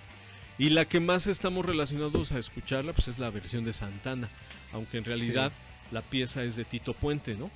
[0.59, 4.28] y la que más estamos relacionados a escucharla pues es la versión de Santana,
[4.73, 5.52] aunque en realidad
[5.90, 7.51] la pieza es de Tito Puente, ¿no?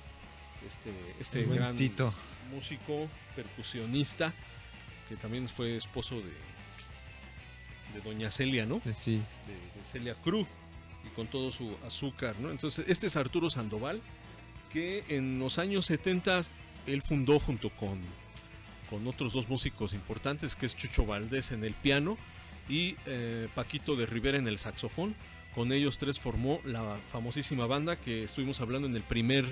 [0.67, 2.13] Este, este buen gran Tito.
[2.51, 4.33] músico, percusionista,
[5.09, 6.31] que también fue esposo de,
[7.93, 8.81] de Doña Celia, ¿no?
[8.93, 9.21] Sí.
[9.45, 10.47] De, de Celia Cruz
[11.05, 12.51] y con todo su azúcar, ¿no?
[12.51, 14.01] Entonces, este es Arturo Sandoval,
[14.71, 16.41] que en los años 70
[16.87, 17.99] él fundó junto con,
[18.89, 22.17] con otros dos músicos importantes, que es Chucho Valdés en el piano
[22.69, 25.15] y eh, Paquito de Rivera en el saxofón.
[25.55, 29.45] Con ellos tres formó la famosísima banda que estuvimos hablando en el primer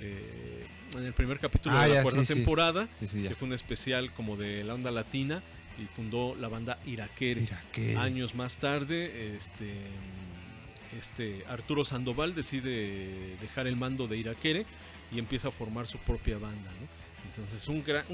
[0.00, 0.66] eh,
[0.96, 3.28] en el primer capítulo Ah, de la ya, cuarta sí, temporada, Sí, sí, ya.
[3.28, 5.42] que fue un especial como de la onda latina
[5.78, 7.42] y fundó la banda Iraquere.
[7.42, 7.96] Iraquere.
[7.96, 9.74] Años más tarde, este,
[10.98, 14.66] este Arturo Sandoval decide dejar el mando de Iraquere
[15.12, 16.70] y empieza a formar su propia banda.
[17.28, 18.04] Entonces un gran,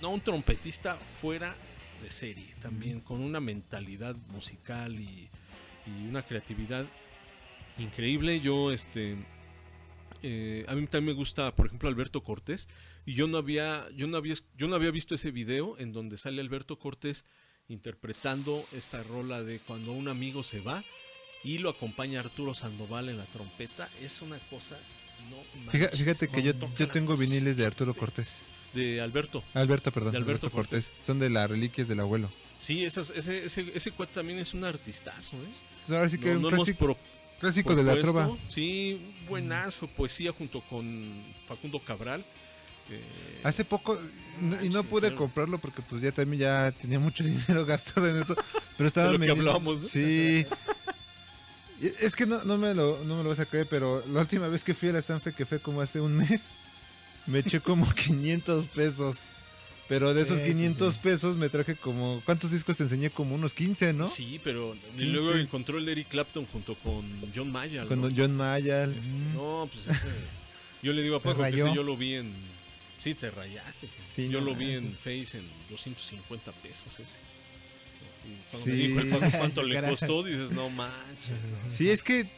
[0.00, 1.54] no, un trompetista fuera
[2.02, 5.28] de serie, también con una mentalidad musical y,
[5.86, 6.86] y una creatividad
[7.78, 8.40] increíble.
[8.40, 9.16] Yo, este,
[10.22, 12.68] eh, a mí también me gusta, por ejemplo, Alberto Cortés.
[13.06, 16.16] Y yo no había, yo no había, yo no había visto ese video en donde
[16.16, 17.26] sale Alberto Cortés
[17.68, 20.84] interpretando esta rola de cuando un amigo se va
[21.44, 23.84] y lo acompaña Arturo Sandoval en la trompeta.
[24.02, 24.76] Es una cosa,
[25.30, 26.54] no manches, Fíjate que yo,
[26.88, 28.38] tengo viniles de Arturo Cortés.
[28.72, 29.44] de Alberto.
[29.54, 30.12] Alberto, perdón.
[30.12, 30.92] De Alberto Cortés.
[31.02, 32.28] Son de las reliquias del abuelo.
[32.58, 35.48] Sí, esas- ese, ese, ese cuate también es un artistazo, ¿eh?
[35.86, 36.98] Pues ahora sí que un clásico- pro-
[37.38, 38.30] clásico de la trova.
[38.48, 41.04] Sí, buenazo, poesía junto con
[41.46, 42.24] Facundo Cabral.
[42.90, 43.00] eh,
[43.42, 43.98] Hace poco,
[44.40, 47.22] no- y no pude comprarlo porque pues ya también ya tenía mucho
[47.58, 48.34] dinero gastado en eso.
[48.78, 49.88] Pero estaba De lo que vendiendo- hablábamos, ¿no?
[49.88, 50.46] Sí.
[51.80, 54.48] Es que no, no, me lo, no me lo vas a creer, pero la última
[54.48, 56.44] vez que fui a la Sanfe, que fue como hace un mes,
[57.26, 59.16] me eché como 500 pesos.
[59.86, 62.22] Pero de esos Sí, 500 pesos me traje como...
[62.24, 63.10] ¿Cuántos discos te enseñé?
[63.10, 64.08] Como unos 15, ¿no?
[64.08, 65.04] Sí, pero y 15.
[65.08, 67.86] luego encontró el Eric Clapton junto con John Mayer.
[67.86, 68.08] Con ¿no?
[68.16, 68.94] John Mayall.
[69.34, 70.08] No, pues ese-
[70.82, 72.32] yo le digo a Paco que ese yo lo vi en...
[72.96, 73.90] Sí, te rayaste.
[73.98, 74.94] Sí, yo no lo vi en.
[74.96, 77.18] Face en 250 pesos ese.
[78.26, 79.30] Y cuando Sí.
[79.38, 81.30] cuánto le costó, dices, no manches.
[81.30, 81.70] ¿no?
[81.70, 82.28] Sí, es que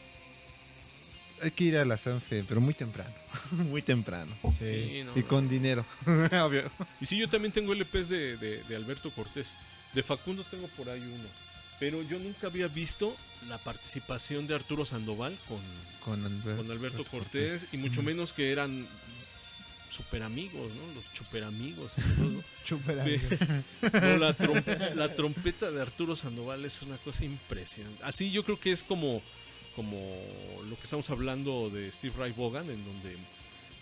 [1.41, 3.13] hay que ir a la Sanfe, pero muy temprano.
[3.51, 4.35] muy temprano.
[4.59, 5.27] Sí, no, y no.
[5.27, 5.85] con dinero.
[6.05, 6.69] Obvio.
[6.99, 9.55] Y sí, yo también tengo LPs de, de, de Alberto Cortés.
[9.93, 11.29] De Facundo tengo por ahí uno.
[11.79, 13.15] Pero yo nunca había visto
[13.47, 15.59] la participación de Arturo Sandoval con,
[16.03, 18.87] Con, con Alberto Cortés, y mucho menos que eran
[19.89, 20.93] super amigos, ¿no?
[20.93, 21.93] Los super amigos.
[22.65, 23.39] Chuperamigos.
[23.81, 28.03] no, la, trom- la trompeta de Arturo Sandoval es una cosa impresionante.
[28.03, 29.21] Así yo creo que es como,
[29.75, 29.97] como
[30.69, 33.15] lo que estamos hablando de Steve Ray Vaughan, en donde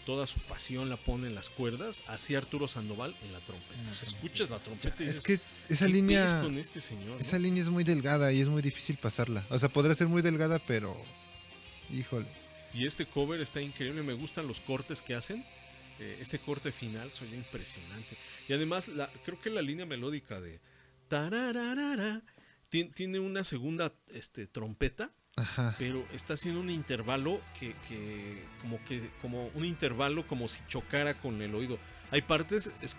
[0.05, 3.91] toda su pasión la pone en las cuerdas, así Arturo Sandoval en la trompeta.
[4.03, 6.41] Escuchas la trompeta y Es dices, que esa "¿Qué línea.
[6.43, 7.19] con este señor?
[7.19, 7.43] Esa no?".
[7.45, 9.43] línea es muy delgada y es muy difícil pasarla.
[9.49, 10.95] O sea, podrá ser muy delgada, pero.
[11.91, 12.27] Híjole.
[12.73, 15.43] Y este cover está increíble, me gustan los cortes que hacen.
[15.99, 18.17] Eh, este corte final suena impresionante.
[18.49, 20.59] Y además, la, creo que la línea melódica de
[21.07, 22.21] tarararara
[22.69, 25.75] tien- tiene una segunda este, trompeta, Ajá.
[25.79, 31.13] pero está haciendo un intervalo que, que como que como un intervalo como si chocara
[31.13, 31.77] con el oído.
[32.11, 32.97] Hay partes, es-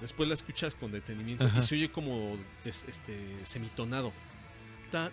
[0.00, 1.58] después la escuchas con detenimiento Ajá.
[1.58, 4.12] y se oye como este semitonado.
[4.90, 5.12] Ta-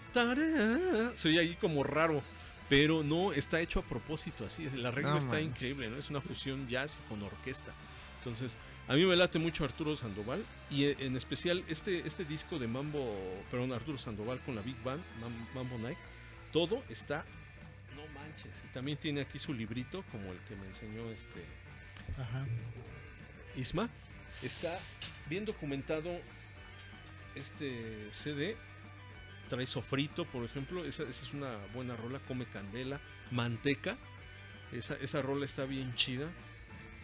[1.16, 2.22] se oye ahí como raro.
[2.70, 4.66] Pero no, está hecho a propósito así.
[4.66, 5.50] El arreglo No está manches.
[5.50, 5.98] increíble, ¿no?
[5.98, 7.74] Es una fusión jazz con orquesta.
[8.20, 10.46] Entonces, a mí me late mucho Arturo Sandoval.
[10.70, 14.82] Y eh, en especial este, este disco de Mambo, perdón, Arturo Sandoval con la Big
[14.84, 15.98] Band, Mam- Mambo Night.
[16.52, 17.26] Todo está,
[17.96, 18.52] no manches.
[18.70, 21.44] Y también tiene aquí su librito, como el que me enseñó este
[22.20, 22.46] Ajá.
[23.56, 23.90] Isma.
[24.28, 24.78] Está
[25.28, 26.10] bien documentado
[27.36, 28.56] este CD.
[29.50, 30.86] Trae sofrito, por ejemplo.
[30.86, 32.20] Esa, esa es una buena rola.
[32.28, 33.00] Come candela.
[33.32, 33.98] Manteca.
[34.72, 36.28] Esa, esa rola está bien chida.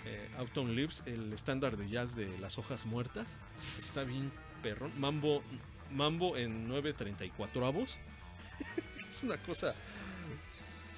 [0.06, 3.40] Eh, Out on Lips, el estándar de jazz de las hojas muertas.
[3.58, 4.32] Está bien
[4.62, 4.92] perrón.
[5.00, 5.44] Mambo,
[5.92, 7.98] mambo en 9.34 avos.
[9.12, 9.74] es una cosa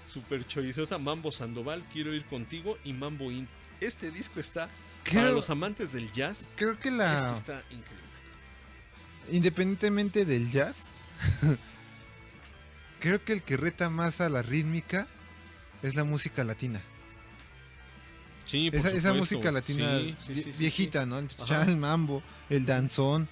[0.06, 3.48] Super Chorizota, Mambo Sandoval, Quiero ir contigo y Mambo In.
[3.80, 4.70] Este disco está
[5.04, 6.48] Creo- para los amantes del jazz.
[6.56, 7.16] Creo que la.
[7.16, 8.08] Esto está increíble.
[9.30, 10.87] Independientemente del jazz,
[13.00, 15.08] creo que el que reta más a la rítmica
[15.84, 16.82] es la música latina.
[18.46, 21.10] Sí, por Esa, música latina Sí, sí, vie- sí, sí, viejita, sí.
[21.10, 21.20] ¿no?
[21.20, 23.28] El cha, el mambo, el danzón.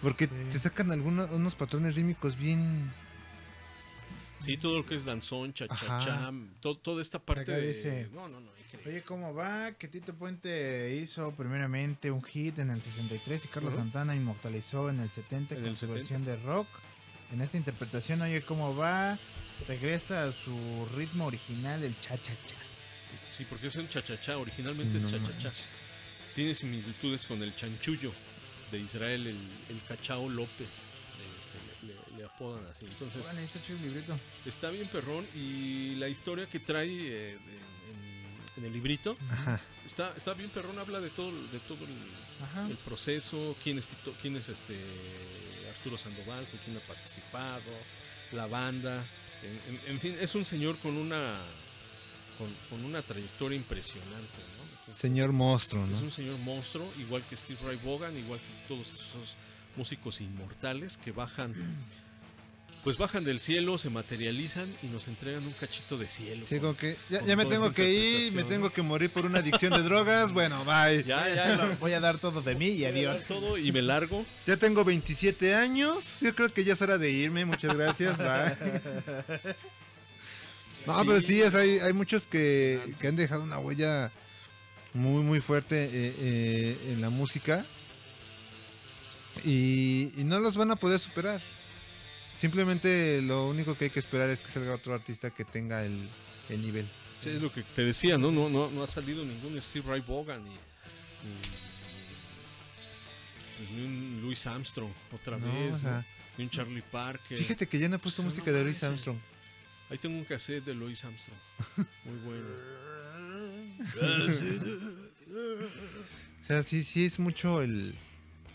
[0.00, 2.90] Porque te sacan algunos unos patrones rítmicos bien.
[4.38, 5.98] Sí, todo lo que es danzón, cha cha Ajá.
[6.04, 7.68] cha, to- toda esta parte Acá de...
[7.68, 8.92] dice, No, no, no, increíble.
[8.92, 9.72] Oye, ¿cómo va?
[9.72, 13.74] Que Tito Puente hizo primeramente un hit en el 63 y Carlos.
[13.74, 15.94] Santana inmortalizó en el 70 En con el su 70.
[15.94, 16.68] versión de rock.
[17.32, 19.18] En esta interpretación, oye, ¿cómo va?
[19.66, 22.56] Regresa a su ritmo original, el cha-cha-cha.
[23.18, 25.50] Sí, porque es un cha-cha-cha, originalmente Sí, es no cha-cha-cha.
[26.34, 28.12] Tiene similitudes con el chanchullo
[28.70, 29.36] de Israel, el,
[29.68, 30.68] el cachao López.
[31.38, 32.86] este, le, le- le apodan así.
[32.86, 34.18] Entonces, Órale, está chido el librito.
[34.46, 37.32] está bien perrón y la historia que trae eh,
[38.56, 39.60] en, en el librito Ajá.
[39.84, 41.78] está, está bien perrón, habla de todo, de todo
[42.68, 44.74] el, proceso, quién es, Tito- quién es este
[45.78, 47.62] Arturo Sandoval, con quién ha participado,
[48.32, 49.04] la banda,
[49.42, 51.38] en, en- en fin, es un señor con una
[52.36, 54.62] con, con una trayectoria impresionante, ¿no?
[54.70, 56.04] Entonces, Señor monstruo, Es ¿no?
[56.06, 59.36] un señor monstruo, igual que Steve Ray Vaughan, igual que todos esos
[59.76, 61.52] músicos inmortales que bajan,
[62.88, 66.46] pues bajan del cielo, se materializan y nos entregan un cachito de cielo.
[66.46, 69.10] Sí, con- como que ya, con ya me tengo que ir, me tengo que morir
[69.12, 70.32] por una adicción de drogas.
[70.32, 71.04] Bueno, bye.
[71.04, 73.24] Ya, Voy a ya, voy a dar todo de mí y adiós.
[73.28, 74.24] todo y me largo.
[74.46, 76.20] Ya tengo 27 años.
[76.22, 77.44] Yo creo que ya es hora de irme.
[77.44, 78.16] Muchas gracias.
[78.16, 79.54] Bye.
[80.86, 84.10] No, pero sí, es, hay, hay muchos que, que han dejado una huella
[84.94, 87.66] muy, muy fuerte eh, eh, en la música.
[89.44, 91.42] Y, y no los van a poder superar.
[92.38, 96.08] Simplemente lo único que hay que esperar es que salga otro artista que tenga el,
[96.48, 96.88] el nivel.
[97.18, 98.30] Sí, es lo que te decía, ¿no?
[98.30, 100.50] No, no, no ha salido ningún Steve Ray Vaughan ni,
[103.56, 105.82] pues, ni un Louis Armstrong otra No, vez,
[106.36, 107.36] ni un Charlie Parker.
[107.36, 108.82] Fíjate que ya no he puesto Pues, música no de Louis.
[108.84, 109.18] Armstrong.
[109.90, 111.38] Ahí tengo un cassette de Louis Armstrong.
[112.04, 112.46] Muy bueno.
[116.42, 117.96] O sea, sí, sí es mucho el.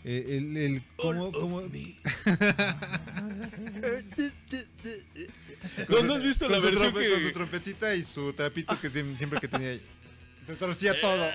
[0.04, 1.62] El, el, el cómo, cómo-
[5.88, 8.90] ¿No, no has visto la versión trompe- que- Con su trompetita y su trapito que
[8.90, 9.80] siem- siempre que tenía ahí.
[10.46, 11.26] Se torcía todo.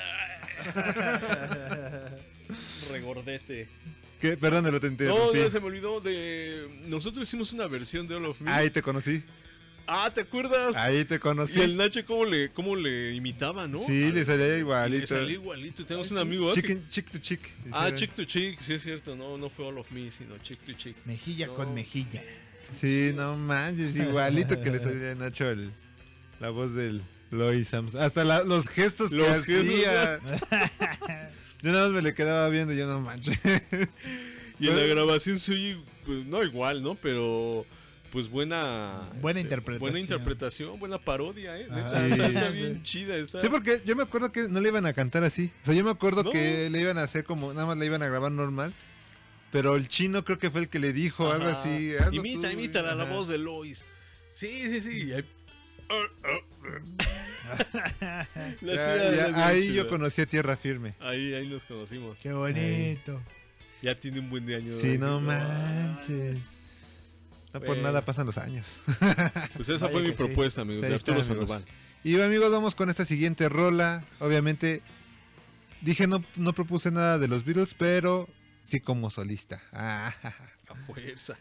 [2.91, 3.67] Regordete.
[4.19, 4.35] ¿Qué?
[4.37, 6.67] Perdón, lo te No, no, se me olvidó de...
[6.87, 8.51] Nosotros hicimos una versión de All of Me.
[8.51, 9.23] Ahí te conocí.
[9.91, 10.75] Ah, ¿te acuerdas?
[10.75, 11.59] Ahí te conocí.
[11.59, 13.79] Y el Nacho cómo le, cómo le imitaba, ¿no?
[13.79, 15.01] Sí, le salía igualito.
[15.01, 15.85] Le salía igualito.
[15.85, 16.51] Tenemos un amigo...
[16.51, 16.53] ¿eh?
[16.53, 17.41] Chicken, chick to chick.
[17.71, 19.15] Ah, Chick to Chick, sí es cierto.
[19.15, 20.95] No, no fue All of Me, sino Chick to Chick.
[21.05, 21.55] Mejilla No.
[21.55, 22.21] con mejilla.
[22.73, 25.71] Sí, no manches, igualito que le salía a Nacho el-
[26.39, 27.01] la voz del
[27.31, 28.03] Lois Armstrong.
[28.03, 30.19] Hasta la- los gestos Los que gestos, hacía.
[31.61, 33.37] Yo nada más me le quedaba viendo y yo no manches.
[34.59, 36.95] Y en la grabación se oye, pues no igual, ¿no?
[36.95, 37.65] Pero
[38.11, 39.79] pues buena Buena este, interpretación.
[39.79, 41.67] Buena interpretación, buena parodia, ¿eh?
[41.71, 42.11] Ah, Está, sí.
[42.13, 43.15] está- está bien chida.
[43.17, 43.41] Está...
[43.41, 45.51] Sí, porque yo me acuerdo que no le iban a cantar así.
[45.63, 46.31] O sea, yo me acuerdo No.
[46.31, 48.73] que le iban a hacer como, nada más le iban a grabar normal.
[49.51, 51.93] Pero el chino creo que fue el que le dijo algo así.
[52.11, 53.83] Imita, tú, imita la, la voz de Lois.
[54.33, 55.05] Sí, sí, sí.
[55.07, 55.25] y ahí-
[58.61, 60.93] La Ya- ya- ahí yo conocí a Tierra Firme.
[60.99, 62.19] Ahí, ahí nos conocimos.
[62.21, 63.19] Qué bonito.
[63.81, 64.79] Ya tiene un buen de años.
[64.79, 66.58] Sí, no manches.
[67.53, 67.83] No por Bueno.
[67.83, 68.81] nada pasan los años.
[69.55, 70.13] Pues esa fue mi sí.
[70.13, 71.61] propuesta, amigos, está.
[72.03, 74.03] Y amigos, vamos con esta siguiente rola.
[74.19, 74.81] Obviamente,
[75.81, 78.29] dije no, no propuse nada de los Beatles, pero
[78.63, 79.61] sí como solista.
[79.73, 80.13] Ah,
[80.69, 81.37] A fuerza.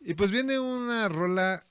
[0.00, 1.66] Y pues viene una rola.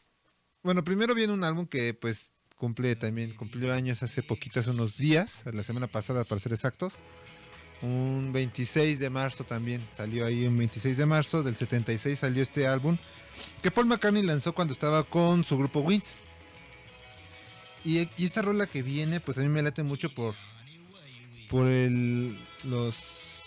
[0.62, 4.98] Bueno, primero viene un álbum que pues cumple también, cumplió años hace poquito, hace unos
[4.98, 6.94] días, la semana pasada para ser exactos.
[7.82, 12.68] Un 26 de marzo también, salió ahí un 26 de marzo del 76 salió este
[12.68, 12.98] álbum
[13.62, 16.16] que Paul McCartney lanzó cuando estaba con su grupo Wings.
[17.84, 20.36] Y, esta rola que viene, pues a mí me late mucho por
[21.50, 23.42] por el los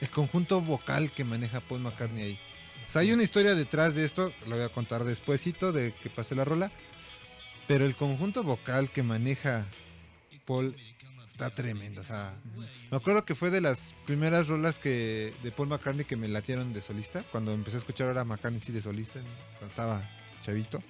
[0.00, 2.40] el conjunto vocal que maneja Paul McCartney ahí.
[2.86, 6.08] O sea, hay una historia detrás de esto, lo voy a contar despuesito de que
[6.08, 6.70] pase la rola.
[7.66, 9.66] Pero el conjunto vocal que maneja
[10.46, 10.74] Paul
[11.38, 12.00] está tremendo.
[12.00, 12.34] O sea,
[12.90, 16.72] me acuerdo que fue de las primeras rolas que de Paul McCartney que me latieron
[16.72, 17.22] de solista.
[17.30, 19.20] Cuando empecé a escuchar ahora McCartney sí de solista,
[19.52, 20.10] cuando estaba
[20.40, 20.82] chavito.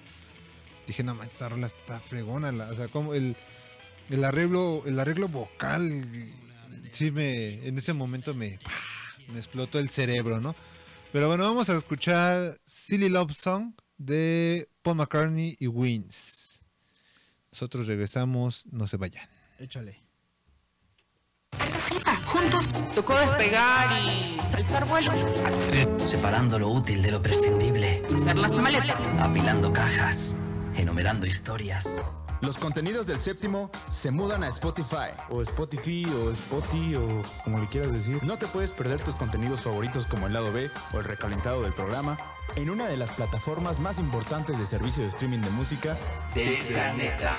[0.87, 2.49] Dije, no manches, esta rola está fregona.
[2.49, 3.37] o sea, como el,
[4.09, 5.83] el arreglo, el arreglo vocal,
[6.91, 8.57] sí me, en ese momento me,
[9.31, 10.55] me explotó el cerebro, ¿no?
[11.11, 16.61] Pero bueno, vamos a escuchar Silly Love Song de Paul McCartney y Wins.
[17.51, 19.29] Nosotros regresamos, no se vayan.
[19.59, 20.08] Échale.
[22.95, 25.11] Tocó despegar y alzar vuelo.
[26.05, 28.03] Separando lo útil de lo prescindible.
[28.21, 29.19] Hacer las maletas.
[29.19, 30.35] Apilando cajas.
[30.75, 32.01] Enumerando historias.
[32.41, 35.11] Los contenidos del séptimo se mudan a Spotify.
[35.29, 38.23] O Spotify, o Spotify, o como le quieras decir.
[38.23, 41.73] No te puedes perder tus contenidos favoritos como el lado B o el recalentado del
[41.73, 42.17] programa
[42.55, 45.97] en una de las plataformas más importantes de servicio de streaming de música
[46.33, 47.37] Del planeta.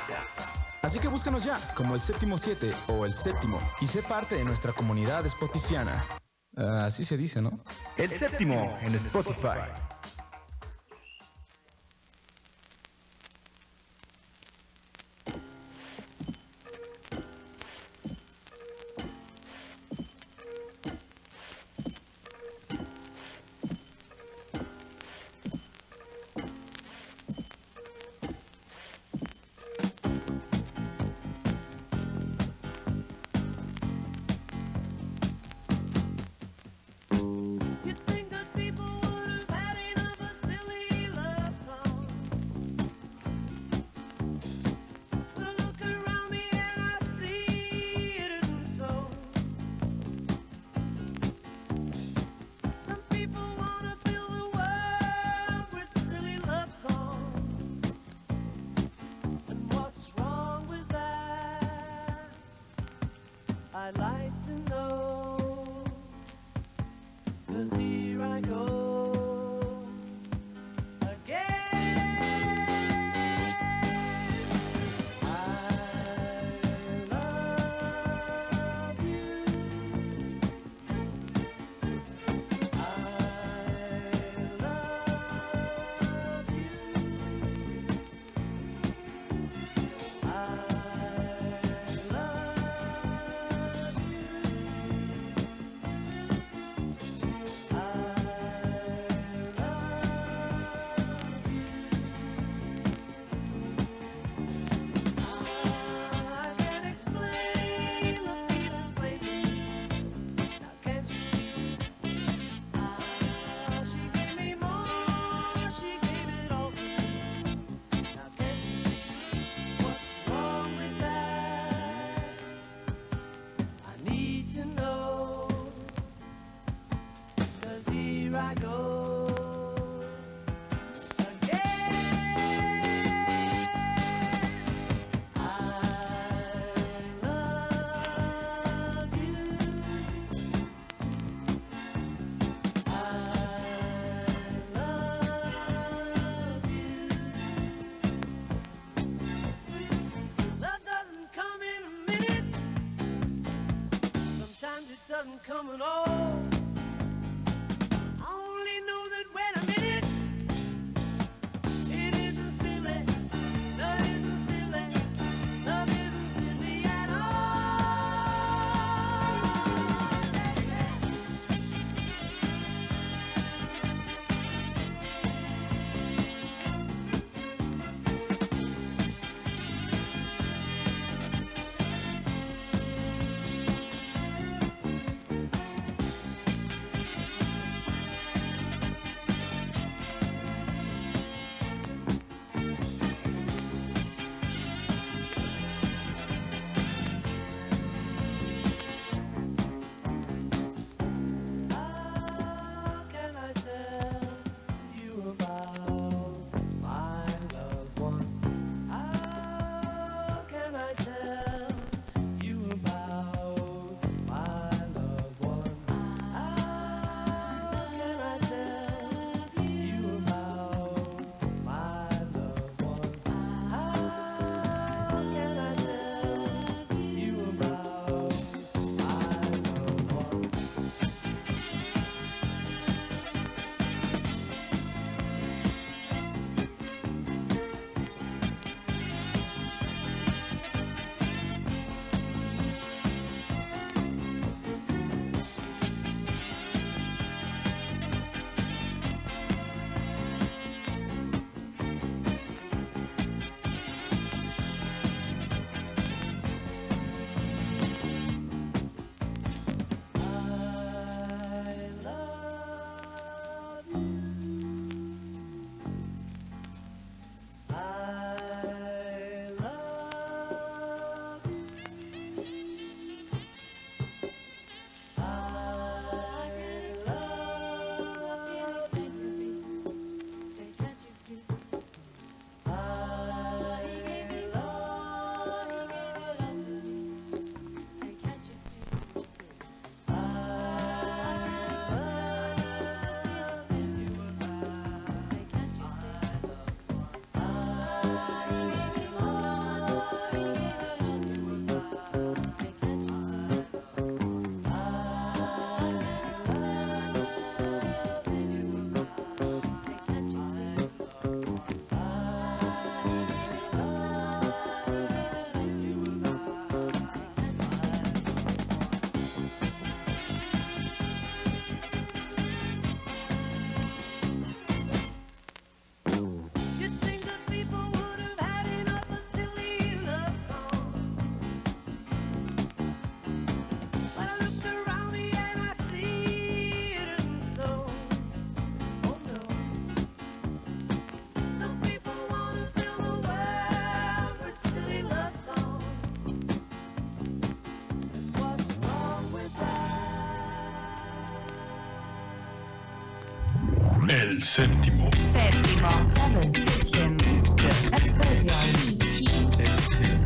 [0.83, 4.45] Así que búscanos ya como el séptimo 7 o el séptimo y sé parte de
[4.45, 6.05] nuestra comunidad spotifiana.
[6.57, 7.61] Así se dice, ¿no?
[7.97, 9.61] El séptimo en Spotify.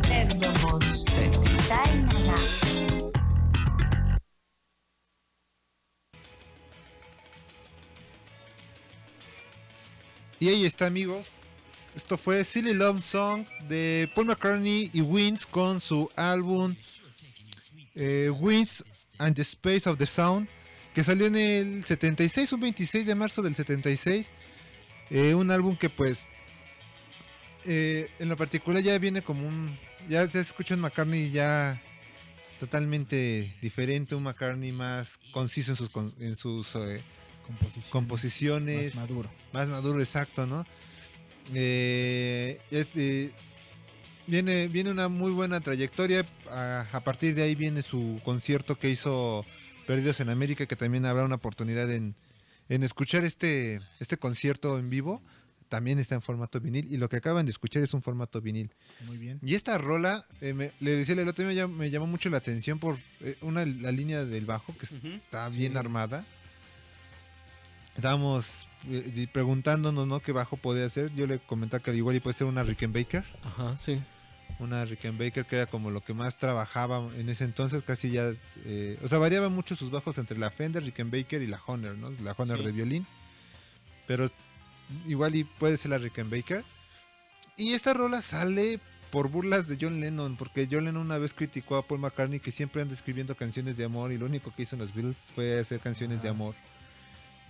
[0.09, 1.05] Debemos.
[1.69, 2.35] Dainana.
[10.41, 11.27] Y ahí está, amigos.
[11.95, 16.75] Esto fue Silly Love Song de Paul McCartney y Wins con su álbum
[17.95, 18.83] eh, Wins
[19.19, 20.49] and the Space of the Sound,
[20.95, 24.33] que salió en el 76, un 26 de marzo del 76.
[25.11, 26.27] Eh, un álbum que pues
[27.65, 29.77] eh, en lo particular ya viene como un...
[30.09, 31.81] Ya se escucha un McCartney ya
[32.61, 37.03] totalmente diferente, un McCartney más conciso en sus, con- en sus eh,
[37.91, 38.95] composiciones.
[38.95, 39.31] Más maduro.
[39.53, 40.65] Más maduro, exacto, ¿no?
[42.71, 43.33] Este,
[44.27, 46.27] viene, viene una muy buena trayectoria.
[46.51, 49.45] A, a partir de ahí viene su concierto que hizo
[49.87, 52.15] Perdidos en América, que también habrá una oportunidad en,
[52.69, 55.23] en escuchar este, este concierto en vivo.
[55.69, 56.87] También está en formato vinil.
[56.93, 58.71] Y lo que acaban de escuchar es un formato vinil.
[59.07, 59.41] Muy bien.
[59.43, 62.29] Y esta rola, eh, me- le decía el otro día, me, llam- me llamó mucho
[62.31, 65.59] la atención por eh, una, la línea del bajo, que está sí.
[65.59, 66.25] bien armada.
[67.97, 70.21] Estábamos eh, preguntándonos, ¿no?
[70.21, 71.13] ¿Qué bajo podía ser?
[71.15, 73.25] Yo le comentaba que al igual y puede ser una Rickenbacker.
[73.43, 74.01] Ajá, sí.
[74.61, 78.33] Una Rickenbacker que era como lo que más trabajaba en ese entonces, casi ya...
[78.65, 82.11] eh, o sea, variaban mucho sus bajos entre la Fender, Rickenbacker y la Honor, ¿no?
[82.23, 82.65] La Honor Sí.
[82.67, 83.07] de violín.
[84.07, 84.31] Pero
[85.07, 86.65] igual y puede ser la Rickenbacker.
[87.57, 91.77] Y esta rola sale por burlas de John Lennon, porque John Lennon una vez criticó
[91.77, 94.75] a Paul McCartney que siempre anda escribiendo canciones de amor y lo único que hizo
[94.77, 96.55] en los Beatles fue hacer canciones de amor.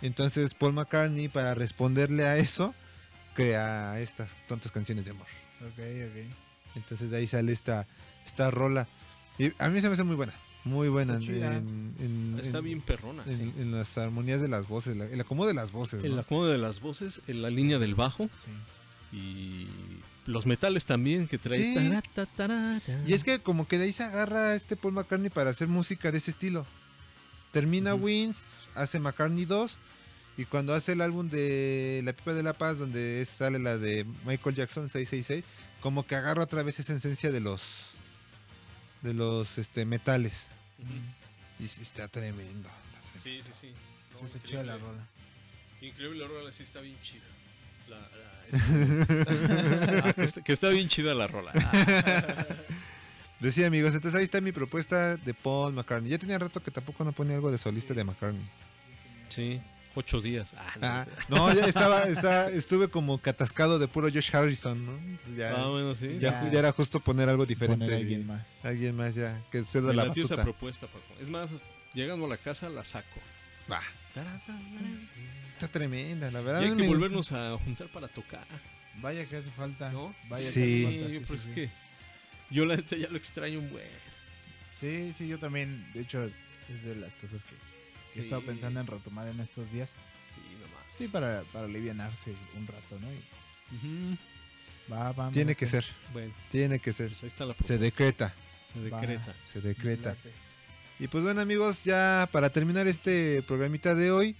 [0.02, 2.74] Entonces Paul McCartney para responderle a eso
[3.34, 5.26] crea estas tontas canciones de amor.
[5.62, 6.43] Ok, ok.
[6.76, 7.86] Entonces de ahí sale esta,
[8.24, 8.88] esta rola.
[9.38, 10.34] Y a mí se me hace muy buena,
[10.64, 11.14] muy buena.
[11.14, 11.56] Está chida.
[11.56, 13.52] En, en- Está en- bien perrona, en, sí.
[13.58, 16.02] en las armonías de las voces, la- el acomodo de las voces.
[16.04, 16.20] El ¿no?
[16.20, 18.28] acomodo de las voces, en la línea del bajo
[19.12, 19.66] y
[20.26, 21.60] los metales también que trae.
[21.60, 22.92] Sí.
[23.06, 26.10] Y es que como que de ahí se agarra este Paul McCartney para hacer música
[26.10, 26.66] de ese estilo.
[27.50, 28.44] Termina Wins,
[28.74, 29.76] hace McCartney 2
[30.36, 34.04] y cuando hace el álbum de La Pipa de la Paz donde sale la de
[34.24, 35.44] Michael Jackson 666,
[35.80, 37.62] como que agarra otra vez esa esencia de los
[39.02, 40.48] de los este metales.
[41.60, 42.68] Y está tremendo.
[42.68, 43.72] está Sí, sí, sí.
[44.12, 44.48] No, Sí, está increíble.
[44.50, 45.08] chida la rola.
[45.80, 47.22] Increíble la rola, sí está bien chida.
[47.88, 48.34] La- la-
[50.08, 51.52] Ah, que, está, que está bien chida la rola.
[53.40, 56.10] Decía amigos, entonces ahí está mi propuesta de Paul McCartney.
[56.10, 58.46] Ya tenía rato que tampoco no ponía algo de solista de McCartney.
[59.28, 59.60] Sí,
[59.94, 60.52] ocho días.
[60.56, 60.86] Ah, no.
[60.86, 64.98] Ah, no, ya estaba, está- estuve como catascado de puro Josh Harrison, ¿no?
[65.36, 66.18] Ya, Ah, bueno, sí.
[66.20, 66.50] Ya, Ya.
[66.50, 67.84] ya era justo poner algo diferente.
[67.84, 68.64] Poner a alguien más.
[68.64, 70.44] Alguien más ya, que se da Me la latió esa batuta.
[70.52, 71.14] propuesta, Paco.
[71.20, 71.50] Es más,
[71.94, 73.20] llegando a la casa la saco.
[73.70, 73.80] Va.
[75.48, 76.62] Está tremenda, la verdad.
[76.62, 78.46] Y hay que volvernos a juntar para tocar.
[79.00, 79.90] Vaya que hace falta.
[79.90, 80.14] ¿No?
[80.28, 80.84] Vaya Sí.
[80.84, 81.08] que hace falta.
[81.10, 81.60] Sí, sí, pues sí, es sí.
[81.62, 81.70] que
[82.54, 83.86] yo la neta ya lo extraño un buen.
[84.80, 85.84] Sí, sí, yo también.
[85.94, 86.24] De hecho,
[86.68, 87.54] es de las cosas que,
[88.14, 88.46] que he estado Sí.
[88.46, 89.90] pensando en retomar en estos días.
[90.34, 90.84] Sí, nomás.
[90.96, 93.12] Sí, para, para alivianarse un rato, ¿no?
[93.12, 94.18] Y
[94.92, 97.08] va, va, Tiene que ser, Bueno, tiene que ser.
[97.08, 98.34] pues ahí está la Se decreta,
[98.64, 99.00] Se Va.
[99.00, 99.34] decreta.
[99.52, 100.16] se decreta.
[100.98, 104.36] Y pues bueno amigos, ya para terminar este programita de hoy,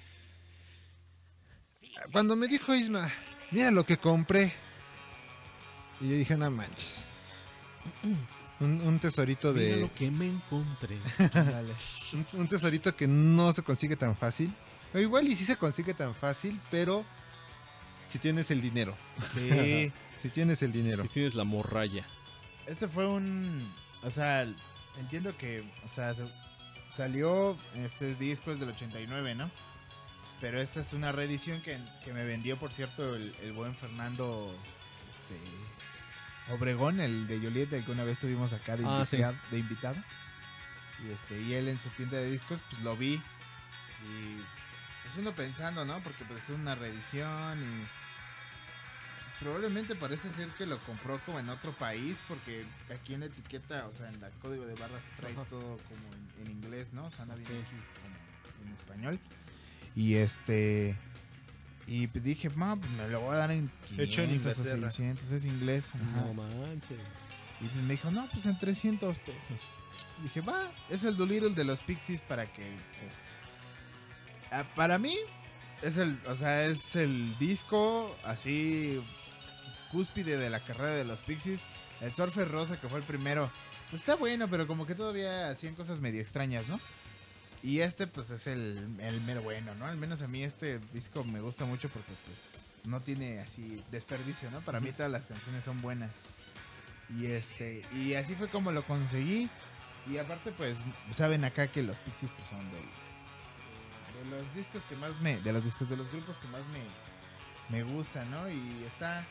[2.13, 3.11] cuando me dijo Isma,
[3.51, 4.53] mira lo que compré,
[6.01, 7.05] y yo dije, no manches,
[8.61, 10.99] un, un tesorito Mira de, lo que me encontré.
[11.33, 11.75] Dale.
[12.15, 14.53] un, un tesorito que no se consigue tan fácil,
[14.95, 17.05] o igual y sí se consigue tan fácil, pero
[18.11, 18.97] si tienes el dinero,
[19.35, 19.93] Sí.
[20.23, 21.03] si tienes el dinero.
[21.03, 22.07] Si tienes la morralla.
[22.67, 23.71] Este fue un.
[24.03, 24.47] O sea,
[24.99, 25.65] entiendo que.
[25.85, 26.25] O sea, se-
[26.95, 27.59] salió.
[27.75, 29.51] Este disco es del 89, ¿no?
[30.41, 34.55] Pero esta es una reedición que, que me vendió, por cierto, el, el buen Fernando.
[35.11, 35.41] Este.
[36.51, 39.17] Obregón, el de Joliet, el que una vez tuvimos acá de, Ah, sí.
[39.17, 39.97] invitado, de invitado.
[41.07, 43.15] Y este, y él en su tienda de discos, pues lo vi.
[44.07, 44.37] Y
[45.03, 46.03] pues uno pensando, ¿no?
[46.03, 47.87] Porque pues es una reedición y
[49.43, 52.65] probablemente parece ser que lo compró como en otro país porque
[52.95, 55.45] aquí en la etiqueta, o sea, en el código de barras trae Ajá.
[55.45, 57.07] todo como en, en inglés, ¿no?
[57.07, 59.19] O sea, aquí como en español.
[59.97, 60.97] Y este
[61.87, 64.35] y pues dije, "Ma, pues me lo voy a dar en 500 Hecho en o
[64.35, 64.91] Inglaterra.
[64.91, 66.23] 600, es inglés." Ajá.
[66.23, 66.99] No manches.
[67.61, 69.61] Y me dijo, no, pues en 300 pesos.
[70.23, 72.63] Dije, va, es el Doolittle de los Pixies para que...
[72.63, 73.13] pues,
[74.51, 75.17] ah, para mí,
[75.83, 79.03] es el, o sea, es el disco así
[79.93, 81.61] cúspide de la carrera de los Pixies.
[82.01, 83.51] El Surfer Rosa, que fue el primero,
[83.91, 86.81] pues está bueno, pero como que todavía hacían cosas medio extrañas, ¿no?
[87.65, 89.87] Y este pues es el, el mero bueno, ¿no?
[89.87, 94.51] Al menos a mí este disco me gusta mucho porque pues no tiene así desperdicio,
[94.51, 94.61] ¿no?
[94.61, 96.11] Para mí todas las canciones son buenas.
[97.19, 99.49] Y este, y así fue como lo conseguí.
[100.07, 100.77] Y aparte pues
[101.13, 105.51] saben acá que los Pixies pues son del, de los discos que más me, de
[105.51, 108.47] los discos de los grupos que más me, me gustan, ¿no?
[108.51, 109.25] Y está,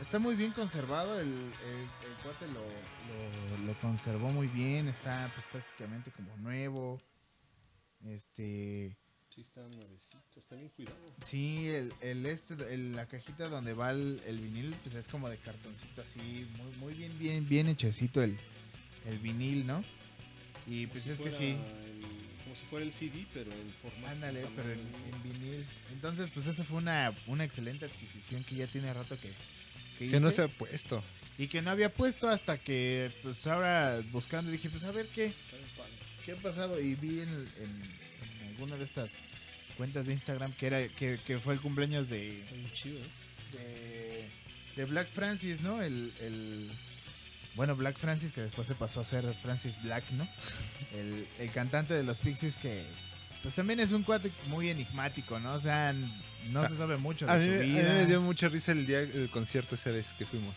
[0.00, 5.30] está muy bien conservado, el, el, el cuate lo, lo, lo conservó muy bien, está
[5.36, 6.98] pues prácticamente como nuevo.
[8.08, 8.96] Este,
[9.28, 10.96] Sí, está nuevecito, está bien cuidado.
[11.22, 15.28] Sí, el, el este, el- la cajita donde va el, el vinil, pues es como
[15.28, 18.38] de cartoncito así, muy, muy bien, bien, bien hechecito el,
[19.04, 19.84] el vinil, ¿no?
[20.66, 21.48] Y pues es que sí.
[21.50, 24.06] el- como si fuera el CD, pero en formato.
[24.08, 25.66] Ándale, pero en, vinil.
[25.92, 29.32] Entonces, pues esa fue una, una excelente adquisición que ya tiene rato que,
[29.98, 30.36] Que no hice.
[30.36, 31.02] se ha puesto.
[31.38, 35.34] Y que no había puesto hasta que, pues ahora buscando, dije, pues a ver qué,
[36.26, 36.78] qué ha pasado.
[36.80, 37.82] Y vi en, en-
[38.42, 39.12] en alguna de estas
[39.78, 42.42] cuentas de Instagram que era que, que fue el cumpleaños de,
[43.52, 44.28] de,
[44.76, 45.80] de Black Francis, ¿no?
[45.82, 46.70] El, el-
[47.54, 50.28] bueno, Black Francis, que después se pasó a ser Francis Black, ¿no?
[50.92, 52.84] El, el cantante de los Pixies que,
[53.42, 55.54] pues también es un cuate muy enigmático, ¿no?
[55.54, 55.94] O sea,
[56.50, 57.92] no se sabe mucho de A mí, su a mí vida.
[57.94, 60.54] me dio mucha risa el día del concierto esa vez que fuimos.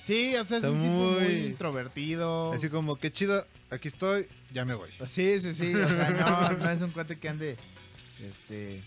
[0.00, 2.52] Sí, o sea, es Está un tipo muy muy- introvertido.
[2.52, 4.90] Así como, qué chido, aquí estoy, ya me voy.
[5.06, 5.74] Sí, sí, sí.
[5.74, 7.56] O sea, no, no es un cuate que ande
[8.20, 8.82] este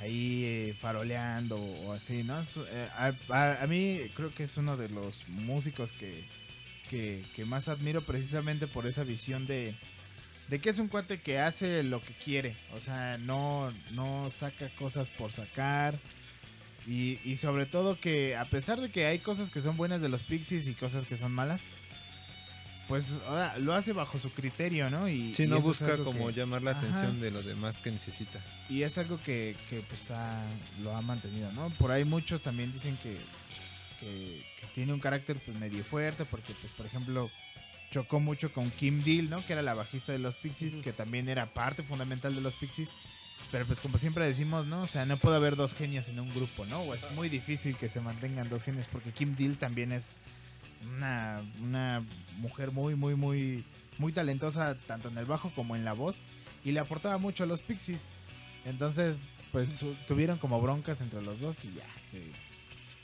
[0.00, 2.40] ahí eh, faroleando o así, ¿no?
[2.40, 6.24] Es, eh, a, a- a mí creo que es uno de los músicos que,
[6.90, 9.74] que, que más admiro precisamente por esa visión de,
[10.48, 12.56] de que es un cuate que hace lo que quiere.
[12.74, 15.98] O sea, no, no saca cosas por sacar.
[16.86, 20.08] Y, y sobre todo que a pesar de que hay cosas que son buenas de
[20.08, 21.60] los Pixies y cosas que son malas,
[22.88, 25.08] pues ahora lo hace bajo su criterio, ¿no?
[25.08, 26.80] Y, Sí, y no busca como que- llamar la Ajá.
[26.80, 28.40] atención de los demás que necesita.
[28.68, 30.44] Y es algo que, que, pues ha-
[30.80, 31.70] lo ha mantenido, ¿no?
[31.70, 33.16] Por ahí muchos también dicen que,
[33.98, 37.30] que, que tiene un carácter pues medio fuerte porque pues por ejemplo
[37.90, 39.44] chocó mucho con Kim Deal, ¿no?
[39.44, 42.90] Que era la bajista de los Pixies, que también era parte fundamental de los Pixies.
[43.52, 44.82] Pero pues como siempre decimos, ¿no?
[44.82, 46.80] O sea, no puede haber dos genios en un grupo, ¿no?
[46.80, 50.18] O es muy difícil que se mantengan dos genios porque Kim Deal también es
[50.82, 52.04] una, una
[52.38, 53.64] mujer muy, muy, muy,
[53.98, 56.22] muy talentosa tanto en el bajo como en la voz
[56.64, 58.06] y le aportaba mucho a los Pixies.
[58.64, 62.22] Entonces, pues tuvieron como broncas entre los dos y ya se,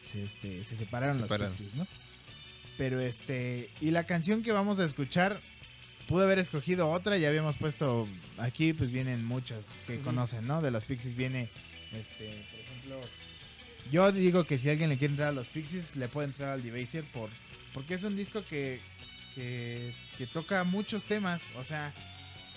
[0.02, 1.48] se, este, se separaron Se los.
[1.48, 1.86] Pixies, ¿no?
[2.76, 5.40] Pero este, y la canción que vamos a escuchar,
[6.08, 8.08] pude haber escogido otra, ya habíamos puesto
[8.38, 10.62] aquí, pues vienen muchos que conocen, ¿no?
[10.62, 11.50] De los Pixies viene,
[11.92, 13.00] este, por ejemplo,
[13.90, 16.62] yo digo que si alguien le quiere entrar a los Pixies, le puede entrar al
[16.62, 17.30] Debaser por,
[17.74, 18.80] porque es un disco que,
[19.34, 21.92] que, que toca muchos temas, o sea,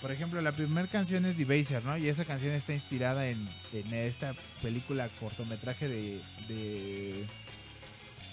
[0.00, 1.96] por ejemplo, la primera canción es Debaser, ¿no?
[1.96, 7.24] Y esa canción está inspirada en, en esta película cortometraje de, de,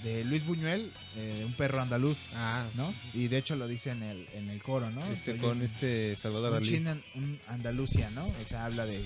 [0.03, 2.93] de Luis Buñuel, eh, Un perro andaluz, Ah, ¿no?
[3.13, 5.03] Y de hecho lo dice en el, en el coro, ¿no?
[5.05, 6.75] Este, Soy con un- este Salvador Dalí.
[7.15, 8.27] un Andalucía, ¿no?
[8.27, 9.05] O sea, habla de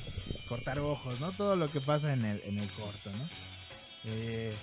[0.49, 1.31] cortar ojos, ¿no?
[1.33, 3.29] Todo lo que pasa en el, en el corto, ¿no?
[4.05, 4.53] Eh,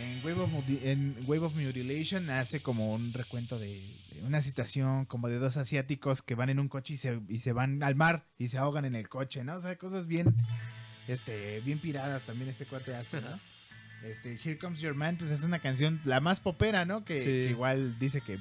[0.00, 3.80] en, Wave of, Mudi- en Wave of Mutilation hace como un recuento de,
[4.12, 7.38] de una situación como de dos asiáticos que van en un coche y se, y
[7.40, 9.56] se van al mar y se ahogan en el coche, ¿no?
[9.56, 10.34] O sea, cosas bien,
[11.08, 13.28] este, bien piradas también este cuate hace, ¿no?
[14.04, 17.04] Este, Here Comes Your Man, pues es una canción la más popera, ¿no?
[17.04, 17.24] Que, Sí.
[17.26, 18.38] que igual dice que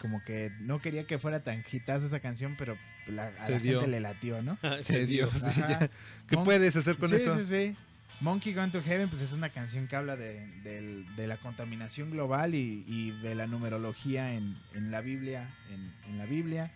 [0.00, 3.58] como que no quería que fuera tan hitaza esa canción, pero la, a Se la
[3.58, 3.80] dio.
[3.80, 4.58] gente le latió, ¿no?
[4.80, 5.60] Se dio, sí.
[6.28, 7.36] ¿Qué Mon- puedes hacer con Sí, eso?
[7.38, 7.76] Sí, sí,
[8.20, 10.46] Monkey Gone to Heaven, pues es una canción que habla de,
[11.16, 16.18] de la contaminación global y, y de la numerología en, en la Biblia, en, en
[16.18, 16.70] la Biblia.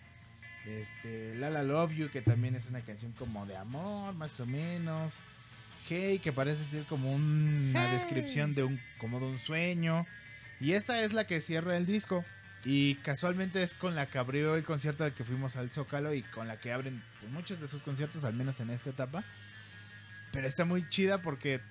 [0.65, 5.13] Este, Lala Love You, que también es una canción como de amor, más o menos.
[5.89, 10.05] Hey, que parece ser como un- una descripción de un, como de un sueño.
[10.59, 12.25] Y esta es la que cierra el disco.
[12.65, 16.23] Y casualmente es con la que abrió el concierto al que fuimos al Zócalo y
[16.23, 19.23] con la que abren pues, muchos de sus conciertos, al menos en esta etapa.
[20.33, 21.61] Pero está muy chida porque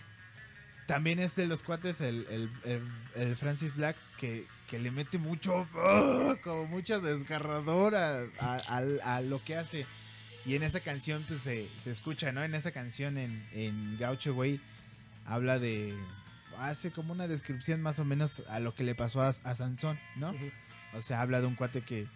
[0.86, 2.88] también es de los cuates el, el- el-
[3.22, 6.36] el Francis Black que, que le mete mucho, ¡ah!
[6.43, 9.84] como mucha desgarradora a, a- a lo que hace.
[10.47, 12.44] Y en esa canción pues se, se escucha, ¿no?
[12.44, 14.60] En esa canción en, en Gaucho Way
[15.27, 15.94] habla de...
[16.59, 19.98] Hace como una descripción más o menos a lo que le pasó a, a Sansón,
[20.14, 20.35] ¿no?
[20.94, 22.06] O sea, habla de un cuate que,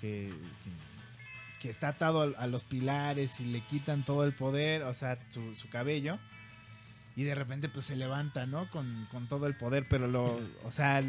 [0.00, 4.82] que, que, que está atado a, a los pilares y le quitan todo el poder,
[4.84, 6.18] o sea, su, su cabello.
[7.16, 8.70] Y de repente pues se levanta, ¿no?
[8.70, 11.02] Con, con todo el poder, pero lo, o sea,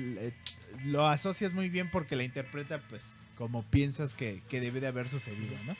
[0.85, 5.10] lo asocias muy bien porque la interpreta pues como piensas que, que debe de haber
[5.10, 5.76] sucedido, ¿no?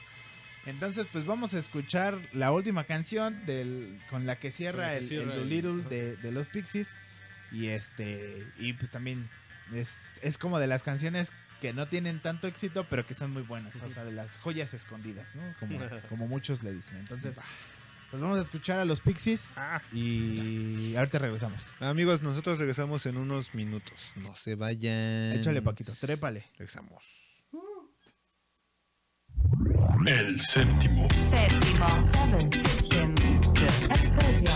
[0.66, 4.92] Entonces, pues vamos a escuchar la última canción del, con la que cierra Con la
[4.92, 6.94] que el, cierra el de, de los Pixies.
[7.52, 8.48] Y este.
[8.58, 9.30] Y pues también
[9.74, 13.44] es, es como de las canciones que no tienen tanto éxito, pero que son muy
[13.44, 13.76] buenas.
[13.84, 15.42] O sea, de las joyas escondidas, ¿no?
[15.60, 15.80] Como,
[16.10, 16.98] como muchos le dicen.
[16.98, 17.36] Entonces,
[18.10, 19.54] pues vamos a escuchar a los Pixies.
[19.56, 19.82] Ah.
[19.94, 21.74] Y ahorita regresamos.
[21.80, 24.14] Amigos, nosotros regresamos en unos minutos.
[24.16, 25.34] No se vayan.
[25.34, 26.46] Échale, Paquito, trépale.
[26.54, 27.31] Regresamos.
[30.08, 31.08] El séptimo.
[31.18, 34.52] Séptimo, seven, septième de Exodia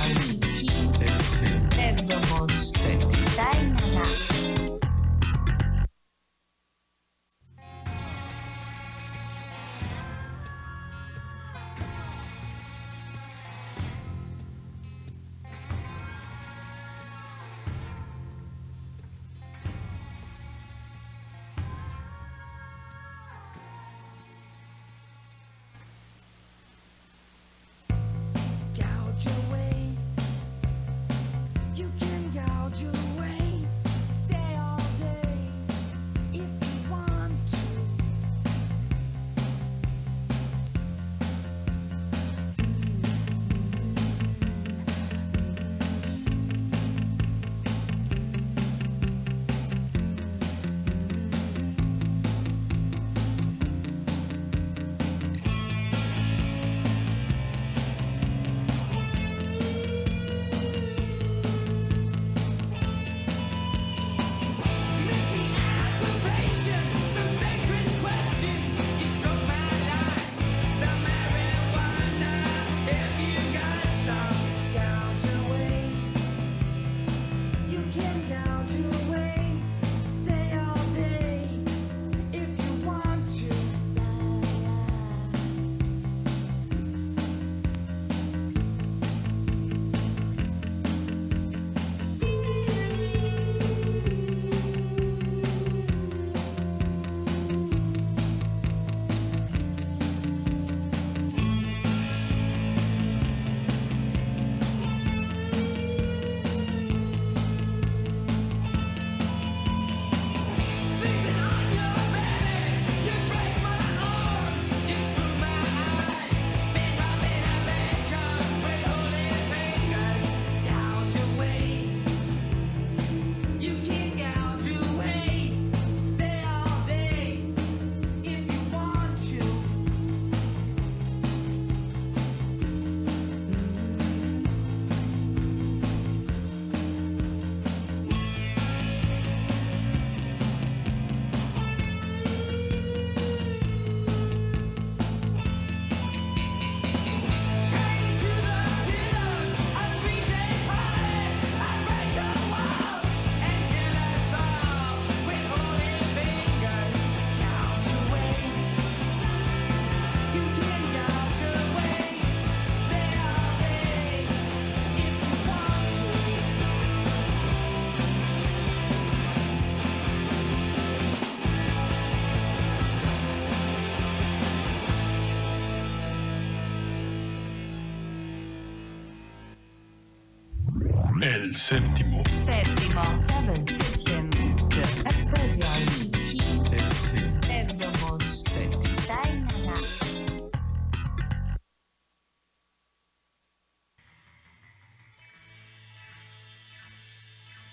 [181.55, 182.21] Séptimo.
[182.33, 183.01] Séptimo.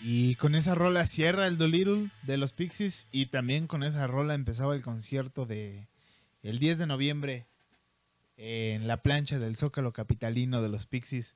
[0.00, 4.34] Y con esa rola cierra el Dolittle de los Pixies y también con esa rola
[4.34, 5.88] empezaba el concierto de
[6.44, 7.46] el 10 de noviembre
[8.36, 11.34] en la plancha del Zócalo Capitalino de los Pixies.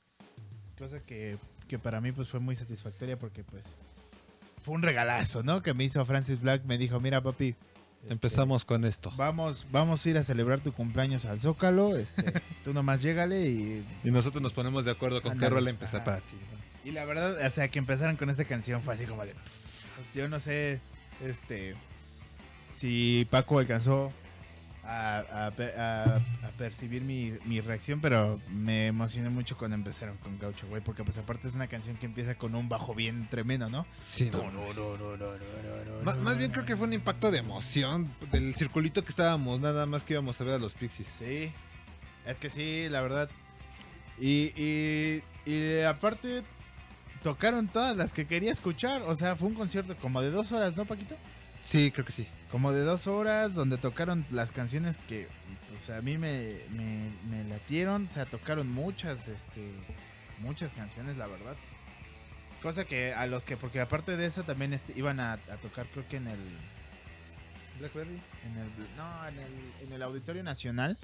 [0.78, 3.76] Cosa que que para mí pues fue muy satisfactoria porque pues
[4.64, 5.62] fue un regalazo, ¿no?
[5.62, 7.54] Que me hizo Francis Black, me dijo, mira papi,
[8.08, 9.12] Empezamos con esto.
[9.16, 13.84] vamos, vamos a ir a celebrar tu cumpleaños al Zócalo, este, tú nomás llégale y
[14.04, 16.36] Y nosotros nos ponemos de acuerdo con qué rola empezar para ti.
[16.84, 19.34] Y la verdad, o sea, que empezaran con esta canción fue así como de.
[19.96, 20.80] pues, yo no sé,
[21.24, 21.74] este.
[22.76, 24.12] Si Paco alcanzó
[24.86, 30.38] a, a a- a percibir mi, mi reacción, pero me emocioné mucho cuando empezaron con
[30.38, 33.68] Gaucho, güey, porque pues aparte es una canción que empieza con un bajo bien tremendo,
[33.68, 33.84] ¿no?
[34.02, 34.38] Sí, no.
[36.04, 39.86] Más, más bien creo que fue un impacto de emoción del circulito que estábamos, nada
[39.86, 41.08] más que íbamos a ver a los Pixies.
[41.18, 41.50] Sí,
[42.24, 43.28] es que sí, la verdad.
[44.18, 46.42] Y, y, y aparte
[47.22, 50.76] tocaron todas las que quería escuchar, o sea, fue un concierto como de dos horas,
[50.76, 51.16] ¿no, Paquito?
[51.66, 52.28] Sí, creo que sí.
[52.52, 55.26] Como de dos horas, donde tocaron las canciones que
[55.68, 58.06] pues, a mí me, me, me latieron.
[58.08, 59.72] O sea, tocaron muchas, este,
[60.38, 61.56] muchas canciones, la verdad.
[62.62, 65.86] Cosa que a los que, porque aparte de eso también este, iban a, a tocar,
[65.92, 66.38] creo que en el,
[67.80, 68.10] Blackberry.
[68.44, 70.96] en el, no, en el, en el Auditorio Nacional.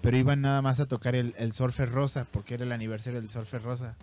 [0.00, 3.28] Pero iban nada más a tocar el, el Surfer Rosa, porque era el aniversario del
[3.30, 3.94] Surfer Rosa.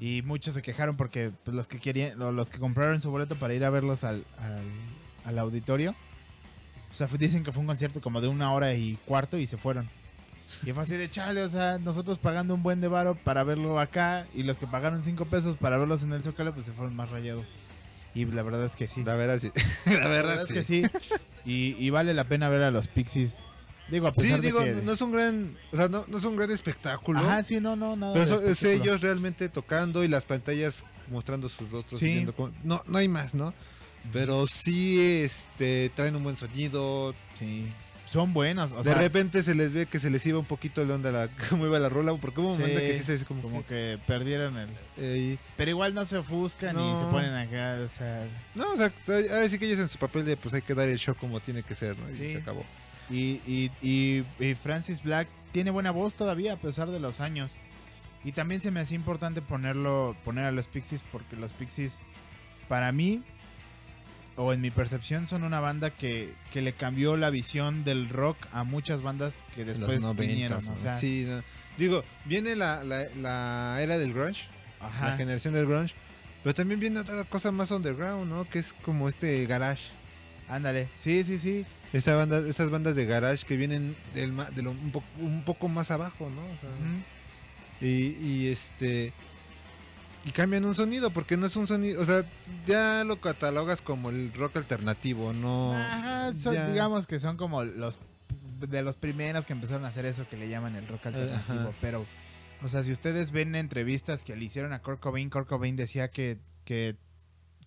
[0.00, 3.36] Y muchos se quejaron porque pues, los que querían, lo- los que compraron su boleto
[3.36, 4.62] para ir a verlos al, al,
[5.24, 5.94] al auditorio,
[6.90, 9.56] o sea, dicen que fue un concierto como de una hora y cuarto y se
[9.56, 9.88] fueron.
[10.66, 13.78] Y fue así de chale, o sea, nosotros pagando un buen de varo para verlo
[13.78, 16.96] acá y los que pagaron cinco pesos para verlos en el Zócalo, pues se fueron
[16.96, 17.46] más rayados.
[18.14, 19.04] Y la verdad es que sí.
[19.04, 19.52] La verdad sí.
[19.86, 20.54] la verdad, es sí.
[20.54, 20.82] que sí.
[21.44, 23.38] Y, y vale la pena ver a los Pixies.
[23.88, 24.82] Digo, a pesar Sí, digo, de que...
[24.82, 27.20] no es un gran, o sea, no, no es un gran espectáculo.
[27.20, 28.12] Ajá, sí, no, no, nada.
[28.12, 32.00] Pero eso- es ellos realmente tocando y las pantallas mostrando sus rostros.
[32.00, 32.26] Sí.
[32.36, 33.54] cómo- no, no hay más, ¿no?
[34.12, 37.14] Pero sí este, traen un buen sonido.
[37.38, 37.66] Sí.
[38.06, 38.72] Son buenos.
[38.72, 41.12] O de sea, repente se les ve que se les iba un poquito la onda,
[41.12, 43.68] la, cómo iba la rola, porque hubo un momento que sí se como, como que-
[43.68, 44.68] que perdieron el...
[44.96, 46.98] eh, Pero igual no se ofuscan y No.
[46.98, 48.26] se ponen acá, o sea...
[48.56, 50.88] no, o sea, a decir que ellos en su papel de pues hay que dar
[50.88, 52.10] el show como tiene que ser, ¿no?
[52.10, 52.32] Y Sí.
[52.32, 52.64] se acabó.
[53.10, 57.58] Y, y, y, y Francis Black tiene buena voz todavía a pesar de los años.
[58.24, 62.00] Y también se me hacía importante ponerlo, poner a los Pixies porque los Pixies,
[62.68, 63.22] para mí,
[64.42, 68.38] o en mi percepción, son una banda que, que le cambió la visión del rock
[68.52, 70.60] a muchas bandas que después vinieron.
[70.60, 71.42] 90s, O sea, Sí, no.
[71.76, 74.46] Digo, viene la, la, la era del grunge,
[74.80, 75.10] Ajá.
[75.10, 75.94] la generación del grunge,
[76.42, 78.48] pero también viene otra cosa más underground, ¿no?
[78.48, 79.88] Que es como este garage.
[80.48, 81.66] Ándale, sí, sí, sí.
[81.92, 85.68] Esa banda, esas bandas de garage que vienen del, de lo- un, po- un poco
[85.68, 86.40] más abajo, ¿no?
[86.42, 87.86] O sea, Ujú.
[87.86, 89.12] y, y este
[90.24, 92.24] y cambian un sonido porque no es un sonido, o sea,
[92.66, 95.74] ya lo catalogas como el rock alternativo, no.
[95.74, 97.98] Ajá, son- ya- digamos que son como los
[98.60, 101.60] de los primeros que empezaron a hacer eso que le llaman el rock alternativo.
[101.60, 101.72] Ajá.
[101.80, 102.04] Pero,
[102.62, 106.10] o sea, si ustedes ven entrevistas que le hicieron a Kurt Cobain, Kurt Cobain decía
[106.10, 106.96] que, que,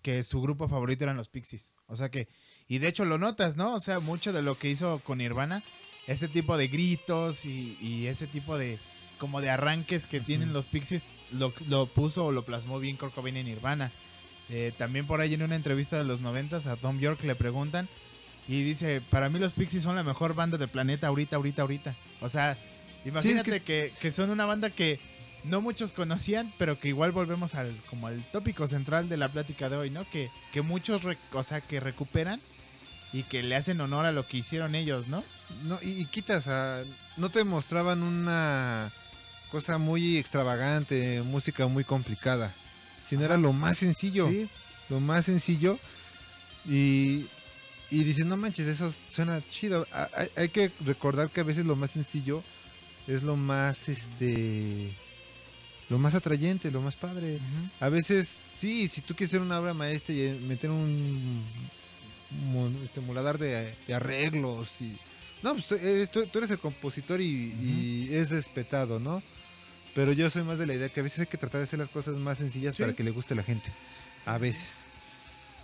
[0.02, 1.72] que su grupo favorito eran los Pixies.
[1.88, 2.28] O sea que,
[2.68, 3.74] y de hecho lo notas, ¿no?
[3.74, 5.64] O sea, mucho de lo que hizo con Nirvana,
[6.06, 8.78] ese tipo de gritos y, y ese tipo de
[9.24, 11.02] como de arranques que tienen los Pixies,
[11.32, 13.90] lo, lo puso o lo plasmó bien Kurt Cobain en Nirvana.
[14.50, 17.88] Eh, también por ahí en una entrevista de los noventas a Tom York le preguntan
[18.48, 21.96] y dice, para mí los Pixies son la mejor banda del planeta ahorita, ahorita, ahorita.
[22.20, 22.58] O sea,
[23.06, 23.94] imagínate que...
[23.98, 25.00] Que, son una banda que
[25.44, 29.70] no muchos conocían, pero que igual volvemos al como al tópico central de la plática
[29.70, 30.04] de hoy, ¿no?
[30.10, 31.00] Que, que muchos,
[31.32, 32.42] o sea, que recuperan
[33.14, 35.24] y que le hacen honor a lo que hicieron ellos, ¿no?
[35.62, 36.84] No, y, y quita, o sea,
[37.16, 38.92] no te mostraban una
[39.54, 42.52] cosa muy extravagante, música muy complicada,
[43.08, 44.48] sino era lo más sencillo, Sí.
[44.88, 45.78] lo más sencillo
[46.66, 47.26] y,
[47.88, 49.86] y dices, no manches, eso suena chido.
[50.16, 52.42] Hay, hay que recordar que a veces lo más sencillo
[53.06, 54.92] es lo más, este,
[55.88, 57.38] lo más atrayente, lo más padre.
[57.78, 61.44] A veces, sí, si tú quieres hacer una obra maestra y eh, meter un,
[62.54, 64.98] un este, muladar de, de arreglos y...
[65.44, 69.22] No, pues eh, tú, eres el compositor y, y es respetado, ¿no?
[69.94, 71.78] Pero yo soy más de la idea que a veces hay que tratar de hacer
[71.78, 72.82] las cosas más sencillas Sí.
[72.82, 73.70] para que le guste a la gente.
[74.26, 74.86] A veces.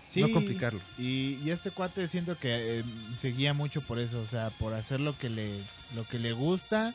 [0.08, 0.80] Sí, No complicarlo.
[0.98, 2.84] Y, y este cuate siento que eh,
[3.16, 5.60] seguía mucho por eso, o sea, por hacer lo que le
[5.94, 6.92] lo que le gusta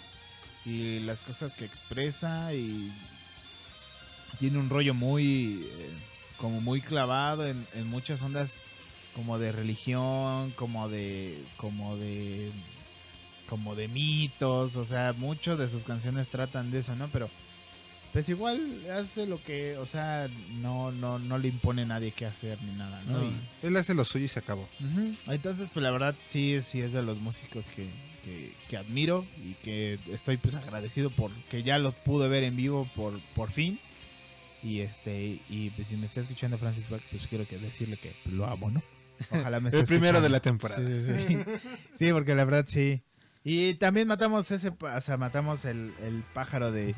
[0.65, 2.91] y las cosas que expresa y
[4.39, 5.89] tiene un rollo muy eh,
[6.37, 8.57] como muy clavado en, en muchas ondas
[9.15, 12.51] como de religión, como de como de
[13.49, 17.07] como de mitos, o sea, muchas de sus canciones tratan de eso, ¿no?
[17.09, 17.29] Pero
[18.13, 18.59] pues igual
[18.97, 20.29] hace lo que, o sea,
[20.61, 23.19] no no no le impone a nadie qué hacer ni nada, ¿no?
[23.19, 23.33] No, Y-
[23.67, 24.69] Él hace lo suyo y se acabó.
[24.79, 25.11] Ujú.
[25.27, 27.83] Entonces, pues la verdad sí, sí es de los músicos que,
[28.23, 32.55] que, que admiro y que estoy pues agradecido por que ya los pude ver en
[32.55, 33.79] vivo por, por fin.
[34.63, 38.15] Y este, y pues si me está escuchando Francis Black, pues quiero que decirle que
[38.31, 38.81] lo amo, ¿no?
[39.29, 40.81] Ojalá me esté El primero de la temporada.
[40.81, 41.37] Sí, sí, sí.
[41.93, 43.01] Sí, porque la verdad sí.
[43.45, 46.95] Y también matamos ese, o sea, matamos el, el pájaro de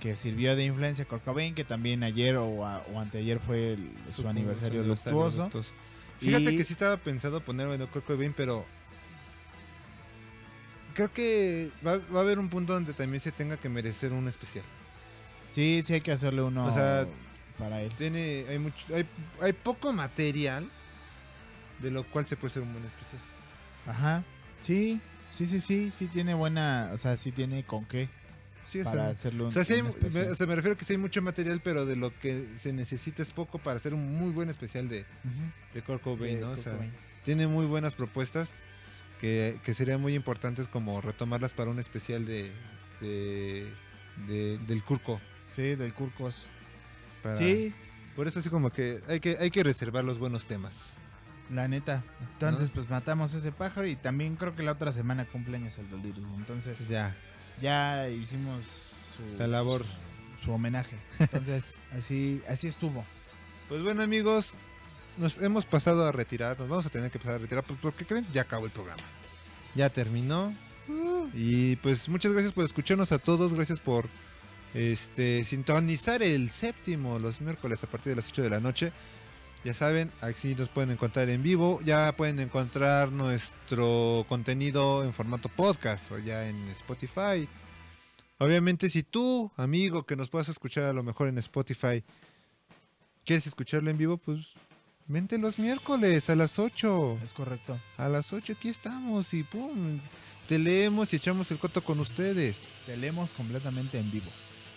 [0.00, 4.26] que sirvió de influencia Cobain, que también ayer o, a- o anteayer fue el- su,
[4.26, 5.50] aniversario luctuoso.
[6.20, 8.64] Fíjate Y- que sí estaba pensado poner bueno, Kurt Cobain, pero
[10.94, 14.28] creo que va, va a haber un punto donde también se tenga que merecer un
[14.28, 14.64] especial.
[15.50, 17.06] Sí, sí hay que hacerle uno O sea,
[17.58, 17.90] para él.
[17.96, 19.04] Tiene, hay mucho, hay,
[19.42, 20.68] hay poco material
[21.80, 23.22] de lo cual se puede hacer un buen especial.
[23.86, 24.22] Ajá.
[24.60, 25.00] Sí,
[25.30, 28.08] sí, sí, sí, sí tiene buena, o sea, sí tiene con qué
[28.68, 30.26] Sí, o para sea, hacerlo o sea, sí hay un especial.
[30.26, 32.46] me, o sea, me refiero a que sí hay mucho material, pero de lo que
[32.60, 35.04] se necesita es poco para hacer un muy buen especial de,
[35.86, 36.52] Kurt Cobain, De ¿no?
[36.52, 36.92] O sea, Cobain.
[37.24, 38.48] tiene muy buenas propuestas
[39.20, 42.52] que, que serían muy importantes como retomarlas para un especial de,
[43.00, 43.68] de-
[44.28, 45.20] de- del Curco.
[45.52, 46.46] Sí, del Curcos.
[47.24, 47.74] para- Sí,
[48.14, 50.92] Por eso así como que hay que, hay que reservar los buenos temas.
[51.52, 52.04] La neta.
[52.34, 56.32] Entonces, pues matamos ese pájaro y también creo que la otra semana cumpleaños el Delirium.
[56.38, 57.16] Entonces, Ya,
[57.60, 58.66] ya hicimos
[59.16, 59.84] su, la labor.
[60.38, 60.96] su, su homenaje.
[61.18, 63.04] Entonces, así, así estuvo.
[63.68, 64.54] Pues bueno amigos,
[65.16, 68.04] nos hemos pasado a retirar, nos vamos a tener que pasar a retirar, pues porque
[68.06, 69.02] creen, ya acabó el programa.
[69.74, 70.54] Ya terminó.
[71.34, 74.08] Y pues muchas gracias por escucharnos a todos, gracias por
[74.74, 78.92] este sintonizar el séptimo los miércoles a partir de las 8 de la noche.
[79.62, 85.50] Ya saben, aquí nos pueden encontrar en vivo, ya pueden encontrar nuestro contenido en formato
[85.50, 87.46] podcast o ya en Spotify.
[88.38, 92.02] Obviamente si tú, amigo, que nos puedas escuchar a lo mejor en Spotify,
[93.26, 94.46] quieres escucharlo en vivo, pues
[95.06, 97.18] vente los miércoles a las 8.
[97.22, 97.78] Es correcto.
[97.98, 100.00] A las 8 aquí estamos y pum,
[100.48, 102.68] te leemos y echamos el coto con ustedes.
[102.86, 104.30] Te leemos completamente en vivo.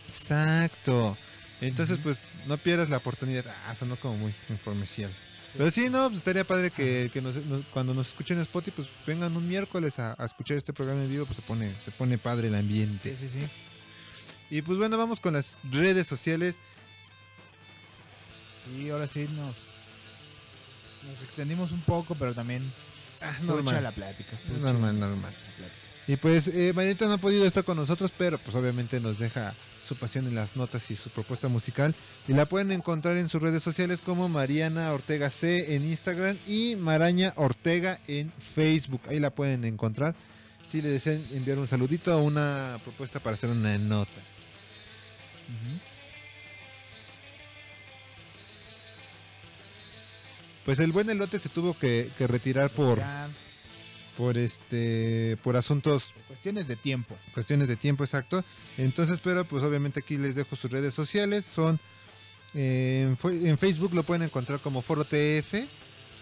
[0.09, 1.17] Exacto.
[1.67, 3.45] Entonces, pues no pierdas la oportunidad.
[3.67, 5.15] Ah, sonó como muy informecial.
[5.55, 8.73] Pero sí, no, pues estaría padre que, que nos- nos- cuando nos escuchen en Spotify,
[8.75, 11.91] pues vengan un miércoles a, a escuchar este programa en vivo, pues se pone, se
[11.91, 13.15] pone padre el ambiente.
[13.15, 13.47] Sí, sí, sí.
[14.49, 16.55] Y pues bueno, vamos con las redes sociales.
[18.65, 19.67] Sí, ahora sí nos,
[21.03, 22.71] nos extendimos un poco, pero también
[23.21, 23.81] Ah, normal.
[23.83, 24.37] la plática.
[24.59, 25.33] Normal, normal.
[25.33, 25.79] la plática.
[26.07, 29.95] Y pues eh, no ha podido estar con nosotros, pero pues obviamente nos deja su
[29.95, 31.95] pasión en las notas y su propuesta musical.
[32.27, 36.75] Y la pueden encontrar en sus redes sociales como Mariana Ortega C en Instagram y
[36.75, 39.01] Maraña Ortega en Facebook.
[39.07, 40.15] Ahí la pueden encontrar.
[40.67, 44.21] Si le desean enviar un saludito o una propuesta para hacer una nota.
[50.65, 53.01] Pues el buen elote se tuvo que, retirar por,
[54.17, 57.15] por este por asuntos cuestiones de tiempo.
[57.33, 58.43] cuestiones de tiempo exacto.
[58.77, 61.45] Entonces, pero pues obviamente aquí les dejo sus redes sociales.
[61.45, 61.79] Son
[62.53, 65.67] eh, en, Facebook lo pueden encontrar como Foro TF.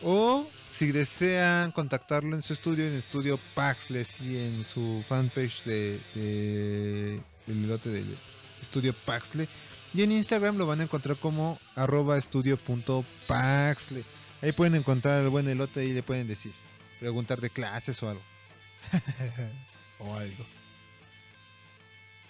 [0.03, 5.99] O si desean contactarlo en su estudio, en Estudio Paxles y en su fanpage de,
[6.15, 8.17] de el lote del
[8.61, 9.47] Estudio Paxle.
[9.93, 14.03] Y en Instagram lo van a encontrar como arroba estudio.paxle.
[14.41, 16.53] Ahí pueden encontrar al buen elote y le pueden decir,
[17.01, 18.21] preguntar de clases o algo.
[19.99, 20.45] o algo.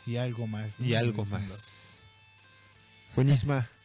[0.07, 0.79] Y algo más.
[0.79, 0.85] ¿no?
[0.85, 2.03] Y algo más.
[3.15, 3.69] Buenísima.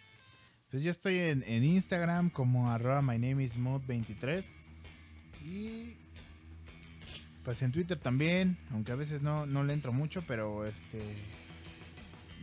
[0.68, 4.44] Pues yo estoy en, en Instagram como arroba my name is mod23.
[5.44, 5.94] Y
[7.44, 11.00] pues en Twitter también, aunque a veces no, no le entro mucho, pero este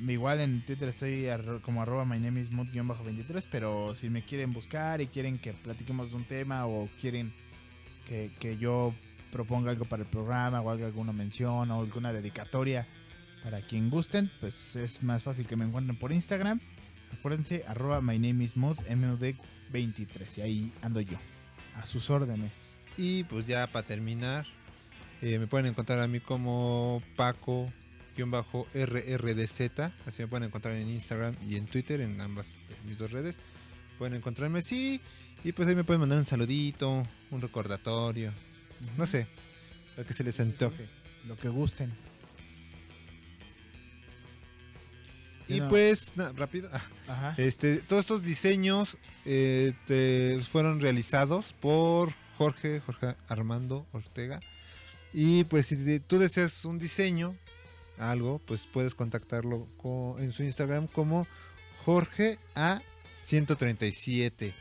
[0.07, 4.53] igual en Twitter estoy arro- como arroba my name is mod-23, pero si me quieren
[4.53, 7.33] buscar y quieren que platiquemos de un tema o quieren
[8.39, 8.93] que, yo
[9.31, 12.87] proponga algo para el programa o haga alguna mención o alguna dedicatoria
[13.43, 16.59] para quien gusten, pues es más fácil que me encuentren por Instagram.
[17.17, 20.37] Acuérdense, arroba my name is mod, MOD23.
[20.37, 21.17] Y ahí ando yo.
[21.75, 22.51] A sus órdenes.
[22.97, 24.45] Y pues ya para terminar,
[25.21, 27.71] eh, me pueden encontrar a mí como Paco-RRDZ.
[30.05, 33.39] Así me pueden encontrar en Instagram y en Twitter, en ambas de mis dos redes.
[33.97, 35.01] Pueden encontrarme así.
[35.43, 38.31] Y pues ahí me pueden mandar un saludito, un recordatorio.
[38.97, 39.27] No sé,
[39.97, 40.87] lo que se les antoje.
[41.27, 41.91] Lo que gusten.
[45.47, 46.69] Y no- pues, rápido.
[46.71, 47.35] ah, Ajá.
[47.37, 54.39] Este, todos estos diseños eh, te- fueron realizados por Jorge, Jorge Armando Ortega.
[55.13, 57.35] Y pues si tú deseas un diseño,
[57.99, 61.27] algo, pues puedes contactarlo co- en su Instagram como
[61.85, 64.55] Jorge A137.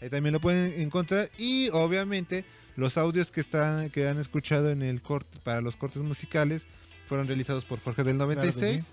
[0.00, 1.28] Ahí también lo pueden encontrar.
[1.38, 2.44] Y obviamente
[2.76, 6.66] los audios que están, que han escuchado en el corte, para los cortes musicales,
[7.06, 8.82] fueron realizados por Jorge del Claro que 96.
[8.82, 8.92] sí.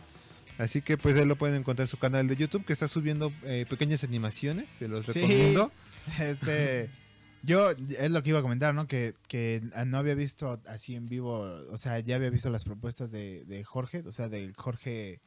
[0.59, 3.33] Así que pues ahí lo pueden encontrar en su canal de YouTube que está subiendo
[3.43, 5.13] eh, pequeñas animaciones, se los Sí.
[5.13, 5.71] recomiendo.
[6.19, 6.89] Este.
[7.45, 8.87] Yo, es lo que iba a comentar, ¿no?
[8.87, 13.11] Que, que no había visto así en vivo, o sea, ya había visto las propuestas
[13.11, 15.19] de, de Jorge, o sea, del Jorge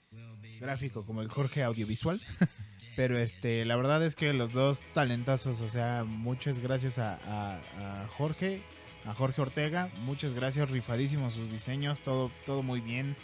[0.61, 2.19] gráfico como el Jorge audiovisual.
[2.97, 8.03] Pero este, la verdad es que los dos talentazos, o sea, muchas gracias a, a-
[8.05, 8.63] a Jorge,
[9.05, 13.15] a Jorge Ortega, muchas gracias, rifadísimos sus diseños, todo, todo muy bien.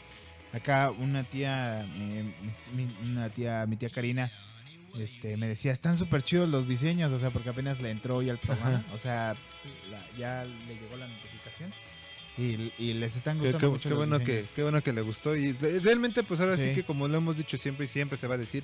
[0.52, 2.34] Acá una tía, eh,
[2.74, 4.30] mi, una tía, mi tía Karina,
[4.98, 8.28] este, me decía, están súper chidos los diseños, o sea, porque apenas le entró hoy
[8.28, 8.94] al programa, Ajá.
[8.94, 9.34] o sea,
[9.90, 11.72] la- ya le llegó la notificación
[12.36, 14.50] y, y les están gustando qué- mucho qué los bueno que, diseños.
[14.54, 15.34] qué bueno que le gustó.
[15.34, 16.64] Y re- realmente, pues ahora sí.
[16.64, 16.72] Sí.
[16.74, 18.62] que como lo hemos dicho siempre y siempre se va a decir,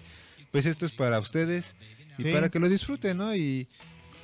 [0.53, 1.75] pues esto es para ustedes
[2.19, 2.33] y Sí.
[2.33, 3.35] para que lo disfruten, ¿no?
[3.35, 3.67] Y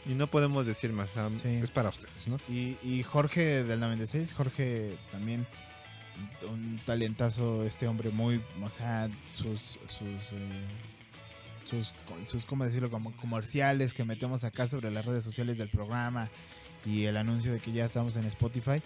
[0.07, 1.49] Y no podemos decir más, Sí.
[1.49, 2.37] es para ustedes, ¿no?
[2.47, 5.47] Y, y Jorge del 96, Jorge también
[6.47, 10.67] un talentazo, este hombre muy, o sea, sus, sus, eh,
[11.65, 11.95] sus,
[12.27, 12.91] sus, ¿cómo decirlo?
[12.91, 16.29] Como comerciales que metemos acá sobre las redes sociales del programa
[16.85, 18.83] y el anuncio de que ya estamos en Spotify.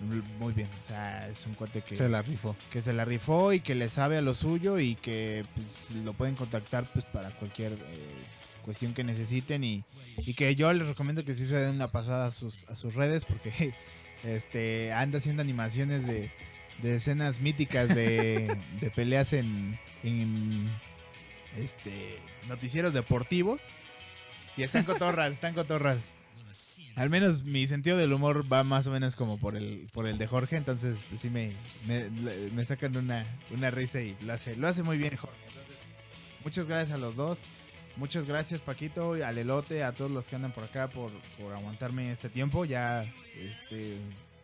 [0.00, 2.54] Muy bien, o sea, es un cuate que Se la rifó.
[2.70, 6.12] que se la rifó y que le sabe a lo suyo y que pues, lo
[6.12, 8.24] pueden contactar pues para cualquier eh,
[8.62, 9.84] cuestión que necesiten y,
[10.18, 12.94] y que yo les recomiendo que sí se den una pasada a sus, a sus
[12.94, 13.74] redes porque
[14.24, 16.30] este anda haciendo animaciones de,
[16.82, 20.70] de escenas míticas de, de peleas en, en
[21.56, 22.18] este
[22.48, 23.70] noticieros deportivos
[24.58, 26.12] y están cotorras, están cotorras.
[26.96, 30.16] Al menos mi sentido del humor va más o menos como por el, por el
[30.16, 31.52] de Jorge, entonces pues, sí me,
[31.86, 35.36] me, sacan una, una risa y lo hace, lo hace muy bien Jorge.
[35.46, 35.76] Entonces,
[36.42, 37.42] muchas gracias a los dos.
[37.96, 42.10] Muchas gracias Paquito, al Elote, a todos los que andan por acá por, por aguantarme
[42.12, 42.64] este tiempo.
[42.64, 43.04] Ya
[43.38, 43.98] este,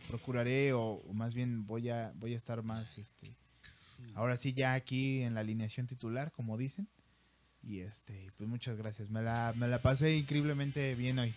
[0.09, 3.35] procuraré o, o más bien voy a, voy a estar más, este,
[4.15, 6.87] ahora sí ya aquí en la alineación titular, como dicen.
[7.63, 9.09] Y este, pues muchas gracias.
[9.09, 11.35] Me la, me la pasé increíblemente bien hoy.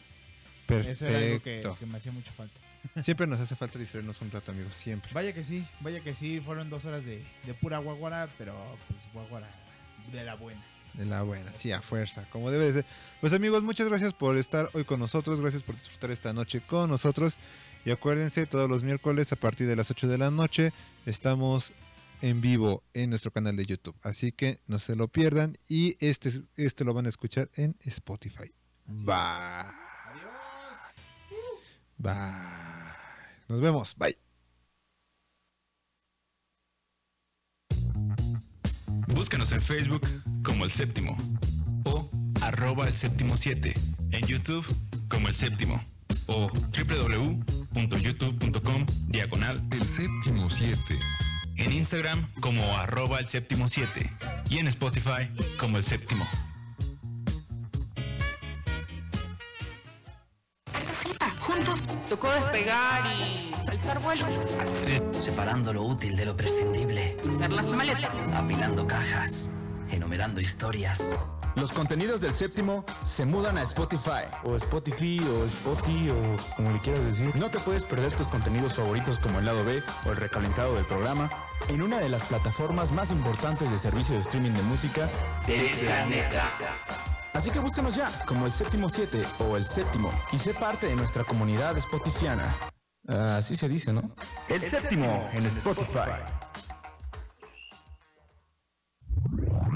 [0.68, 1.78] Eso era algo que, Perfecto.
[1.80, 2.60] que me hacía mucha falta.
[3.02, 5.12] Siempre nos hace falta distraernos un rato, amigos, siempre.
[5.14, 9.00] Vaya que sí, vaya que sí, fueron dos horas de, de pura guaguara, pero pues
[9.14, 9.50] guaguara
[10.12, 10.64] de la buena.
[10.94, 12.86] De la buena, sí, a fuerza, como debe de ser.
[13.20, 16.90] Pues amigos, muchas gracias por estar hoy con nosotros, gracias por disfrutar esta noche con
[16.90, 17.38] nosotros.
[17.84, 20.72] Y acuérdense, todos los miércoles a partir de las 8 de la noche
[21.06, 21.74] estamos
[22.22, 23.96] en vivo en nuestro canal de YouTube.
[24.04, 28.52] Así que no se lo pierdan y este, este lo van a escuchar en Spotify.
[28.88, 29.95] Bye.
[31.98, 32.14] Bye.
[33.48, 33.96] Nos vemos.
[33.96, 34.18] Bye.
[39.08, 40.02] Búscanos en Facebook
[40.44, 41.16] como El Séptimo
[41.86, 42.10] o
[42.42, 43.74] arroba El Séptimo 7.
[44.12, 44.66] En YouTube
[45.08, 45.80] como El Séptimo
[46.28, 50.98] o www.youtube.com diagonal El Séptimo 7.
[51.58, 54.12] En Instagram como arroba El Séptimo 7
[54.50, 56.26] y en Spotify como El Séptimo.
[62.06, 64.26] Tocó despegar y alzar vuelo.
[65.20, 67.18] Separando lo útil de lo prescindible.
[67.36, 68.34] Hacer las maletas.
[68.36, 69.50] Apilando cajas.
[69.90, 71.02] Enumerando historias.
[71.56, 74.26] Los contenidos del séptimo se mudan a Spotify.
[74.44, 77.34] O Spotify, o Spotify, o como le quieras decir.
[77.36, 80.86] No te puedes perder tus contenidos favoritos como el lado B o el recalentado del
[80.86, 81.30] programa
[81.70, 85.10] en una de las plataformas más importantes de servicio de streaming de música
[85.48, 86.52] Del planeta.
[87.36, 90.96] Así que búscanos ya como el séptimo 7 o el séptimo y sé parte de
[90.96, 92.56] nuestra comunidad spotifiana.
[93.08, 94.10] Así se dice, ¿no?
[94.48, 96.00] El séptimo en Spotify.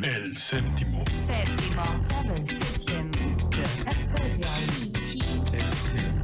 [0.01, 1.03] El séptimo.
[1.13, 1.83] Séptimo.
[3.93, 6.18] Seven.